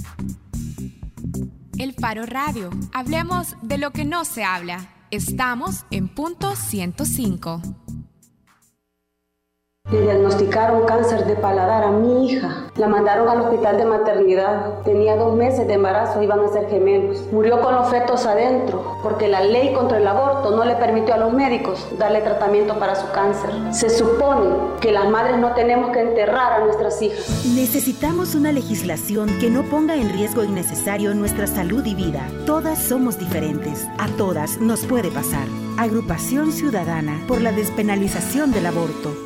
El 1.79 1.93
Faro 1.95 2.25
Radio. 2.25 2.71
Hablemos 2.95 3.57
de 3.63 3.77
lo 3.77 3.91
que 3.91 4.07
no 4.07 4.25
se 4.25 4.45
habla. 4.45 4.89
Estamos 5.11 5.85
en 5.91 6.09
punto 6.09 6.57
105. 6.57 7.86
Le 9.89 10.03
diagnosticaron 10.03 10.85
cáncer 10.85 11.27
de 11.27 11.37
paladar 11.37 11.85
a 11.85 11.91
mi 11.93 12.27
hija. 12.27 12.65
La 12.75 12.89
mandaron 12.89 13.29
al 13.29 13.43
hospital 13.43 13.77
de 13.77 13.85
maternidad. 13.85 14.83
Tenía 14.85 15.15
dos 15.15 15.37
meses 15.37 15.69
de 15.69 15.75
embarazo, 15.75 16.21
iban 16.21 16.41
a 16.41 16.49
ser 16.49 16.69
gemelos. 16.69 17.23
Murió 17.31 17.61
con 17.61 17.77
los 17.77 17.89
fetos 17.89 18.27
adentro, 18.27 18.97
porque 19.05 19.29
la 19.29 19.43
ley 19.43 19.73
contra 19.75 19.99
el 19.99 20.07
aborto 20.09 20.57
no 20.57 20.65
le 20.65 20.75
permitió 20.75 21.15
a 21.15 21.19
los 21.19 21.33
médicos 21.33 21.87
darle 22.01 22.21
tratamiento 22.21 22.77
para 22.81 22.97
su 22.97 23.09
cáncer. 23.13 23.51
Se 23.71 23.89
supone 23.89 24.57
que 24.81 24.91
las 24.91 25.09
madres 25.09 25.39
no 25.39 25.55
tenemos 25.55 25.93
que 25.93 26.01
enterrar 26.01 26.55
a 26.55 26.65
nuestras 26.65 27.01
hijas. 27.01 27.47
Necesitamos 27.55 28.35
una 28.35 28.51
legislación 28.51 29.29
que 29.39 29.51
no 29.51 29.63
ponga 29.63 29.95
en 29.95 30.13
riesgo 30.13 30.43
innecesario 30.43 31.15
nuestra 31.15 31.47
salud 31.47 31.87
y 31.87 31.95
vida. 31.95 32.27
Todas 32.45 32.81
somos 32.81 33.21
diferentes. 33.21 33.87
A 33.99 34.09
todas 34.19 34.61
nos 34.61 34.85
puede 34.85 35.13
pasar. 35.13 35.47
Agrupación 35.79 36.51
Ciudadana 36.51 37.23
por 37.29 37.41
la 37.41 37.53
despenalización 37.53 38.51
del 38.51 38.67
aborto. 38.67 39.26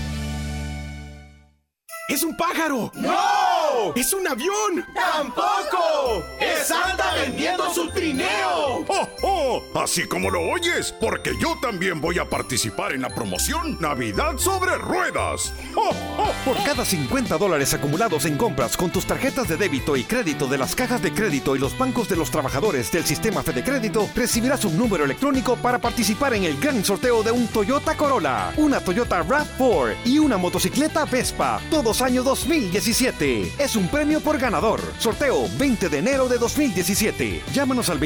¡Es 2.11 2.23
un 2.23 2.35
pájaro! 2.35 2.91
¡No! 2.95 3.93
¡Es 3.95 4.11
un 4.11 4.27
avión! 4.27 4.85
¡Tampoco! 4.93 6.21
¡Es 6.41 6.67
Santa 6.67 7.13
vendiendo 7.13 7.73
su 7.73 7.89
trineo! 7.89 8.83
¡Oh, 8.85 9.07
oh! 9.51 9.79
Así 9.81 10.07
como 10.07 10.29
lo 10.29 10.41
oyes, 10.41 10.93
porque 10.99 11.31
yo 11.39 11.57
también 11.61 11.99
voy 11.99 12.19
a 12.19 12.29
participar 12.29 12.93
en 12.93 13.01
la 13.01 13.09
promoción 13.09 13.77
Navidad 13.79 14.37
sobre 14.37 14.77
Ruedas. 14.77 15.53
¡Oh, 15.75 15.91
oh! 16.17 16.31
Por 16.45 16.63
cada 16.63 16.85
50 16.85 17.37
dólares 17.37 17.73
acumulados 17.73 18.25
en 18.25 18.37
compras 18.37 18.77
con 18.77 18.91
tus 18.91 19.05
tarjetas 19.05 19.47
de 19.47 19.57
débito 19.57 19.95
y 19.97 20.03
crédito 20.03 20.47
de 20.47 20.57
las 20.57 20.75
cajas 20.75 21.01
de 21.01 21.13
crédito 21.13 21.55
y 21.55 21.59
los 21.59 21.77
bancos 21.77 22.07
de 22.09 22.15
los 22.15 22.31
trabajadores 22.31 22.91
del 22.91 23.05
sistema 23.05 23.43
Fede 23.43 23.63
Crédito, 23.63 24.09
recibirás 24.15 24.65
un 24.65 24.77
número 24.77 25.05
electrónico 25.05 25.55
para 25.55 25.79
participar 25.79 26.33
en 26.33 26.43
el 26.43 26.59
gran 26.59 26.83
sorteo 26.83 27.23
de 27.23 27.31
un 27.31 27.47
Toyota 27.47 27.95
Corolla, 27.95 28.53
una 28.57 28.79
Toyota 28.79 29.23
RAV4 29.23 29.95
y 30.05 30.19
una 30.19 30.37
motocicleta 30.37 31.05
Vespa. 31.05 31.59
Todos 31.69 32.01
año 32.01 32.23
2017. 32.23 33.53
Es 33.57 33.75
un 33.75 33.87
premio 33.87 34.21
por 34.21 34.37
ganador. 34.37 34.81
Sorteo 34.99 35.47
20 35.57 35.89
de 35.89 35.97
enero 35.97 36.27
de 36.27 36.37
2017. 36.37 37.41
Llámanos 37.53 37.89
al 37.89 37.99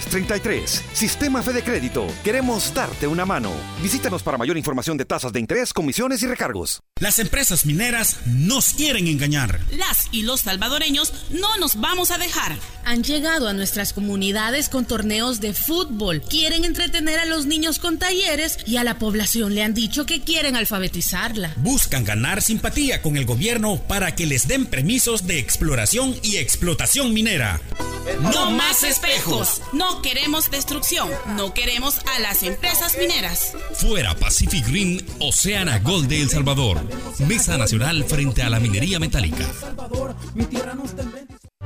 2221-3333. 0.00 0.82
Sistema 0.92 1.42
Fede 1.42 1.62
Crédito. 1.62 2.06
Queremos 2.24 2.72
darte 2.74 3.06
una 3.06 3.24
mano. 3.24 3.52
Visítanos 3.82 4.22
para 4.22 4.38
mayor 4.38 4.56
información 4.56 4.96
de 4.96 5.04
tasas 5.04 5.32
de 5.32 5.40
interés, 5.40 5.72
comisiones 5.72 6.22
y 6.22 6.26
recargos. 6.26 6.80
Las 7.00 7.18
empresas 7.18 7.64
mineras 7.64 8.18
nos 8.26 8.74
quieren 8.74 9.06
engañar. 9.06 9.60
Las 9.70 10.08
y 10.10 10.22
los 10.22 10.42
salvadoreños 10.42 11.12
no 11.30 11.56
nos 11.58 11.80
vamos 11.80 12.10
a 12.10 12.18
dejar. 12.18 12.56
Han 12.84 13.04
llegado 13.04 13.48
a 13.48 13.52
nuestras 13.52 13.92
comunidades 13.92 14.68
con 14.68 14.84
torneos 14.84 15.40
de 15.40 15.52
fútbol. 15.52 16.22
Quieren 16.22 16.64
entretener 16.64 17.20
a 17.20 17.26
los 17.26 17.46
niños 17.46 17.78
con 17.78 17.98
talleres 17.98 18.58
y 18.66 18.76
a 18.76 18.84
la 18.84 18.98
población 18.98 19.54
le 19.54 19.62
han 19.62 19.74
dicho 19.74 20.06
que 20.06 20.22
quieren 20.22 20.56
alfabetizarla. 20.56 21.52
Buscan 21.56 22.04
ganar 22.04 22.42
simpatía 22.42 23.02
con 23.02 23.16
el 23.16 23.26
gobierno 23.26 23.80
para 23.86 24.14
que 24.14 24.26
les 24.26 24.48
den 24.48 24.66
permisos 24.66 25.26
de 25.26 25.38
exploración 25.38 26.16
y 26.22 26.36
explotación 26.36 27.12
minera. 27.12 27.60
No 28.20 28.50
más 28.50 28.82
espejos. 28.82 29.62
No 29.72 30.02
queremos 30.02 30.50
destrucción. 30.50 31.08
No 31.36 31.54
queremos 31.54 31.98
a 32.14 32.18
las 32.20 32.42
empresas 32.42 32.96
mineras. 32.98 33.52
Fuera 33.74 34.14
Pacific 34.14 34.66
Green, 34.66 35.04
Oceana 35.20 35.78
Gold 35.78 36.08
de 36.08 36.22
El 36.22 36.30
Salvador. 36.30 36.80
Mesa 37.26 37.56
Nacional 37.58 38.04
frente 38.04 38.42
a 38.42 38.50
la 38.50 38.60
minería 38.60 38.98
metálica. 38.98 39.44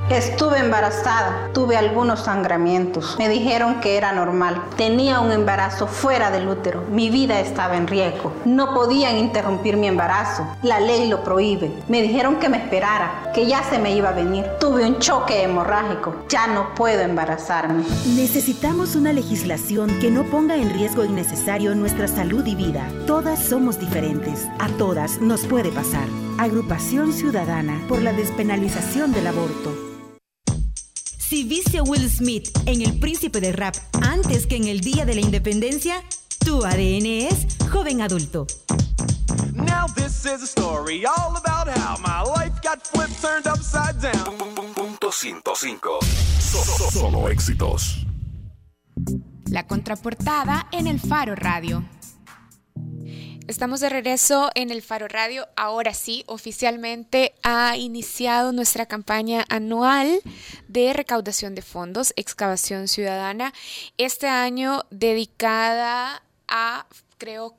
Estuve 0.09 0.59
embarazada, 0.59 1.49
tuve 1.53 1.77
algunos 1.77 2.25
sangramientos. 2.25 3.15
Me 3.17 3.29
dijeron 3.29 3.79
que 3.79 3.95
era 3.95 4.11
normal. 4.11 4.61
Tenía 4.75 5.21
un 5.21 5.31
embarazo 5.31 5.87
fuera 5.87 6.29
del 6.29 6.47
útero. 6.49 6.83
Mi 6.91 7.09
vida 7.09 7.39
estaba 7.39 7.77
en 7.77 7.87
riesgo. 7.87 8.33
No 8.43 8.73
podían 8.73 9.17
interrumpir 9.17 9.77
mi 9.77 9.87
embarazo. 9.87 10.45
La 10.61 10.81
ley 10.81 11.07
lo 11.07 11.23
prohíbe. 11.23 11.71
Me 11.87 12.01
dijeron 12.01 12.35
que 12.35 12.49
me 12.49 12.57
esperara, 12.57 13.31
que 13.33 13.47
ya 13.47 13.63
se 13.63 13.79
me 13.79 13.95
iba 13.95 14.09
a 14.09 14.13
venir. 14.13 14.45
Tuve 14.59 14.85
un 14.85 14.99
choque 14.99 15.41
hemorrágico. 15.41 16.13
Ya 16.27 16.47
no 16.47 16.75
puedo 16.75 17.01
embarazarme. 17.01 17.85
Necesitamos 18.15 18.95
una 18.95 19.13
legislación 19.13 19.99
que 20.01 20.11
no 20.11 20.23
ponga 20.23 20.57
en 20.57 20.73
riesgo 20.73 21.05
innecesario 21.05 21.73
nuestra 21.75 22.09
salud 22.09 22.45
y 22.45 22.55
vida. 22.55 22.85
Todas 23.07 23.39
somos 23.39 23.79
diferentes. 23.79 24.49
A 24.59 24.67
todas 24.77 25.21
nos 25.21 25.45
puede 25.45 25.71
pasar. 25.71 26.05
Agrupación 26.37 27.13
Ciudadana 27.13 27.79
por 27.87 28.01
la 28.01 28.11
despenalización 28.11 29.13
del 29.13 29.27
aborto. 29.27 29.93
Si 31.33 31.43
viste 31.43 31.79
a 31.79 31.81
Will 31.81 32.07
Smith 32.11 32.49
en 32.67 32.83
El 32.83 32.99
Príncipe 32.99 33.41
del 33.41 33.55
Rap 33.55 33.73
antes 34.03 34.45
que 34.45 34.55
en 34.55 34.67
el 34.67 34.81
Día 34.81 35.03
de 35.03 35.15
la 35.15 35.21
Independencia, 35.21 35.95
tu 36.45 36.63
ADN 36.63 37.07
es 37.07 37.47
joven 37.71 38.01
adulto. 38.01 38.45
Now 39.51 39.87
this 39.95 40.25
is 40.25 40.43
a 40.43 40.45
story 40.45 41.05
all 41.05 41.35
about 41.35 41.75
how 41.75 41.97
my 41.97 42.21
life 42.21 42.53
got 42.61 42.85
flipped, 42.85 43.19
turned 43.19 43.47
upside 43.47 43.99
down. 43.99 44.37
Punto 44.75 45.11
105. 45.11 46.01
Solo 46.91 47.27
éxitos. 47.27 48.05
La 49.47 49.65
contraportada 49.65 50.67
en 50.71 50.85
el 50.85 50.99
Faro 50.99 51.33
Radio. 51.33 51.83
Estamos 53.45 53.81
de 53.81 53.89
regreso 53.89 54.49
en 54.55 54.71
el 54.71 54.81
Faro 54.81 55.09
Radio. 55.09 55.49
Ahora 55.57 55.93
sí, 55.93 56.23
oficialmente 56.27 57.35
ha 57.43 57.75
iniciado 57.75 58.53
nuestra 58.53 58.85
campaña 58.85 59.43
anual 59.49 60.21
de 60.69 60.93
recaudación 60.93 61.53
de 61.53 61.61
fondos, 61.61 62.13
excavación 62.15 62.87
ciudadana, 62.87 63.53
este 63.97 64.27
año 64.27 64.83
dedicada 64.91 66.23
a, 66.47 66.87
creo 67.17 67.57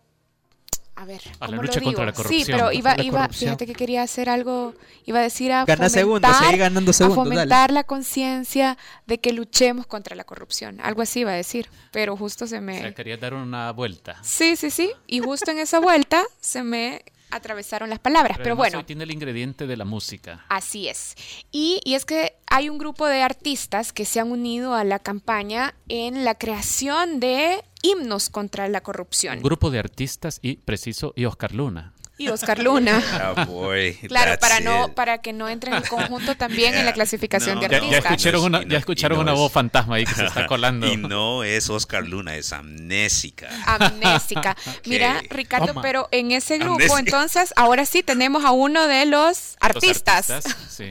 a 0.97 1.05
ver, 1.05 1.21
a 1.41 1.47
la 1.47 1.57
¿cómo 1.57 1.63
lucha 1.63 1.75
lo 1.75 1.81
digo? 1.81 1.93
contra 1.93 2.07
la 2.07 2.13
corrupción. 2.13 2.45
Sí, 2.45 2.53
pero 2.53 2.73
iba, 2.73 2.95
iba, 3.03 3.21
corrupción. 3.23 3.49
fíjate 3.49 3.67
que 3.67 3.73
quería 3.75 4.03
hacer 4.03 4.29
algo, 4.29 4.75
iba 5.07 5.19
a 5.19 5.23
decir 5.23 5.51
a 5.53 5.65
Gana 5.65 5.89
fomentar, 5.91 6.57
ganando 6.57 6.93
segundos, 6.93 7.19
a 7.19 7.29
dale. 7.29 7.35
fomentar 7.37 7.71
la 7.73 7.85
conciencia 7.85 8.79
de 9.07 9.19
que 9.19 9.33
luchemos 9.33 9.87
contra 9.87 10.15
la 10.15 10.25
corrupción. 10.25 10.81
Algo 10.81 11.03
así 11.03 11.21
iba 11.21 11.33
a 11.33 11.35
decir, 11.35 11.69
pero 11.91 12.17
justo 12.17 12.47
se 12.47 12.61
me... 12.61 12.79
O 12.79 12.81
sea, 12.81 12.95
quería 12.95 13.17
dar 13.17 13.35
una 13.35 13.73
vuelta. 13.73 14.19
Sí, 14.23 14.57
sí, 14.57 14.71
sí, 14.71 14.93
y 15.07 15.19
justo 15.21 15.51
en 15.51 15.59
esa 15.59 15.81
vuelta 15.81 16.23
se 16.41 16.63
me 16.63 17.03
atravesaron 17.31 17.91
las 17.91 17.99
palabras, 17.99 18.39
pero, 18.41 18.55
bueno. 18.55 18.79
hoy 18.79 18.85
tiene 18.85 19.03
el 19.03 19.11
ingrediente 19.11 19.67
de 19.67 19.77
la 19.77 19.85
música. 19.85 20.45
Así 20.49 20.87
es. 20.89 21.17
Y, 21.51 21.81
y 21.85 21.95
es 21.95 22.05
que 22.05 22.35
hay 22.47 22.69
un 22.69 22.79
grupo 22.79 23.07
de 23.07 23.23
artistas 23.23 23.93
que 23.93 24.05
se 24.05 24.21
han 24.21 24.31
unido 24.31 24.75
a 24.75 24.85
la 24.85 25.01
campaña 25.01 25.75
en 25.89 26.25
la 26.25 26.37
creación 26.37 27.19
de 27.19 27.65
himnos 27.85 28.31
contra 28.31 28.67
la 28.69 28.81
corrupción. 28.83 29.37
Un 29.39 29.43
grupo 29.43 29.71
de 29.71 29.79
artistas 29.79 30.39
y 30.43 30.57
preciso 30.57 31.13
y 31.17 31.27
Oscar 31.27 31.53
Luna. 31.55 31.93
Y 32.17 32.29
Oscar 32.29 32.61
Luna. 32.61 33.03
Ah, 33.13 33.45
boy, 33.45 33.95
Claro, 34.09 34.39
para 34.39 34.61
no, 34.61 34.95
para 34.95 35.19
que 35.19 35.33
no 35.33 35.49
entre 35.49 35.73
en 35.73 35.79
el 35.79 35.89
conjunto 35.89 36.37
también 36.37 36.75
en 36.77 36.87
la 36.87 36.93
clasificación 36.99 37.57
No, 37.57 37.61
de 37.63 37.67
artistas. 37.67 37.91
ya 37.91 37.99
escucharon 38.09 38.45
una, 38.45 38.63
ya 38.63 38.79
escucharon 38.79 39.17
no 39.19 39.23
una 39.23 39.33
es- 39.33 39.39
voz 39.39 39.51
fantasma 39.53 39.97
ahí 39.97 40.05
que 40.05 40.15
se 40.15 40.25
está 40.25 40.47
colando. 40.47 40.87
Y 40.87 40.97
no 40.97 41.43
es 41.43 41.69
Oscar 41.71 42.07
Luna, 42.07 42.37
es 42.37 42.53
amnésica. 42.53 43.49
Amnésica. 43.67 44.57
Mira, 44.87 45.21
Ricardo, 45.29 45.67
Toma. 45.67 45.83
pero 45.83 46.09
en 46.13 46.31
ese 46.31 46.59
grupo, 46.59 46.75
Amnésica. 46.75 47.01
entonces, 47.01 47.53
ahora 47.57 47.85
sí 47.85 48.05
tenemos 48.05 48.45
a 48.45 48.53
uno 48.53 48.87
de 48.87 49.07
los 49.07 49.27
Los 49.27 49.57
artistas. 49.61 50.33
sí. 50.71 50.89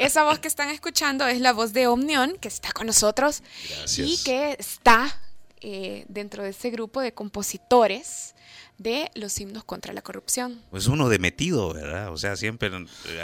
Esa 0.00 0.24
voz 0.24 0.38
que 0.38 0.48
están 0.48 0.70
escuchando 0.70 1.26
es 1.26 1.40
la 1.42 1.52
voz 1.52 1.74
de 1.74 1.86
Omnion, 1.88 2.36
que 2.40 2.48
está 2.48 2.72
con 2.72 2.86
nosotros 2.86 3.42
Gracias. 3.68 4.08
y 4.08 4.24
que 4.24 4.56
está 4.58 5.14
eh, 5.62 6.04
dentro 6.08 6.42
de 6.42 6.50
ese 6.50 6.70
grupo 6.70 7.00
de 7.00 7.14
compositores 7.14 8.34
de 8.78 9.10
los 9.14 9.38
himnos 9.40 9.64
contra 9.64 9.92
la 9.92 10.02
corrupción. 10.02 10.60
Pues 10.70 10.88
uno 10.88 11.08
de 11.08 11.18
metido, 11.18 11.72
¿verdad? 11.72 12.12
O 12.12 12.16
sea, 12.16 12.36
siempre 12.36 12.70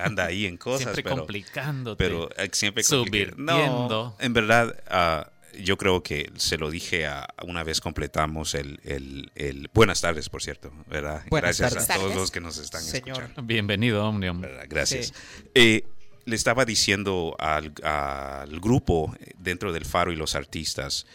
anda 0.03 0.26
ahí 0.26 0.47
en 0.47 0.57
cosas. 0.57 0.82
siempre 0.82 1.03
pero, 1.03 1.16
complicándote. 1.16 2.05
Pero 2.05 2.30
eh, 2.36 2.49
siempre 2.53 2.84
subvirtiendo. 2.84 3.36
No, 3.45 4.16
en 4.20 4.32
verdad, 4.32 4.76
uh, 4.89 5.61
yo 5.61 5.76
creo 5.76 6.03
que 6.03 6.30
se 6.36 6.59
lo 6.59 6.70
dije 6.70 7.07
a, 7.07 7.26
una 7.43 7.64
vez 7.64 7.80
completamos 7.80 8.55
el, 8.55 8.80
el, 8.84 9.32
el, 9.34 9.68
Buenas 9.74 10.01
tardes, 10.01 10.28
por 10.28 10.43
cierto, 10.43 10.72
¿verdad? 10.86 11.24
Buenas 11.30 11.59
Gracias 11.59 11.86
tardes. 11.86 11.91
a 11.91 11.95
todos 11.95 12.14
los 12.14 12.30
que 12.30 12.41
nos 12.41 12.59
están 12.59 12.82
Señor. 12.82 13.09
escuchando. 13.09 13.43
Bienvenido, 13.43 14.07
Omnium. 14.07 14.41
¿verdad? 14.43 14.66
Gracias. 14.68 15.07
Sí. 15.07 15.12
Eh, 15.55 15.84
le 16.24 16.36
estaba 16.36 16.64
diciendo 16.64 17.34
al, 17.39 17.72
al 17.82 18.61
grupo 18.61 19.16
dentro 19.39 19.72
del 19.72 19.86
Faro 19.86 20.12
y 20.12 20.16
los 20.16 20.34
artistas 20.34 21.07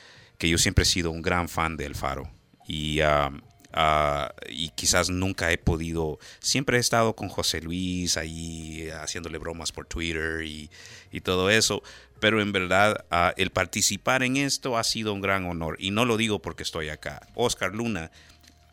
que 0.44 0.50
yo 0.50 0.58
siempre 0.58 0.82
he 0.82 0.86
sido 0.86 1.10
un 1.10 1.22
gran 1.22 1.48
fan 1.48 1.78
del 1.78 1.96
Faro 1.96 2.30
y, 2.68 3.02
uh, 3.02 3.30
uh, 3.78 4.28
y 4.50 4.72
quizás 4.76 5.10
nunca 5.10 5.54
he 5.54 5.58
podido, 5.58 6.20
siempre 6.42 6.76
he 6.76 6.80
estado 6.82 7.16
con 7.16 7.30
José 7.30 7.62
Luis 7.62 8.18
ahí 8.18 8.90
haciéndole 8.90 9.38
bromas 9.38 9.72
por 9.72 9.86
Twitter 9.86 10.44
y, 10.44 10.70
y 11.14 11.22
todo 11.22 11.50
eso, 11.50 11.82
pero 12.20 12.42
en 12.42 12.52
verdad 12.52 13.06
uh, 13.10 13.32
el 13.38 13.52
participar 13.52 14.22
en 14.22 14.36
esto 14.36 14.78
ha 14.78 14.84
sido 14.84 15.14
un 15.14 15.22
gran 15.22 15.46
honor 15.46 15.78
y 15.80 15.92
no 15.92 16.04
lo 16.04 16.18
digo 16.18 16.42
porque 16.42 16.64
estoy 16.64 16.90
acá. 16.90 17.26
Oscar 17.36 17.74
Luna, 17.74 18.12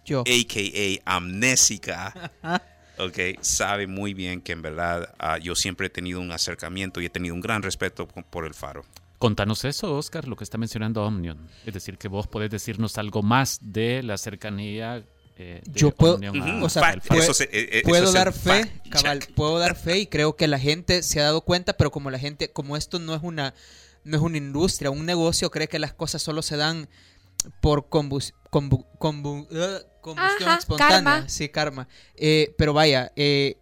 Yo. 0.04 0.22
a.k.a. 0.22 1.16
Amnésica. 1.16 2.32
Ok, 2.98 3.40
sabe 3.40 3.86
muy 3.86 4.12
bien 4.12 4.42
que 4.42 4.52
en 4.52 4.60
verdad 4.60 5.14
uh, 5.22 5.38
yo 5.40 5.54
siempre 5.54 5.86
he 5.86 5.90
tenido 5.90 6.20
un 6.20 6.32
acercamiento 6.32 7.00
y 7.00 7.06
he 7.06 7.10
tenido 7.10 7.34
un 7.34 7.40
gran 7.40 7.62
respeto 7.62 8.06
por 8.06 8.44
el 8.44 8.52
faro. 8.52 8.84
Contanos 9.20 9.64
eso, 9.66 9.94
Oscar, 9.96 10.26
lo 10.26 10.34
que 10.34 10.44
está 10.44 10.56
mencionando 10.56 11.04
Omnium. 11.04 11.36
Es 11.66 11.74
decir, 11.74 11.98
que 11.98 12.08
vos 12.08 12.26
podés 12.26 12.50
decirnos 12.50 12.96
algo 12.96 13.22
más 13.22 13.58
de 13.60 14.02
la 14.02 14.16
cercanía. 14.16 15.04
Eh, 15.36 15.60
de 15.64 15.78
Yo 15.78 15.90
puedo, 15.90 16.18
a- 16.26 16.64
o 16.64 16.68
sea, 16.70 16.82
Fact, 16.82 17.06
pue- 17.06 17.18
eso 17.18 17.34
se- 17.34 17.44
eh, 17.52 17.68
eso 17.80 17.88
puedo 17.88 18.10
dar 18.12 18.32
fe, 18.32 18.72
cabal, 18.90 19.20
puedo 19.36 19.58
dar 19.58 19.76
fe 19.76 19.98
y 19.98 20.06
creo 20.06 20.36
que 20.36 20.48
la 20.48 20.58
gente 20.58 21.02
se 21.02 21.20
ha 21.20 21.24
dado 21.24 21.42
cuenta, 21.42 21.74
pero 21.74 21.90
como 21.90 22.10
la 22.10 22.18
gente, 22.18 22.50
como 22.50 22.76
esto 22.78 22.98
no 22.98 23.14
es 23.14 23.22
una, 23.22 23.52
no 24.04 24.16
es 24.16 24.22
una 24.22 24.38
industria, 24.38 24.90
un 24.90 25.04
negocio, 25.04 25.50
cree 25.50 25.68
que 25.68 25.78
las 25.78 25.92
cosas 25.92 26.22
solo 26.22 26.40
se 26.40 26.56
dan 26.56 26.88
por 27.60 27.88
combus- 27.90 28.32
combu- 28.50 28.86
combu- 28.98 29.46
uh, 29.50 30.00
combustión 30.00 30.48
Ajá, 30.48 30.58
espontánea, 30.58 30.96
karma. 31.04 31.28
sí, 31.28 31.48
karma. 31.50 31.88
Eh, 32.16 32.54
pero 32.58 32.72
vaya, 32.72 33.12
eh, 33.16 33.58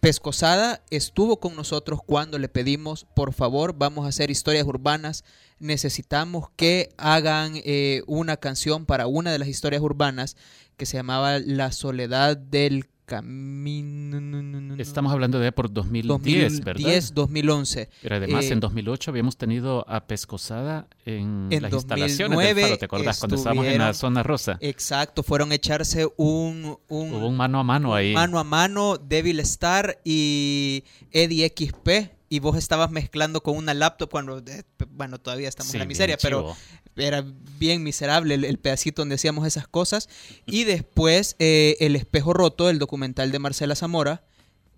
Pescosada 0.00 0.80
estuvo 0.90 1.40
con 1.40 1.56
nosotros 1.56 1.98
cuando 2.06 2.38
le 2.38 2.48
pedimos, 2.48 3.06
por 3.16 3.32
favor, 3.32 3.74
vamos 3.76 4.06
a 4.06 4.10
hacer 4.10 4.30
historias 4.30 4.64
urbanas. 4.64 5.24
Necesitamos 5.58 6.50
que 6.54 6.90
hagan 6.98 7.54
eh, 7.64 8.02
una 8.06 8.36
canción 8.36 8.86
para 8.86 9.08
una 9.08 9.32
de 9.32 9.38
las 9.38 9.48
historias 9.48 9.82
urbanas 9.82 10.36
que 10.76 10.86
se 10.86 10.98
llamaba 10.98 11.40
La 11.40 11.72
soledad 11.72 12.36
del 12.36 12.88
camino. 13.08 14.76
Estamos 14.78 15.12
hablando 15.12 15.40
de 15.40 15.50
por 15.50 15.72
2010, 15.72 16.60
¿verdad? 16.60 16.82
2010, 16.82 17.14
2011. 17.14 17.88
Pero 18.02 18.16
además 18.16 18.44
Eh, 18.44 18.52
en 18.52 18.60
2008 18.60 19.10
habíamos 19.10 19.36
tenido 19.36 19.84
a 19.88 20.06
Pescosada 20.06 20.86
en, 21.04 21.48
En 21.50 21.62
las 21.62 21.72
instalaciones 21.72 22.38
del 22.38 22.54
2009 22.54 22.62
Faro, 22.62 22.78
¿te 22.78 22.84
acordás? 22.84 23.18
Cuando 23.18 23.36
estábamos 23.36 23.66
en 23.66 23.78
la 23.78 23.94
zona 23.94 24.22
rosa. 24.22 24.58
Exacto, 24.60 25.22
fueron 25.22 25.50
a 25.52 25.54
echarse 25.56 26.06
un, 26.16 26.78
un, 26.88 27.14
Hubo 27.14 27.26
un 27.28 27.36
mano 27.36 27.58
a 27.58 27.64
mano 27.64 27.94
ahí. 27.94 28.12
mano 28.12 28.38
a 28.38 28.44
mano, 28.44 28.98
Devil 28.98 29.40
Star 29.40 29.98
y 30.04 30.84
Eddie 31.10 31.48
XP. 31.56 32.17
Y 32.30 32.40
vos 32.40 32.56
estabas 32.58 32.90
mezclando 32.90 33.42
con 33.42 33.56
una 33.56 33.72
laptop 33.74 34.10
cuando, 34.10 34.38
eh, 34.38 34.62
bueno, 34.90 35.18
todavía 35.18 35.48
estamos 35.48 35.70
Sí, 35.70 35.76
en 35.76 35.80
la 35.80 35.86
miseria, 35.86 36.18
pero 36.20 36.54
era 36.96 37.24
bien 37.58 37.82
miserable 37.82 38.34
el, 38.34 38.44
el 38.44 38.58
pedacito 38.58 39.00
donde 39.02 39.14
hacíamos 39.14 39.46
esas 39.46 39.66
cosas. 39.66 40.08
Y 40.44 40.64
después 40.64 41.36
eh, 41.38 41.76
El 41.80 41.96
Espejo 41.96 42.34
Roto, 42.34 42.68
el 42.68 42.78
documental 42.78 43.32
de 43.32 43.38
Marcela 43.38 43.74
Zamora, 43.76 44.24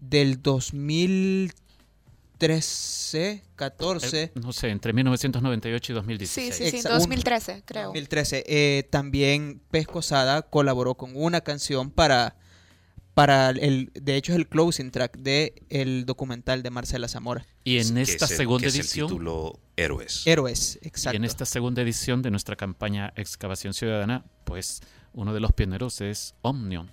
del 0.01 0.41
2013, 2.39 3.43
14. 3.57 4.23
Eh, 4.23 4.33
no 4.35 4.53
sé, 4.53 4.69
entre 4.71 4.93
1998 4.93 5.93
y 5.93 5.95
2016. 5.95 6.55
Sí, 6.55 6.65
sí, 6.65 6.71
sí, 6.71 6.77
Exa- 6.87 6.91
2013, 6.91 7.63
creo. 7.65 7.87
2013. 7.87 8.45
Eh, 8.47 8.89
también 8.91 9.61
Pescosada 9.71 10.43
colaboró 10.43 10.95
con 10.95 11.13
una 11.17 11.41
canción 11.43 11.91
para, 11.91 12.37
para 13.21 13.51
el, 13.51 13.91
de 13.95 14.17
hecho 14.17 14.33
es 14.33 14.39
el 14.39 14.49
closing 14.49 14.91
track 14.91 15.19
de 15.19 15.55
el 15.69 16.07
documental 16.07 16.63
de 16.63 16.71
Marcela 16.71 17.07
Zamora. 17.07 17.47
Y 17.65 17.77
en 17.79 17.99
esta 17.99 18.25
es 18.25 18.31
el- 18.31 18.37
segunda 18.39 18.63
que 18.63 18.69
es 18.69 18.75
el 18.77 18.81
edición. 18.81 19.09
título 19.09 19.61
Héroes. 19.77 20.23
Héroes, 20.27 20.79
Y 20.81 20.89
exacto. 20.89 21.17
en 21.17 21.25
esta 21.25 21.45
segunda 21.45 21.83
edición 21.83 22.23
de 22.23 22.31
nuestra 22.31 22.57
campaña 22.57 23.13
Excavación 23.17 23.75
Ciudadana, 23.75 24.25
pues 24.45 24.81
uno 25.13 25.35
de 25.35 25.41
los 25.41 25.53
pioneros 25.53 26.01
es 26.01 26.35
Omnium. 26.41 26.89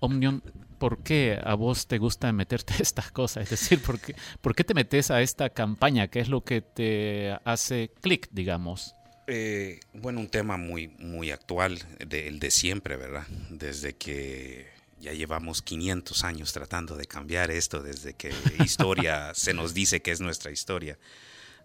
Omnium, 0.00 0.42
¿por 0.78 1.02
qué 1.02 1.40
a 1.42 1.54
vos 1.54 1.86
te 1.86 1.96
gusta 1.96 2.30
meterte 2.32 2.74
a 2.74 2.78
estas 2.82 3.10
cosas? 3.10 3.44
Es 3.44 3.50
decir, 3.50 3.80
¿por 3.80 3.98
qué, 3.98 4.14
por 4.42 4.54
qué 4.54 4.62
te 4.62 4.74
metes 4.74 5.10
a 5.10 5.22
esta 5.22 5.48
campaña? 5.48 6.08
¿Qué 6.08 6.20
es 6.20 6.28
lo 6.28 6.44
que 6.44 6.60
te 6.60 7.34
hace 7.44 7.90
clic, 8.02 8.28
digamos? 8.30 8.94
Eh, 9.26 9.80
bueno, 9.94 10.20
un 10.20 10.28
tema 10.28 10.56
muy, 10.58 10.88
muy 10.98 11.30
actual, 11.30 11.78
de- 12.06 12.28
el 12.28 12.38
de 12.40 12.50
siempre, 12.50 12.96
¿verdad? 12.96 13.26
Desde 13.50 13.94
que 13.94 14.66
ya 15.00 15.12
llevamos 15.12 15.62
500 15.62 16.24
años 16.24 16.52
tratando 16.52 16.96
de 16.96 17.06
cambiar 17.06 17.50
esto, 17.50 17.82
desde 17.82 18.14
que 18.14 18.32
historia 18.64 19.32
se 19.34 19.54
nos 19.54 19.74
dice 19.74 20.00
que 20.02 20.10
es 20.12 20.20
nuestra 20.20 20.50
historia. 20.50 20.98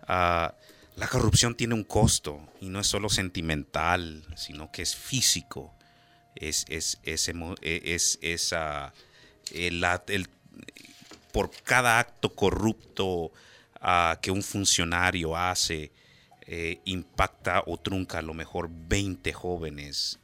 Ah, 0.08 0.54
la 0.96 1.08
corrupción 1.08 1.56
tiene 1.56 1.74
un 1.74 1.84
costo 1.84 2.42
y 2.60 2.70
no 2.70 2.80
es 2.80 2.88
solo 2.88 3.10
sentimental, 3.10 4.24
sino 4.36 4.72
que 4.72 4.82
es 4.82 4.96
físico. 4.96 5.74
Es, 6.36 6.66
es, 6.70 7.00
es, 7.04 7.30
eh, 7.30 7.82
es, 7.86 8.20
es, 8.22 8.54
ah, 8.54 8.94
el- 9.54 9.84
el- 10.08 10.30
por 11.32 11.52
cada 11.64 12.00
acto 12.00 12.34
corrupto 12.36 13.32
ah, 13.80 14.20
que 14.22 14.32
un 14.32 14.44
funcionario 14.44 15.36
hace, 15.38 15.92
eh, 16.46 16.82
impacta 16.86 17.64
o 17.68 17.78
trunca 17.78 18.20
a 18.20 18.22
lo 18.22 18.34
mejor 18.34 18.70
20 18.70 19.32
jóvenes 19.32 20.20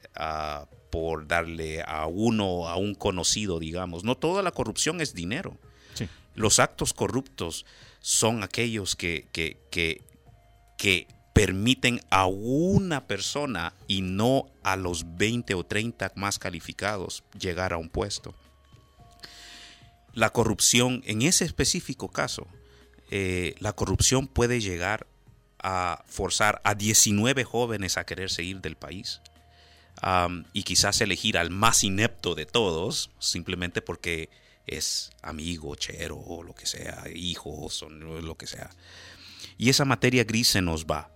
por 0.90 1.28
darle 1.28 1.82
a 1.82 2.08
uno, 2.08 2.68
a 2.68 2.78
un 2.78 2.96
conocido, 2.96 3.60
digamos. 3.60 4.04
No 4.04 4.16
toda 4.16 4.42
la 4.42 4.52
corrupción 4.52 5.02
es 5.02 5.14
dinero. 5.14 5.58
Sí. 5.94 6.08
Los 6.36 6.60
actos 6.60 6.94
corruptos 6.94 7.66
son 8.00 8.44
aquellos 8.44 8.96
que, 8.96 9.28
que, 9.32 9.58
que, 9.70 10.02
que 10.78 11.08
permiten 11.34 12.02
a 12.10 12.26
una 12.26 13.06
persona 13.06 13.74
y 13.88 14.02
no 14.02 14.48
a 14.64 14.76
los 14.76 15.18
20 15.18 15.54
o 15.54 15.64
30 15.64 16.14
más 16.16 16.40
calificados 16.40 17.24
llegar 17.40 17.74
a 17.74 17.78
un 17.78 17.90
puesto. 17.90 18.34
La 20.14 20.32
corrupción, 20.32 21.04
en 21.06 21.22
ese 21.22 21.46
específico 21.46 22.10
caso, 22.10 22.48
eh, 23.12 23.54
la 23.60 23.74
corrupción 23.74 24.28
puede 24.28 24.60
llegar 24.62 25.06
a 25.60 26.04
forzar 26.08 26.60
a 26.64 26.74
19 26.74 27.44
jóvenes 27.44 27.98
a 27.98 28.06
quererse 28.06 28.42
ir 28.42 28.60
del 28.62 28.76
país. 28.76 29.22
Y 30.54 30.64
quizás 30.64 31.02
elegir 31.02 31.38
al 31.38 31.50
más 31.50 31.84
inepto 31.84 32.36
de 32.36 32.46
todos, 32.46 33.12
simplemente 33.20 33.82
porque 33.82 34.30
es 34.66 35.12
amigo, 35.22 35.76
chero, 35.76 36.18
o 36.18 36.44
lo 36.44 36.54
que 36.54 36.66
sea, 36.66 37.04
hijos, 37.14 37.82
o 37.84 37.90
lo 37.90 38.36
que 38.36 38.48
sea. 38.48 38.70
Y 39.58 39.70
esa 39.70 39.86
materia 39.86 40.24
gris 40.24 40.50
se 40.50 40.62
nos 40.62 40.86
va. 40.86 41.12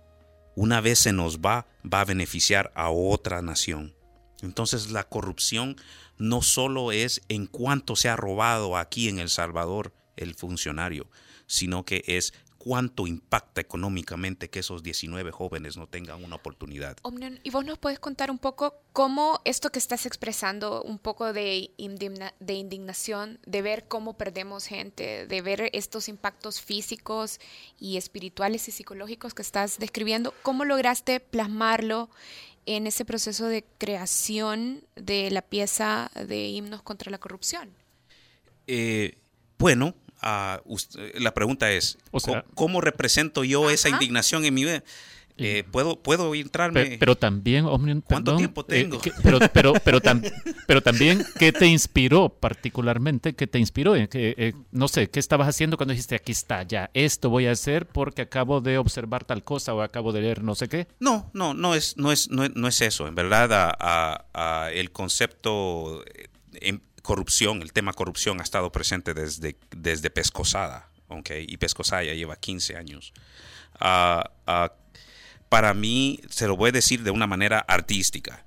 Una 0.54 0.80
vez 0.80 0.98
se 0.98 1.12
nos 1.12 1.38
va, 1.38 1.66
va 1.90 2.00
a 2.00 2.04
beneficiar 2.04 2.72
a 2.74 2.90
otra 2.90 3.40
nación. 3.42 3.94
Entonces 4.42 4.90
la 4.90 5.04
corrupción 5.04 5.76
no 6.18 6.42
solo 6.42 6.92
es 6.92 7.22
en 7.28 7.46
cuánto 7.46 7.96
se 7.96 8.08
ha 8.08 8.16
robado 8.16 8.76
aquí 8.76 9.08
en 9.08 9.18
El 9.18 9.30
Salvador 9.30 9.94
el 10.16 10.34
funcionario, 10.34 11.08
sino 11.46 11.84
que 11.84 12.04
es 12.06 12.34
cuánto 12.64 13.08
impacta 13.08 13.60
económicamente 13.60 14.48
que 14.48 14.60
esos 14.60 14.84
19 14.84 15.32
jóvenes 15.32 15.76
no 15.76 15.88
tengan 15.88 16.22
una 16.22 16.36
oportunidad. 16.36 16.96
Omnium, 17.02 17.38
¿y 17.42 17.50
vos 17.50 17.64
nos 17.64 17.76
puedes 17.76 17.98
contar 17.98 18.30
un 18.30 18.38
poco 18.38 18.76
cómo 18.92 19.40
esto 19.44 19.70
que 19.70 19.80
estás 19.80 20.06
expresando, 20.06 20.80
un 20.82 21.00
poco 21.00 21.32
de, 21.32 21.72
indigna- 21.76 22.34
de 22.38 22.54
indignación, 22.54 23.40
de 23.46 23.62
ver 23.62 23.88
cómo 23.88 24.16
perdemos 24.16 24.66
gente, 24.66 25.26
de 25.26 25.42
ver 25.42 25.70
estos 25.72 26.08
impactos 26.08 26.60
físicos 26.60 27.40
y 27.80 27.96
espirituales 27.96 28.68
y 28.68 28.70
psicológicos 28.70 29.34
que 29.34 29.42
estás 29.42 29.80
describiendo, 29.80 30.32
cómo 30.42 30.64
lograste 30.64 31.18
plasmarlo 31.18 32.10
en 32.64 32.86
ese 32.86 33.04
proceso 33.04 33.48
de 33.48 33.64
creación 33.78 34.84
de 34.94 35.32
la 35.32 35.42
pieza 35.42 36.12
de 36.14 36.46
himnos 36.46 36.80
contra 36.82 37.10
la 37.10 37.18
corrupción? 37.18 37.70
Eh, 38.68 39.18
bueno, 39.58 39.96
ah, 40.22 40.60
ust- 40.64 40.96
la 41.18 41.34
pregunta 41.34 41.70
es, 41.72 41.98
O 42.10 42.20
sea- 42.20 42.42
¿cómo, 42.42 42.54
cómo 42.54 42.80
represento 42.80 43.44
yo 43.44 43.70
esa 43.70 43.88
Ajá. 43.88 43.96
indignación 43.96 44.44
en 44.44 44.54
mi 44.54 44.64
vida? 44.64 44.82
Eh, 45.38 45.64
¿puedo, 45.72 45.98
¿Puedo 45.98 46.34
entrarme? 46.34 46.98
Pero, 47.00 47.16
también, 47.16 47.64
¿Cuánto 48.06 48.36
tiempo 48.36 48.60
eh, 48.60 48.64
tengo? 48.68 49.00
pero, 49.22 49.38
pero, 49.52 49.72
pero, 49.82 50.00
pero, 50.66 50.82
también, 50.82 51.24
¿qué 51.38 51.52
te 51.52 51.66
inspiró 51.66 52.28
particularmente? 52.28 53.34
¿Qué 53.34 53.46
te 53.46 53.58
inspiró? 53.58 53.94
Que, 54.10 54.34
eh, 54.36 54.52
no 54.70 54.88
sé, 54.88 55.08
¿qué 55.08 55.18
estabas 55.18 55.48
haciendo 55.48 55.78
cuando 55.78 55.92
dijiste, 55.92 56.14
aquí 56.14 56.32
está, 56.32 56.62
ya, 56.64 56.90
esto 56.92 57.30
voy 57.30 57.46
a 57.46 57.52
hacer 57.52 57.86
porque 57.88 58.22
acabo 58.22 58.60
de 58.60 58.76
observar 58.76 59.24
tal 59.24 59.42
cosa 59.42 59.74
o 59.74 59.80
acabo 59.80 60.12
de 60.12 60.20
leer 60.20 60.42
no 60.44 60.54
sé 60.54 60.68
qué? 60.68 60.86
No, 61.00 61.30
no, 61.32 61.54
no 61.54 61.74
es, 61.74 61.96
no 61.96 62.12
es, 62.12 62.28
no 62.30 62.44
es, 62.68 62.80
eso. 62.82 63.08
En 63.08 63.14
verdad, 63.14 63.48
a, 63.80 64.70
el 64.72 64.92
concepto 64.92 66.04
en 66.54 66.82
corrupción, 67.02 67.62
el 67.62 67.72
tema 67.72 67.92
corrupción 67.92 68.40
ha 68.40 68.42
estado 68.42 68.72
presente 68.72 69.14
desde, 69.14 69.56
desde 69.70 70.10
Pescosada, 70.10 70.88
okay, 71.08 71.44
y 71.48 71.56
Pescosada 71.56 72.04
ya 72.04 72.14
lleva 72.14 72.36
15 72.36 72.76
años. 72.76 73.12
Uh, 73.80 74.22
para 75.52 75.74
mí, 75.74 76.18
se 76.30 76.46
lo 76.46 76.56
voy 76.56 76.70
a 76.70 76.72
decir 76.72 77.02
de 77.02 77.10
una 77.10 77.26
manera 77.26 77.58
artística. 77.58 78.46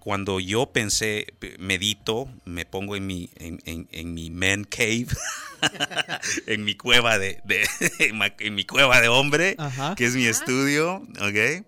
cuando 0.00 0.40
yo 0.40 0.72
pensé, 0.72 1.26
medito, 1.60 2.28
me 2.44 2.64
pongo 2.64 2.96
en 2.96 3.06
mi, 3.06 3.30
en, 3.36 4.14
mi 4.14 4.28
man 4.30 4.64
cave, 4.64 5.06
en 6.48 6.64
mi 6.64 6.74
cueva 6.74 7.20
de, 7.20 7.40
en, 8.00 8.54
mi 8.56 8.64
cueva 8.64 9.00
de 9.00 9.06
hombre, 9.06 9.56
que 9.96 10.06
es 10.06 10.16
mi 10.16 10.26
estudio, 10.26 11.06
¿ok? 11.20 11.64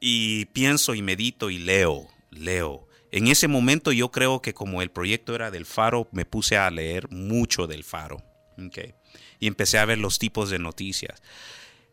Y 0.00 0.46
pienso 0.46 0.94
y 0.96 1.02
medito 1.02 1.48
y 1.50 1.58
leo, 1.58 2.08
leo. 2.30 2.85
En 3.12 3.28
ese 3.28 3.48
momento 3.48 3.92
yo 3.92 4.10
creo 4.10 4.42
que 4.42 4.54
como 4.54 4.82
el 4.82 4.90
proyecto 4.90 5.34
era 5.34 5.50
del 5.50 5.66
faro, 5.66 6.08
me 6.12 6.24
puse 6.24 6.56
a 6.56 6.70
leer 6.70 7.08
mucho 7.10 7.66
del 7.66 7.84
faro, 7.84 8.16
¿ok? 8.58 8.94
Y 9.38 9.46
empecé 9.46 9.78
a 9.78 9.84
ver 9.84 9.98
los 9.98 10.18
tipos 10.18 10.50
de 10.50 10.58
noticias. 10.58 11.22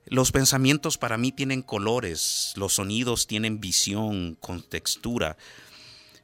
Los 0.06 0.32
pensamientos 0.32 0.98
para 0.98 1.18
mí 1.18 1.32
tienen 1.32 1.62
colores, 1.62 2.54
los 2.56 2.74
sonidos 2.74 3.28
tienen 3.28 3.62
visión, 3.62 4.36
con 4.36 4.62
textura, 4.62 5.38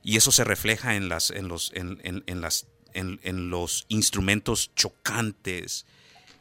y 0.04 0.18
eso 0.18 0.32
se 0.32 0.44
refleja 0.44 0.96
en, 0.96 1.08
las, 1.08 1.30
en, 1.32 1.48
los, 1.48 1.72
en, 1.74 2.42
las, 2.42 2.68
en, 2.94 3.50
los 3.50 3.86
instrumentos 3.88 4.74
chocantes, 4.76 5.86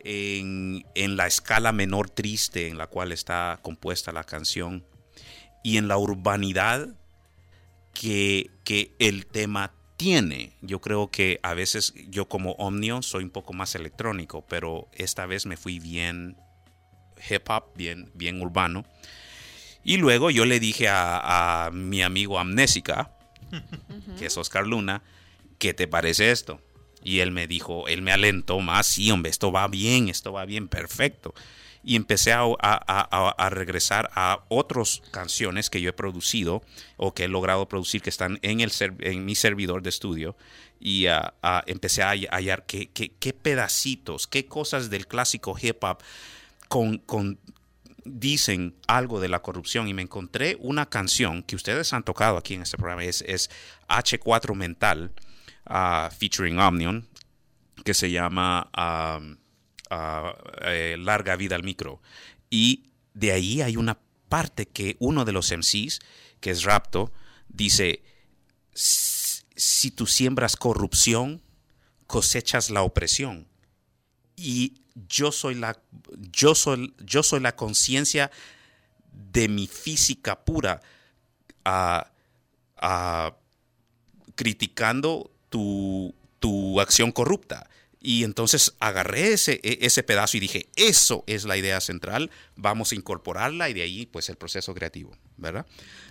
en, 0.00 0.84
la 0.94 1.26
escala 1.26 1.72
menor 1.72 2.10
triste 2.10 2.68
en 2.68 2.78
la 2.78 2.86
cual 2.86 3.12
está 3.12 3.60
compuesta 3.62 4.10
la 4.10 4.24
canción, 4.24 4.84
y 5.62 5.76
en 5.76 5.86
la 5.86 5.96
urbanidad 5.96 6.88
que, 7.94 8.50
que 8.64 8.94
el 8.98 9.26
tema 9.26 9.72
tiene. 9.96 10.52
Yo 10.62 10.80
creo 10.80 11.10
que 11.10 11.40
a 11.42 11.54
veces 11.54 11.92
yo 12.08 12.28
como 12.28 12.52
Omnio 12.52 13.02
soy 13.02 13.24
un 13.24 13.30
poco 13.30 13.52
más 13.52 13.74
electrónico, 13.74 14.44
pero 14.48 14.88
esta 14.92 15.26
vez 15.26 15.44
me 15.44 15.56
fui 15.56 15.80
bien 15.80 16.36
hip 17.28 17.48
hop, 17.50 17.64
bien, 17.74 18.10
bien 18.14 18.40
urbano. 18.40 18.84
Y 19.84 19.96
luego 19.96 20.30
yo 20.30 20.44
le 20.44 20.60
dije 20.60 20.86
a, 20.88 21.70
mi 21.72 22.02
amigo 22.02 22.38
Amnésica, 22.38 23.10
que 24.18 24.26
es 24.26 24.36
Oscar 24.36 24.66
Luna, 24.66 25.02
¿qué 25.58 25.74
te 25.74 25.88
parece 25.88 26.30
esto? 26.30 26.60
Y 27.02 27.20
él 27.20 27.30
me 27.30 27.46
dijo, 27.46 27.88
él 27.88 28.02
me 28.02 28.12
alentó 28.12 28.60
más, 28.60 28.86
sí, 28.86 29.10
hombre, 29.10 29.30
esto 29.30 29.50
va 29.50 29.66
bien, 29.66 30.08
esto 30.08 30.32
va 30.32 30.44
bien, 30.44 30.68
perfecto. 30.68 31.34
Y 31.88 31.96
empecé 31.96 32.32
a, 32.34 33.48
regresar 33.50 34.10
a 34.14 34.44
otras 34.48 35.00
canciones 35.10 35.70
que 35.70 35.80
yo 35.80 35.88
he 35.88 35.94
producido 35.94 36.62
o 36.98 37.14
que 37.14 37.24
he 37.24 37.28
logrado 37.28 37.66
producir 37.66 38.02
que 38.02 38.10
están 38.10 38.38
en, 38.42 38.60
el, 38.60 38.70
en 38.98 39.24
mi 39.24 39.34
servidor 39.34 39.82
de 39.82 39.88
estudio. 39.88 40.36
Y 40.80 41.06
empecé 41.66 42.02
a 42.02 42.10
hallar 42.10 42.66
qué, 42.66 42.90
qué 42.90 43.32
pedacitos, 43.32 44.26
qué 44.26 44.44
cosas 44.44 44.90
del 44.90 45.06
clásico 45.06 45.56
hip 45.60 45.82
hop 45.82 46.02
con, 46.68 47.38
dicen 48.04 48.76
algo 48.86 49.20
de 49.20 49.28
la 49.28 49.40
corrupción 49.40 49.88
y 49.88 49.94
me 49.94 50.02
encontré 50.02 50.56
una 50.60 50.86
canción 50.86 51.42
que 51.42 51.56
ustedes 51.56 51.92
han 51.92 52.04
tocado 52.04 52.36
aquí 52.36 52.54
en 52.54 52.62
este 52.62 52.76
programa, 52.76 53.04
es, 53.04 53.22
es 53.26 53.50
H4 53.88 54.54
Mental, 54.54 55.12
uh, 55.68 56.10
featuring 56.16 56.58
Omnion, 56.58 57.08
que 57.84 57.94
se 57.94 58.10
llama 58.10 58.70
uh, 59.90 60.30
eh, 60.62 60.96
Larga 60.98 61.36
Vida 61.36 61.56
al 61.56 61.64
Micro. 61.64 62.00
Y 62.50 62.90
de 63.14 63.32
ahí 63.32 63.62
hay 63.62 63.76
una 63.76 63.98
parte 64.28 64.66
que 64.66 64.96
uno 64.98 65.24
de 65.24 65.32
los 65.32 65.50
MCs, 65.50 66.00
que 66.40 66.50
es 66.50 66.62
Rapto, 66.64 67.12
dice, 67.48 68.02
si 68.74 69.90
tú 69.90 70.06
siembras 70.06 70.56
corrupción, 70.56 71.42
cosechas 72.06 72.70
la 72.70 72.82
opresión. 72.82 73.46
Y 74.36 74.82
yo 75.08 75.32
soy 75.32 75.54
la, 75.54 75.80
yo 76.32 76.54
soy, 76.54 76.94
yo 76.98 77.22
soy 77.22 77.40
la 77.40 77.56
conciencia 77.56 78.30
de 79.12 79.48
mi 79.48 79.66
física 79.66 80.44
pura, 80.44 80.80
criticando 84.34 85.30
tu, 85.48 86.14
tu, 86.38 86.80
acción 86.80 87.12
corrupta. 87.12 87.68
Y 88.00 88.24
entonces 88.24 88.74
agarré 88.78 89.32
ese, 89.32 89.60
e, 89.62 89.78
ese 89.82 90.02
pedazo 90.02 90.36
y 90.36 90.40
dije, 90.40 90.68
eso 90.76 91.24
es 91.26 91.44
la 91.44 91.56
idea 91.56 91.80
central, 91.80 92.30
vamos 92.56 92.92
a 92.92 92.94
incorporarla 92.94 93.68
y 93.68 93.74
de 93.74 93.82
ahí 93.82 94.06
pues 94.06 94.28
el 94.28 94.36
proceso 94.36 94.74
creativo, 94.74 95.16
¿verdad? 95.36 95.66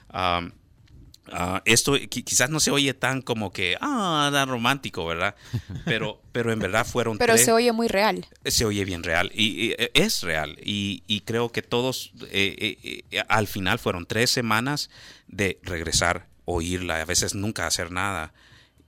Ah, 0.09 1.61
esto 1.65 1.95
quizás 2.09 2.49
no 2.49 2.59
se 2.59 2.71
oye 2.71 2.93
tan 2.93 3.21
como 3.21 3.51
que, 3.51 3.77
ah, 3.81 4.29
tan 4.31 4.47
romántico, 4.47 5.05
¿verdad? 5.05 5.35
Pero, 5.85 6.21
pero 6.31 6.51
en 6.53 6.59
verdad 6.59 6.85
fueron... 6.85 7.17
Pero 7.17 7.38
se 7.38 7.51
oye 7.51 7.71
muy 7.71 7.88
real. 7.88 8.25
Se 8.45 8.65
oye 8.65 8.85
bien 8.85 9.03
real 9.03 9.31
y, 9.33 9.71
e, 9.71 9.91
es 9.93 10.21
real 10.21 10.57
y, 10.61 11.21
creo 11.25 11.51
que 11.51 11.61
todos 11.61 12.11
eh, 12.31 12.77
eh, 12.81 13.03
eh, 13.11 13.23
al 13.27 13.47
final 13.47 13.79
fueron 13.79 14.05
tres 14.05 14.29
semanas 14.29 14.89
de 15.27 15.59
regresar, 15.63 16.27
oírla, 16.45 17.01
a 17.01 17.05
veces 17.05 17.35
nunca 17.35 17.67
hacer 17.67 17.91
nada 17.91 18.33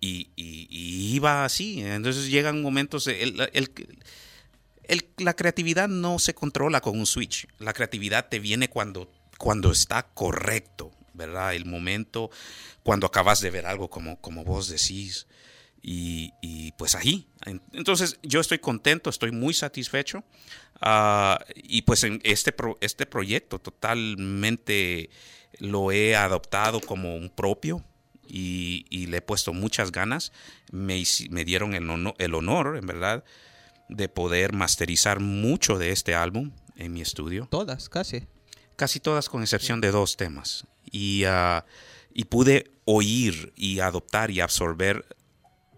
y, 0.02 0.30
iba 1.16 1.46
así. 1.46 1.82
Entonces 1.82 2.30
llegan 2.30 2.62
momentos, 2.62 3.08
el, 3.08 3.50
la 5.18 5.36
creatividad 5.36 5.88
no 5.88 6.20
se 6.20 6.34
controla 6.34 6.82
con 6.82 6.98
un 6.98 7.06
switch, 7.06 7.48
la 7.60 7.74
creatividad 7.74 8.30
te 8.30 8.40
viene 8.40 8.70
cuando, 8.70 9.12
cuando 9.38 9.72
está 9.72 10.04
correcto 10.04 10.92
¿verdad? 11.20 11.54
El 11.54 11.66
momento 11.66 12.32
cuando 12.82 13.06
acabas 13.06 13.42
de 13.42 13.52
ver 13.52 13.68
algo 13.68 13.90
como, 13.90 14.20
como 14.22 14.44
vos 14.44 14.70
decís. 14.70 15.28
Y, 15.82 16.74
pues 16.78 16.96
ahí. 16.96 17.28
Entonces 17.74 18.20
yo 18.22 18.42
estoy 18.42 18.60
contento, 18.60 19.10
estoy 19.10 19.32
muy 19.32 19.54
satisfecho. 19.54 20.24
Ah, 20.82 21.44
y 21.56 21.84
pues 21.84 22.04
en 22.04 22.20
este, 22.24 22.54
este 22.82 23.06
proyecto 23.06 23.60
totalmente 23.60 25.10
lo 25.60 25.92
he 25.92 26.16
adoptado 26.16 26.80
como 26.80 27.16
un 27.16 27.30
propio 27.30 27.84
y, 28.30 29.08
le 29.08 29.18
he 29.18 29.22
puesto 29.22 29.54
muchas 29.54 29.92
ganas. 29.92 30.32
Me, 30.72 31.04
me 31.30 31.46
dieron 31.46 31.74
el 31.74 31.90
honor, 31.90 32.16
el 32.18 32.36
honor, 32.36 32.78
en 32.78 32.86
verdad, 32.86 33.24
de 33.90 34.08
poder 34.08 34.54
masterizar 34.54 35.20
mucho 35.20 35.78
de 35.78 35.92
este 35.92 36.16
álbum 36.16 36.52
en 36.76 36.94
mi 36.94 37.02
estudio. 37.02 37.48
Todas, 37.50 37.90
casi. 37.90 38.28
Casi 38.76 39.00
todas 39.00 39.28
con 39.28 39.42
excepción 39.42 39.82
de 39.82 39.92
dos 39.92 40.16
temas 40.16 40.66
y, 40.92 41.24
ah, 41.26 41.66
y 42.14 42.26
pude 42.26 42.72
oír 42.86 43.52
y 43.56 43.80
adoptar 43.80 44.32
y 44.32 44.40
absorber 44.40 45.06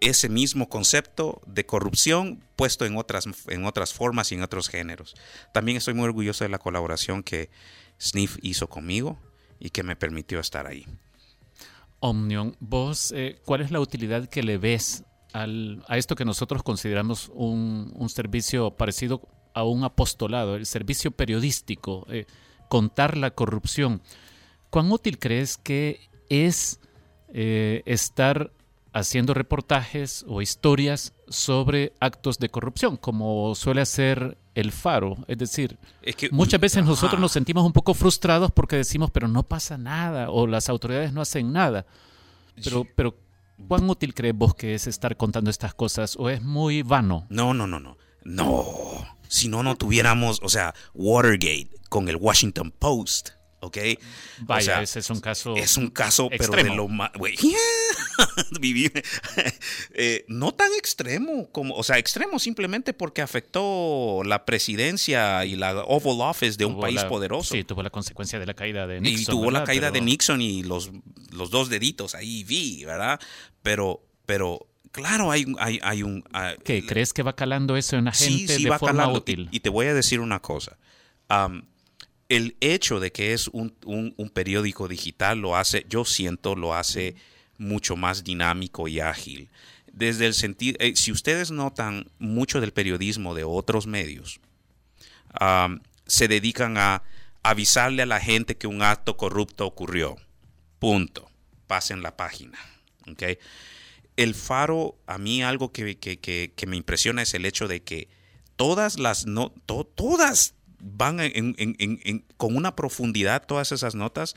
ese 0.00 0.28
mismo 0.28 0.68
concepto 0.68 1.40
de 1.46 1.64
corrupción 1.64 2.44
puesto 2.56 2.86
en 2.86 2.96
otras, 2.96 3.26
en 3.48 3.64
otras 3.64 3.92
formas 3.94 4.32
y 4.32 4.34
en 4.34 4.42
otros 4.42 4.68
géneros. 4.68 5.14
También 5.52 5.78
estoy 5.78 5.94
muy 5.94 6.04
orgulloso 6.04 6.44
de 6.44 6.50
la 6.50 6.58
colaboración 6.58 7.22
que 7.22 7.50
Sniff 8.00 8.36
hizo 8.42 8.68
conmigo 8.68 9.20
y 9.60 9.70
que 9.70 9.84
me 9.84 9.94
permitió 9.94 10.40
estar 10.40 10.66
ahí. 10.66 10.86
Omnion, 12.02 12.56
vos, 12.58 13.12
eh, 13.16 13.40
¿cuál 13.44 13.60
es 13.60 13.70
la 13.70 13.78
utilidad 13.78 14.28
que 14.28 14.42
le 14.42 14.58
ves 14.58 15.04
al, 15.32 15.84
a 15.86 15.96
esto 15.96 16.16
que 16.16 16.24
nosotros 16.24 16.64
consideramos 16.64 17.30
un, 17.32 17.92
un, 17.94 18.08
servicio 18.08 18.72
parecido 18.72 19.22
a 19.54 19.62
un 19.62 19.84
apostolado, 19.84 20.56
el 20.56 20.66
servicio 20.66 21.12
periodístico, 21.12 22.04
eh, 22.10 22.26
contar 22.68 23.16
la 23.16 23.30
corrupción? 23.30 24.02
¿Cuán 24.68 24.90
útil 24.90 25.20
crees 25.20 25.56
que 25.56 26.10
es 26.28 26.80
eh, 27.28 27.82
estar 27.86 28.52
haciendo 28.92 29.34
reportajes 29.34 30.24
o 30.28 30.42
historias 30.42 31.14
sobre 31.28 31.92
actos 32.00 32.38
de 32.38 32.50
corrupción, 32.50 32.96
como 32.96 33.54
suele 33.54 33.80
hacer 33.80 34.38
el 34.54 34.72
Faro? 34.72 35.16
Es 35.28 35.38
decir, 35.38 35.78
muchas 36.30 36.60
veces 36.60 36.84
nosotros 36.84 37.20
nos 37.20 37.32
sentimos 37.32 37.64
un 37.64 37.72
poco 37.72 37.94
frustrados 37.94 38.50
porque 38.50 38.76
decimos, 38.76 39.10
pero 39.10 39.28
no 39.28 39.42
pasa 39.42 39.78
nada, 39.78 40.30
o 40.30 40.46
las 40.46 40.68
autoridades 40.68 41.12
no 41.12 41.20
hacen 41.20 41.52
nada. 41.52 41.86
Pero, 42.62 42.86
pero 42.94 43.16
¿cuán 43.68 43.88
útil 43.88 44.14
crees 44.14 44.36
vos 44.36 44.54
que 44.54 44.74
es 44.74 44.86
estar 44.86 45.16
contando 45.16 45.50
estas 45.50 45.74
cosas? 45.74 46.16
¿O 46.18 46.28
es 46.28 46.42
muy 46.42 46.82
vano? 46.82 47.26
No, 47.30 47.54
no, 47.54 47.66
no, 47.66 47.80
no. 47.80 47.96
No. 48.24 49.06
Si 49.28 49.48
no, 49.48 49.62
no 49.62 49.76
tuviéramos, 49.76 50.40
o 50.42 50.48
sea, 50.48 50.74
Watergate 50.94 51.70
con 51.88 52.08
el 52.08 52.16
Washington 52.16 52.72
Post 52.78 53.30
¿ok? 53.62 53.78
Vaya, 54.40 54.82
ese 54.82 54.98
es 54.98 55.08
un 55.08 55.20
caso. 55.20 55.56
Es 55.56 55.76
un 55.76 55.88
caso, 55.88 56.28
pero 56.28 56.52
de 56.52 56.64
lo 56.74 56.88
más. 56.88 57.10
eh, 59.94 60.24
no 60.28 60.52
tan 60.52 60.72
extremo, 60.76 61.48
como, 61.50 61.74
o 61.74 61.82
sea, 61.82 61.98
extremo 61.98 62.38
simplemente 62.38 62.92
porque 62.92 63.22
afectó 63.22 64.22
la 64.24 64.44
presidencia 64.44 65.44
y 65.44 65.54
la 65.56 65.84
Oval 65.84 66.28
Office 66.28 66.56
de 66.58 66.64
un 66.64 66.80
país 66.80 67.04
poderoso. 67.04 67.54
Sí, 67.54 67.64
tuvo 67.64 67.82
la 67.82 67.90
consecuencia 67.90 68.38
de 68.38 68.46
la 68.46 68.54
caída 68.54 68.86
de 68.86 69.00
Nixon. 69.00 69.22
Y 69.22 69.24
tuvo 69.24 69.50
la 69.50 69.64
caída 69.64 69.90
de 69.90 70.00
Nixon 70.00 70.40
y 70.42 70.62
los, 70.64 70.90
los 71.30 71.50
dos 71.50 71.68
deditos 71.68 72.14
ahí 72.14 72.42
vi, 72.44 72.84
¿verdad? 72.84 73.20
Pero, 73.62 74.04
pero 74.26 74.66
claro, 74.90 75.30
hay, 75.30 75.46
hay, 75.60 75.78
hay 75.82 76.02
un... 76.02 76.24
Ah, 76.32 76.54
¿Qué? 76.64 76.84
¿Crees 76.84 77.12
que 77.12 77.22
va 77.22 77.36
calando 77.36 77.76
eso 77.76 77.96
en 77.96 78.06
la 78.06 78.12
gente 78.12 78.58
de 78.58 78.78
forma 78.78 79.08
útil? 79.08 79.48
Y, 79.52 79.60
te 79.60 79.68
voy 79.68 79.86
a 79.86 79.94
decir 79.94 80.18
una 80.18 80.40
cosa 80.40 80.78
el 82.32 82.56
hecho 82.60 82.98
de 82.98 83.12
que 83.12 83.34
es 83.34 83.48
un, 83.48 83.74
periódico 84.32 84.88
digital 84.88 85.38
lo 85.38 85.54
hace, 85.54 85.84
yo 85.86 86.06
siento, 86.06 86.56
lo 86.56 86.74
hace 86.74 87.14
mucho 87.58 87.94
más 87.94 88.24
dinámico 88.24 88.88
y 88.88 89.00
ágil. 89.00 89.50
Desde 89.92 90.24
el 90.24 90.32
sentido, 90.32 90.78
eh, 90.80 90.96
si 90.96 91.12
ustedes 91.12 91.50
notan 91.50 92.10
mucho 92.18 92.62
del 92.62 92.72
periodismo 92.72 93.34
de 93.34 93.44
otros 93.44 93.86
medios, 93.86 94.40
se 96.06 96.28
dedican 96.28 96.78
a 96.78 97.02
avisarle 97.42 98.02
a 98.02 98.06
la 98.06 98.18
gente 98.18 98.56
que 98.56 98.66
un 98.66 98.80
acto 98.80 99.18
corrupto 99.18 99.66
ocurrió. 99.66 100.16
Punto. 100.78 101.30
Pasen 101.66 102.02
la 102.02 102.16
página. 102.16 102.58
El 104.16 104.34
faro, 104.34 104.96
a 105.06 105.18
mí 105.18 105.42
algo 105.42 105.70
que, 105.70 106.54
me 106.66 106.76
impresiona 106.76 107.20
es 107.20 107.34
el 107.34 107.44
hecho 107.44 107.68
de 107.68 107.82
que 107.82 108.08
todas 108.56 108.98
las, 108.98 109.26
no, 109.26 109.50
todas, 109.66 110.54
van 110.82 111.18
con 112.36 112.56
una 112.56 112.76
profundidad 112.76 113.46
todas 113.46 113.72
esas 113.72 113.94
notas 113.94 114.34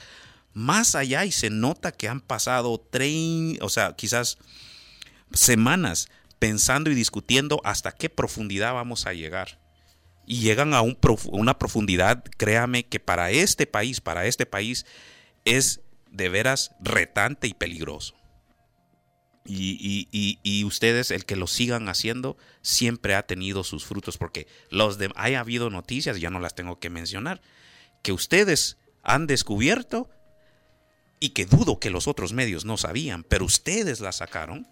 más 0.53 0.95
allá 0.95 1.25
y 1.25 1.31
se 1.33 1.49
nota 1.49 1.91
que 1.91 2.07
han 2.07 2.21
pasado, 2.21 2.79
tren, 2.79 3.57
o 3.61 3.67
sea, 3.67 3.93
quizás 3.95 4.37
semanas 5.33 6.07
pensando 6.39 6.89
y 6.89 6.95
discutiendo 6.95 7.59
hasta 7.65 7.91
qué 7.91 8.09
profundidad 8.09 8.73
vamos 8.73 9.05
a 9.05 9.13
llegar. 9.13 9.59
Y 10.25 10.39
llegan 10.39 10.73
a 10.73 10.81
un 10.81 10.97
una 11.25 11.59
profundidad, 11.59 12.23
créame, 12.37 12.85
que 12.85 12.99
para 12.99 13.31
este 13.31 13.67
país, 13.67 13.99
para 13.99 14.25
este 14.25 14.45
país, 14.45 14.85
es 15.43 15.81
de 16.09 16.29
veras 16.29 16.71
retante 16.79 17.47
y 17.47 17.53
peligroso. 17.53 18.15
Y, 19.47 20.63
ustedes, 20.65 21.11
el 21.11 21.25
que 21.25 21.35
lo 21.35 21.47
sigan 21.47 21.87
haciendo, 21.87 22.37
siempre 22.61 23.15
ha 23.15 23.27
tenido 23.27 23.63
sus 23.63 23.85
frutos, 23.85 24.17
porque 24.17 24.47
los 24.69 24.97
de, 24.97 25.11
hay 25.15 25.35
habido 25.35 25.69
noticias, 25.69 26.19
ya 26.19 26.29
no 26.29 26.39
las 26.39 26.55
tengo 26.55 26.79
que 26.79 26.89
mencionar, 26.89 27.41
que 28.01 28.11
ustedes 28.11 28.77
han 29.03 29.27
descubierto 29.27 30.09
y 31.19 31.29
que 31.29 31.45
dudo 31.45 31.79
que 31.79 31.91
los 31.91 32.07
otros 32.07 32.33
medios 32.33 32.65
no 32.65 32.77
sabían, 32.77 33.23
pero 33.23 33.45
ustedes 33.45 33.99
las 33.99 34.17
sacaron 34.17 34.67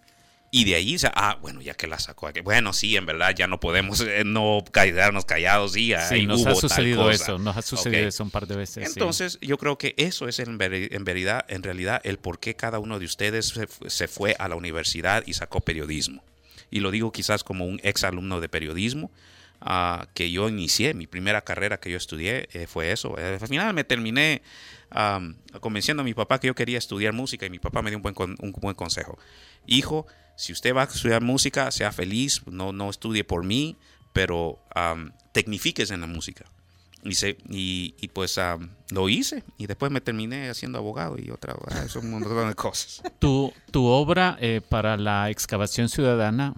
y 0.56 0.62
de 0.62 0.76
ahí, 0.76 0.96
ah, 1.16 1.36
bueno, 1.42 1.60
ya 1.60 1.74
que 1.74 1.88
la 1.88 1.98
sacó 1.98 2.28
aquí. 2.28 2.40
Bueno, 2.40 2.72
sí, 2.72 2.94
en 2.94 3.06
verdad 3.06 3.34
ya 3.34 3.48
no 3.48 3.58
podemos 3.58 4.00
eh, 4.02 4.22
no 4.24 4.62
quedarnos 4.72 5.24
callados. 5.24 5.76
Y 5.76 5.92
sí, 6.08 6.26
nos 6.26 6.46
ha 6.46 6.54
sucedido 6.54 7.10
eso, 7.10 7.38
nos 7.38 7.56
ha 7.56 7.62
sucedido 7.62 8.06
eso 8.06 8.22
un 8.22 8.30
par 8.30 8.46
de 8.46 8.54
veces. 8.54 8.86
Entonces, 8.86 9.36
yo 9.40 9.58
creo 9.58 9.78
que 9.78 9.94
eso 9.96 10.28
es 10.28 10.38
en, 10.38 10.56
verdad, 10.56 11.44
en 11.48 11.62
realidad 11.64 12.00
el 12.04 12.18
por 12.18 12.38
qué 12.38 12.54
cada 12.54 12.78
uno 12.78 13.00
de 13.00 13.04
ustedes 13.04 13.52
se, 13.88 14.06
fue 14.06 14.36
a 14.38 14.46
la 14.46 14.54
universidad 14.54 15.24
y 15.26 15.32
sacó 15.32 15.60
periodismo. 15.60 16.22
Y 16.70 16.78
lo 16.78 16.92
digo 16.92 17.10
quizás 17.10 17.42
como 17.42 17.66
un 17.66 17.80
ex 17.82 18.04
alumno 18.04 18.40
de 18.40 18.48
periodismo. 18.48 19.10
Uh, 19.66 20.04
que 20.12 20.30
yo 20.30 20.50
inicié, 20.50 20.92
mi 20.92 21.06
primera 21.06 21.40
carrera 21.40 21.80
que 21.80 21.90
yo 21.90 21.96
estudié 21.96 22.50
eh, 22.52 22.66
fue 22.66 22.92
eso. 22.92 23.18
Eh, 23.18 23.38
al 23.40 23.48
final 23.48 23.72
me 23.72 23.82
terminé 23.84 24.42
convenciendo 25.60 26.02
a 26.02 26.04
mi 26.04 26.12
papá 26.14 26.38
que 26.38 26.46
yo 26.46 26.54
quería 26.54 26.78
estudiar 26.78 27.14
música 27.14 27.46
y 27.46 27.50
mi 27.50 27.58
papá 27.58 27.82
me 27.82 27.90
dio 27.90 27.96
un 27.96 28.02
buen, 28.02 28.14
un 28.38 28.52
buen 28.52 28.76
consejo. 28.76 29.18
Hijo, 29.66 30.06
si 30.36 30.52
usted 30.52 30.74
va 30.74 30.82
a 30.82 30.84
estudiar 30.84 31.22
música, 31.22 31.70
sea 31.70 31.92
feliz, 31.92 32.42
no, 32.46 32.72
no 32.72 32.90
estudie 32.90 33.24
por 33.24 33.42
mí, 33.42 33.76
pero 34.12 34.62
um, 34.76 35.10
tecnifíquese 35.32 35.94
en 35.94 36.02
la 36.02 36.06
música. 36.06 36.44
Y, 37.02 37.14
se, 37.14 37.36
y, 37.50 37.94
y 38.00 38.08
pues 38.08 38.38
lo 38.90 39.08
hice 39.08 39.44
y 39.58 39.66
después 39.66 39.92
me 39.92 40.00
terminé 40.00 40.48
haciendo 40.48 40.78
abogado 40.78 41.16
y 41.18 41.30
otra, 41.30 41.54
ah, 41.70 41.86
un 41.96 42.10
montón 42.10 42.48
de 42.48 42.54
cosas. 42.54 43.02
Tu, 43.18 43.52
tu 43.70 43.84
obra 43.84 44.38
eh, 44.40 44.62
para 44.66 44.96
la 44.96 45.28
excavación 45.28 45.88
ciudadana 45.88 46.54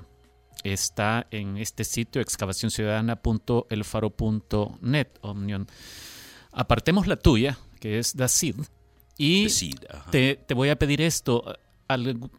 está 0.64 1.28
en 1.30 1.56
este 1.56 1.84
sitio 1.84 2.20
excavacionciudadana.elfaro.net, 2.20 5.08
Omnion. 5.20 5.68
Apartemos 6.52 7.06
la 7.06 7.16
tuya, 7.16 7.58
que 7.80 7.98
es 7.98 8.16
Dacid, 8.16 8.56
y 9.18 9.48
te, 10.10 10.36
te 10.36 10.54
voy 10.54 10.68
a 10.68 10.76
pedir 10.76 11.00
esto 11.00 11.42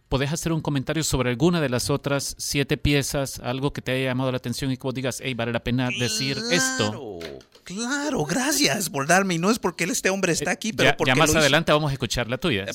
podés 0.09 0.33
hacer 0.33 0.51
un 0.51 0.61
comentario 0.61 1.03
sobre 1.03 1.29
alguna 1.29 1.61
de 1.61 1.69
las 1.69 1.89
otras 1.89 2.35
siete 2.37 2.77
piezas, 2.77 3.39
algo 3.39 3.71
que 3.71 3.81
te 3.81 3.93
haya 3.93 4.05
llamado 4.05 4.31
la 4.31 4.37
atención 4.37 4.71
y 4.71 4.77
que 4.77 4.83
vos 4.83 4.93
digas, 4.93 5.21
hey, 5.23 5.33
vale 5.33 5.53
la 5.53 5.63
pena 5.63 5.89
decir 5.89 6.37
esto. 6.51 7.19
Claro, 7.63 8.25
gracias 8.25 8.89
por 8.89 9.07
darme. 9.07 9.35
Y 9.35 9.39
no 9.39 9.51
es 9.51 9.59
porque 9.59 9.85
este 9.85 10.09
hombre 10.09 10.33
está 10.33 10.51
aquí, 10.51 10.73
pero 10.73 10.95
ya, 11.05 11.15
más 11.15 11.35
adelante 11.35 11.71
vamos 11.71 11.91
a 11.91 11.93
escuchar 11.93 12.29
la 12.29 12.37
tuya. 12.37 12.65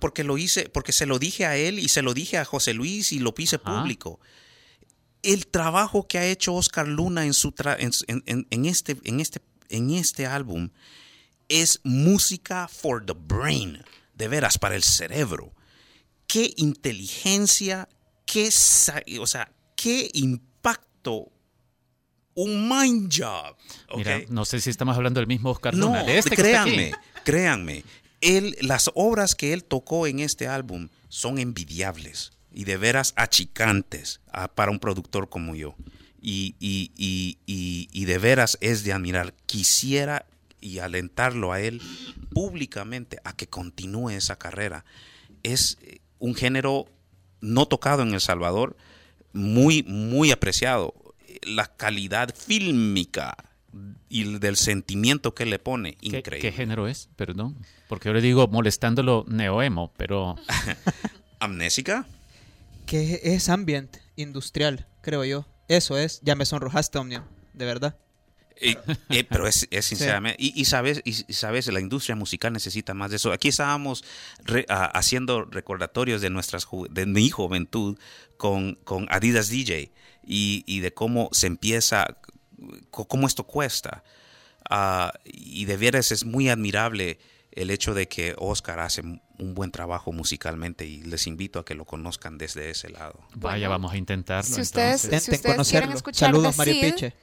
porque, 0.00 0.24
lo 0.24 0.38
hice, 0.38 0.68
porque 0.68 0.92
se 0.92 1.06
lo 1.06 1.18
dije 1.18 1.46
a 1.46 1.56
él 1.56 1.78
y 1.78 1.88
se 1.88 2.02
lo 2.02 2.14
dije 2.14 2.38
a 2.38 2.44
José 2.44 2.74
Luis 2.74 3.12
y 3.12 3.18
lo 3.18 3.34
pise 3.34 3.58
público. 3.58 4.20
El 5.26 5.46
trabajo 5.46 6.06
que 6.06 6.18
ha 6.18 6.26
hecho 6.26 6.54
Oscar 6.54 6.86
Luna 6.86 7.26
en, 7.26 7.34
su 7.34 7.52
en, 7.58 8.64
este, 8.66 8.96
en, 9.04 9.20
este, 9.20 9.40
en 9.68 9.90
este 9.90 10.26
álbum 10.26 10.70
es 11.48 11.80
música 11.84 12.68
for 12.68 13.04
the 13.04 13.14
brain, 13.14 13.82
de 14.14 14.28
veras, 14.28 14.58
para 14.58 14.76
el 14.76 14.82
cerebro 14.82 15.52
qué 16.26 16.52
inteligencia, 16.56 17.88
qué, 18.24 18.48
o 19.20 19.26
sea, 19.26 19.50
qué 19.74 20.10
impacto 20.14 21.30
un 22.34 22.68
mind 22.68 23.10
job. 23.16 23.56
Mira, 23.96 24.20
no 24.28 24.44
sé 24.44 24.60
si 24.60 24.70
estamos 24.70 24.96
hablando 24.96 25.20
del 25.20 25.26
mismo 25.26 25.50
Oscar 25.50 25.74
no, 25.74 25.96
este 26.06 26.36
créanme, 26.36 26.92
créanme. 27.24 27.84
Él, 28.20 28.56
las 28.60 28.90
obras 28.94 29.34
que 29.34 29.52
él 29.52 29.64
tocó 29.64 30.06
en 30.06 30.20
este 30.20 30.48
álbum 30.48 30.88
son 31.08 31.38
envidiables 31.38 32.32
y 32.56 32.64
de 32.64 32.78
veras 32.78 33.12
achicantes 33.16 34.22
ah, 34.32 34.48
para 34.48 34.70
un 34.70 34.78
productor 34.78 35.28
como 35.28 35.54
yo. 35.54 35.76
Y, 36.22 36.56
y, 36.58 36.90
y, 36.96 37.36
y, 37.92 38.04
de 38.06 38.18
veras 38.18 38.56
es 38.62 38.82
de 38.82 38.94
admirar. 38.94 39.34
Quisiera 39.44 40.24
y 40.58 40.78
alentarlo 40.78 41.52
a 41.52 41.60
él 41.60 41.82
públicamente 42.32 43.18
a 43.24 43.36
que 43.36 43.46
continúe 43.46 44.08
esa 44.08 44.38
carrera. 44.38 44.86
Es, 45.42 45.76
un 46.18 46.34
género 46.34 46.86
no 47.42 47.66
tocado 47.66 48.02
en 48.02 48.14
El 48.14 48.22
Salvador, 48.22 48.78
muy, 49.34 49.82
muy 49.82 50.30
apreciado. 50.30 50.94
La 51.42 51.66
calidad 51.66 52.34
fílmica 52.34 53.36
y 54.08 54.38
del 54.38 54.56
sentimiento 54.56 55.34
que 55.34 55.44
le 55.44 55.58
pone, 55.58 55.98
increíble. 56.00 56.38
¿Qué, 56.40 56.52
género 56.52 56.88
es? 56.88 57.10
Perdón. 57.16 57.58
Porque 57.86 58.08
yo 58.08 58.14
le 58.14 58.22
digo 58.22 58.48
molestándolo 58.48 59.26
neoemo, 59.28 59.92
pero... 59.98 60.36
¿Amnésica? 61.38 62.06
Que 62.86 63.20
es 63.22 63.48
ambient, 63.48 63.96
industrial, 64.16 64.86
creo 65.02 65.24
yo. 65.24 65.46
Eso 65.68 65.98
es. 65.98 66.20
Ya 66.22 66.34
me 66.36 66.46
sonrojaste, 66.46 66.98
Omnium, 66.98 67.24
de 67.52 67.64
verdad. 67.64 67.96
Eh, 68.58 68.76
pero 69.28 69.46
es, 69.46 69.68
sinceramente, 69.80 70.36
y, 70.40 70.64
sabes, 70.64 71.02
y 71.04 71.12
sabes, 71.32 71.66
la 71.66 71.80
industria 71.80 72.16
musical 72.16 72.52
necesita 72.52 72.94
más 72.94 73.10
de 73.10 73.16
eso. 73.16 73.32
Aquí 73.32 73.48
estábamos 73.48 74.04
haciendo 74.68 75.44
recordatorios 75.44 76.22
de 76.22 76.30
nuestras 76.30 76.66
de 76.90 77.06
mi 77.06 77.28
juventud 77.28 77.98
con, 78.38 78.76
con 78.84 79.06
Adidas 79.10 79.48
DJ 79.50 79.92
y, 80.24 80.80
de 80.80 80.94
cómo 80.94 81.28
se 81.32 81.48
empieza, 81.48 82.16
cómo 82.90 83.26
esto 83.26 83.44
cuesta. 83.44 84.04
Ah, 84.68 85.12
y 85.24 85.66
de 85.66 85.76
veras 85.76 86.10
es 86.10 86.24
muy 86.24 86.48
admirable 86.48 87.18
el 87.56 87.70
hecho 87.70 87.94
de 87.94 88.06
que 88.06 88.34
Oscar 88.38 88.78
hace 88.80 89.00
un 89.00 89.54
buen 89.54 89.72
trabajo 89.72 90.12
musicalmente 90.12 90.86
y 90.86 91.02
les 91.02 91.26
invito 91.26 91.58
a 91.58 91.64
que 91.64 91.74
lo 91.74 91.86
conozcan 91.86 92.38
desde 92.38 92.70
ese 92.70 92.90
lado. 92.90 93.18
Vaya, 93.34 93.68
vamos 93.68 93.92
a 93.92 93.96
intentarlo. 93.96 94.54
Si 94.54 94.60
ustedes, 94.60 95.00
si 95.00 95.32
ustedes 95.32 95.68
quieren 95.68 95.90
escuchar 95.90 96.28
Saludos, 96.28 96.56
Mario 96.58 96.74
Piche. 96.80 97.14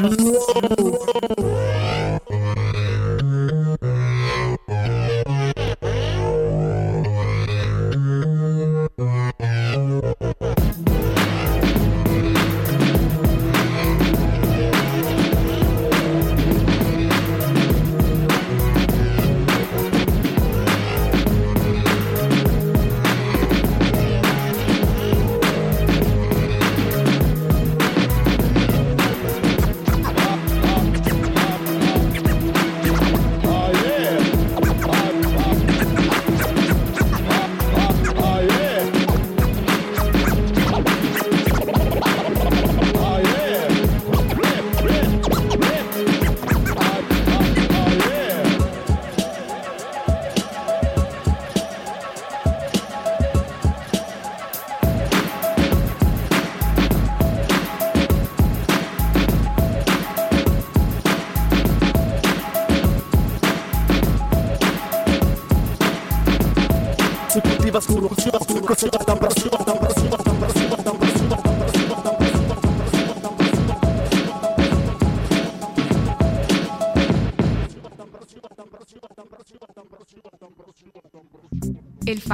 Хорошо. 0.00 0.47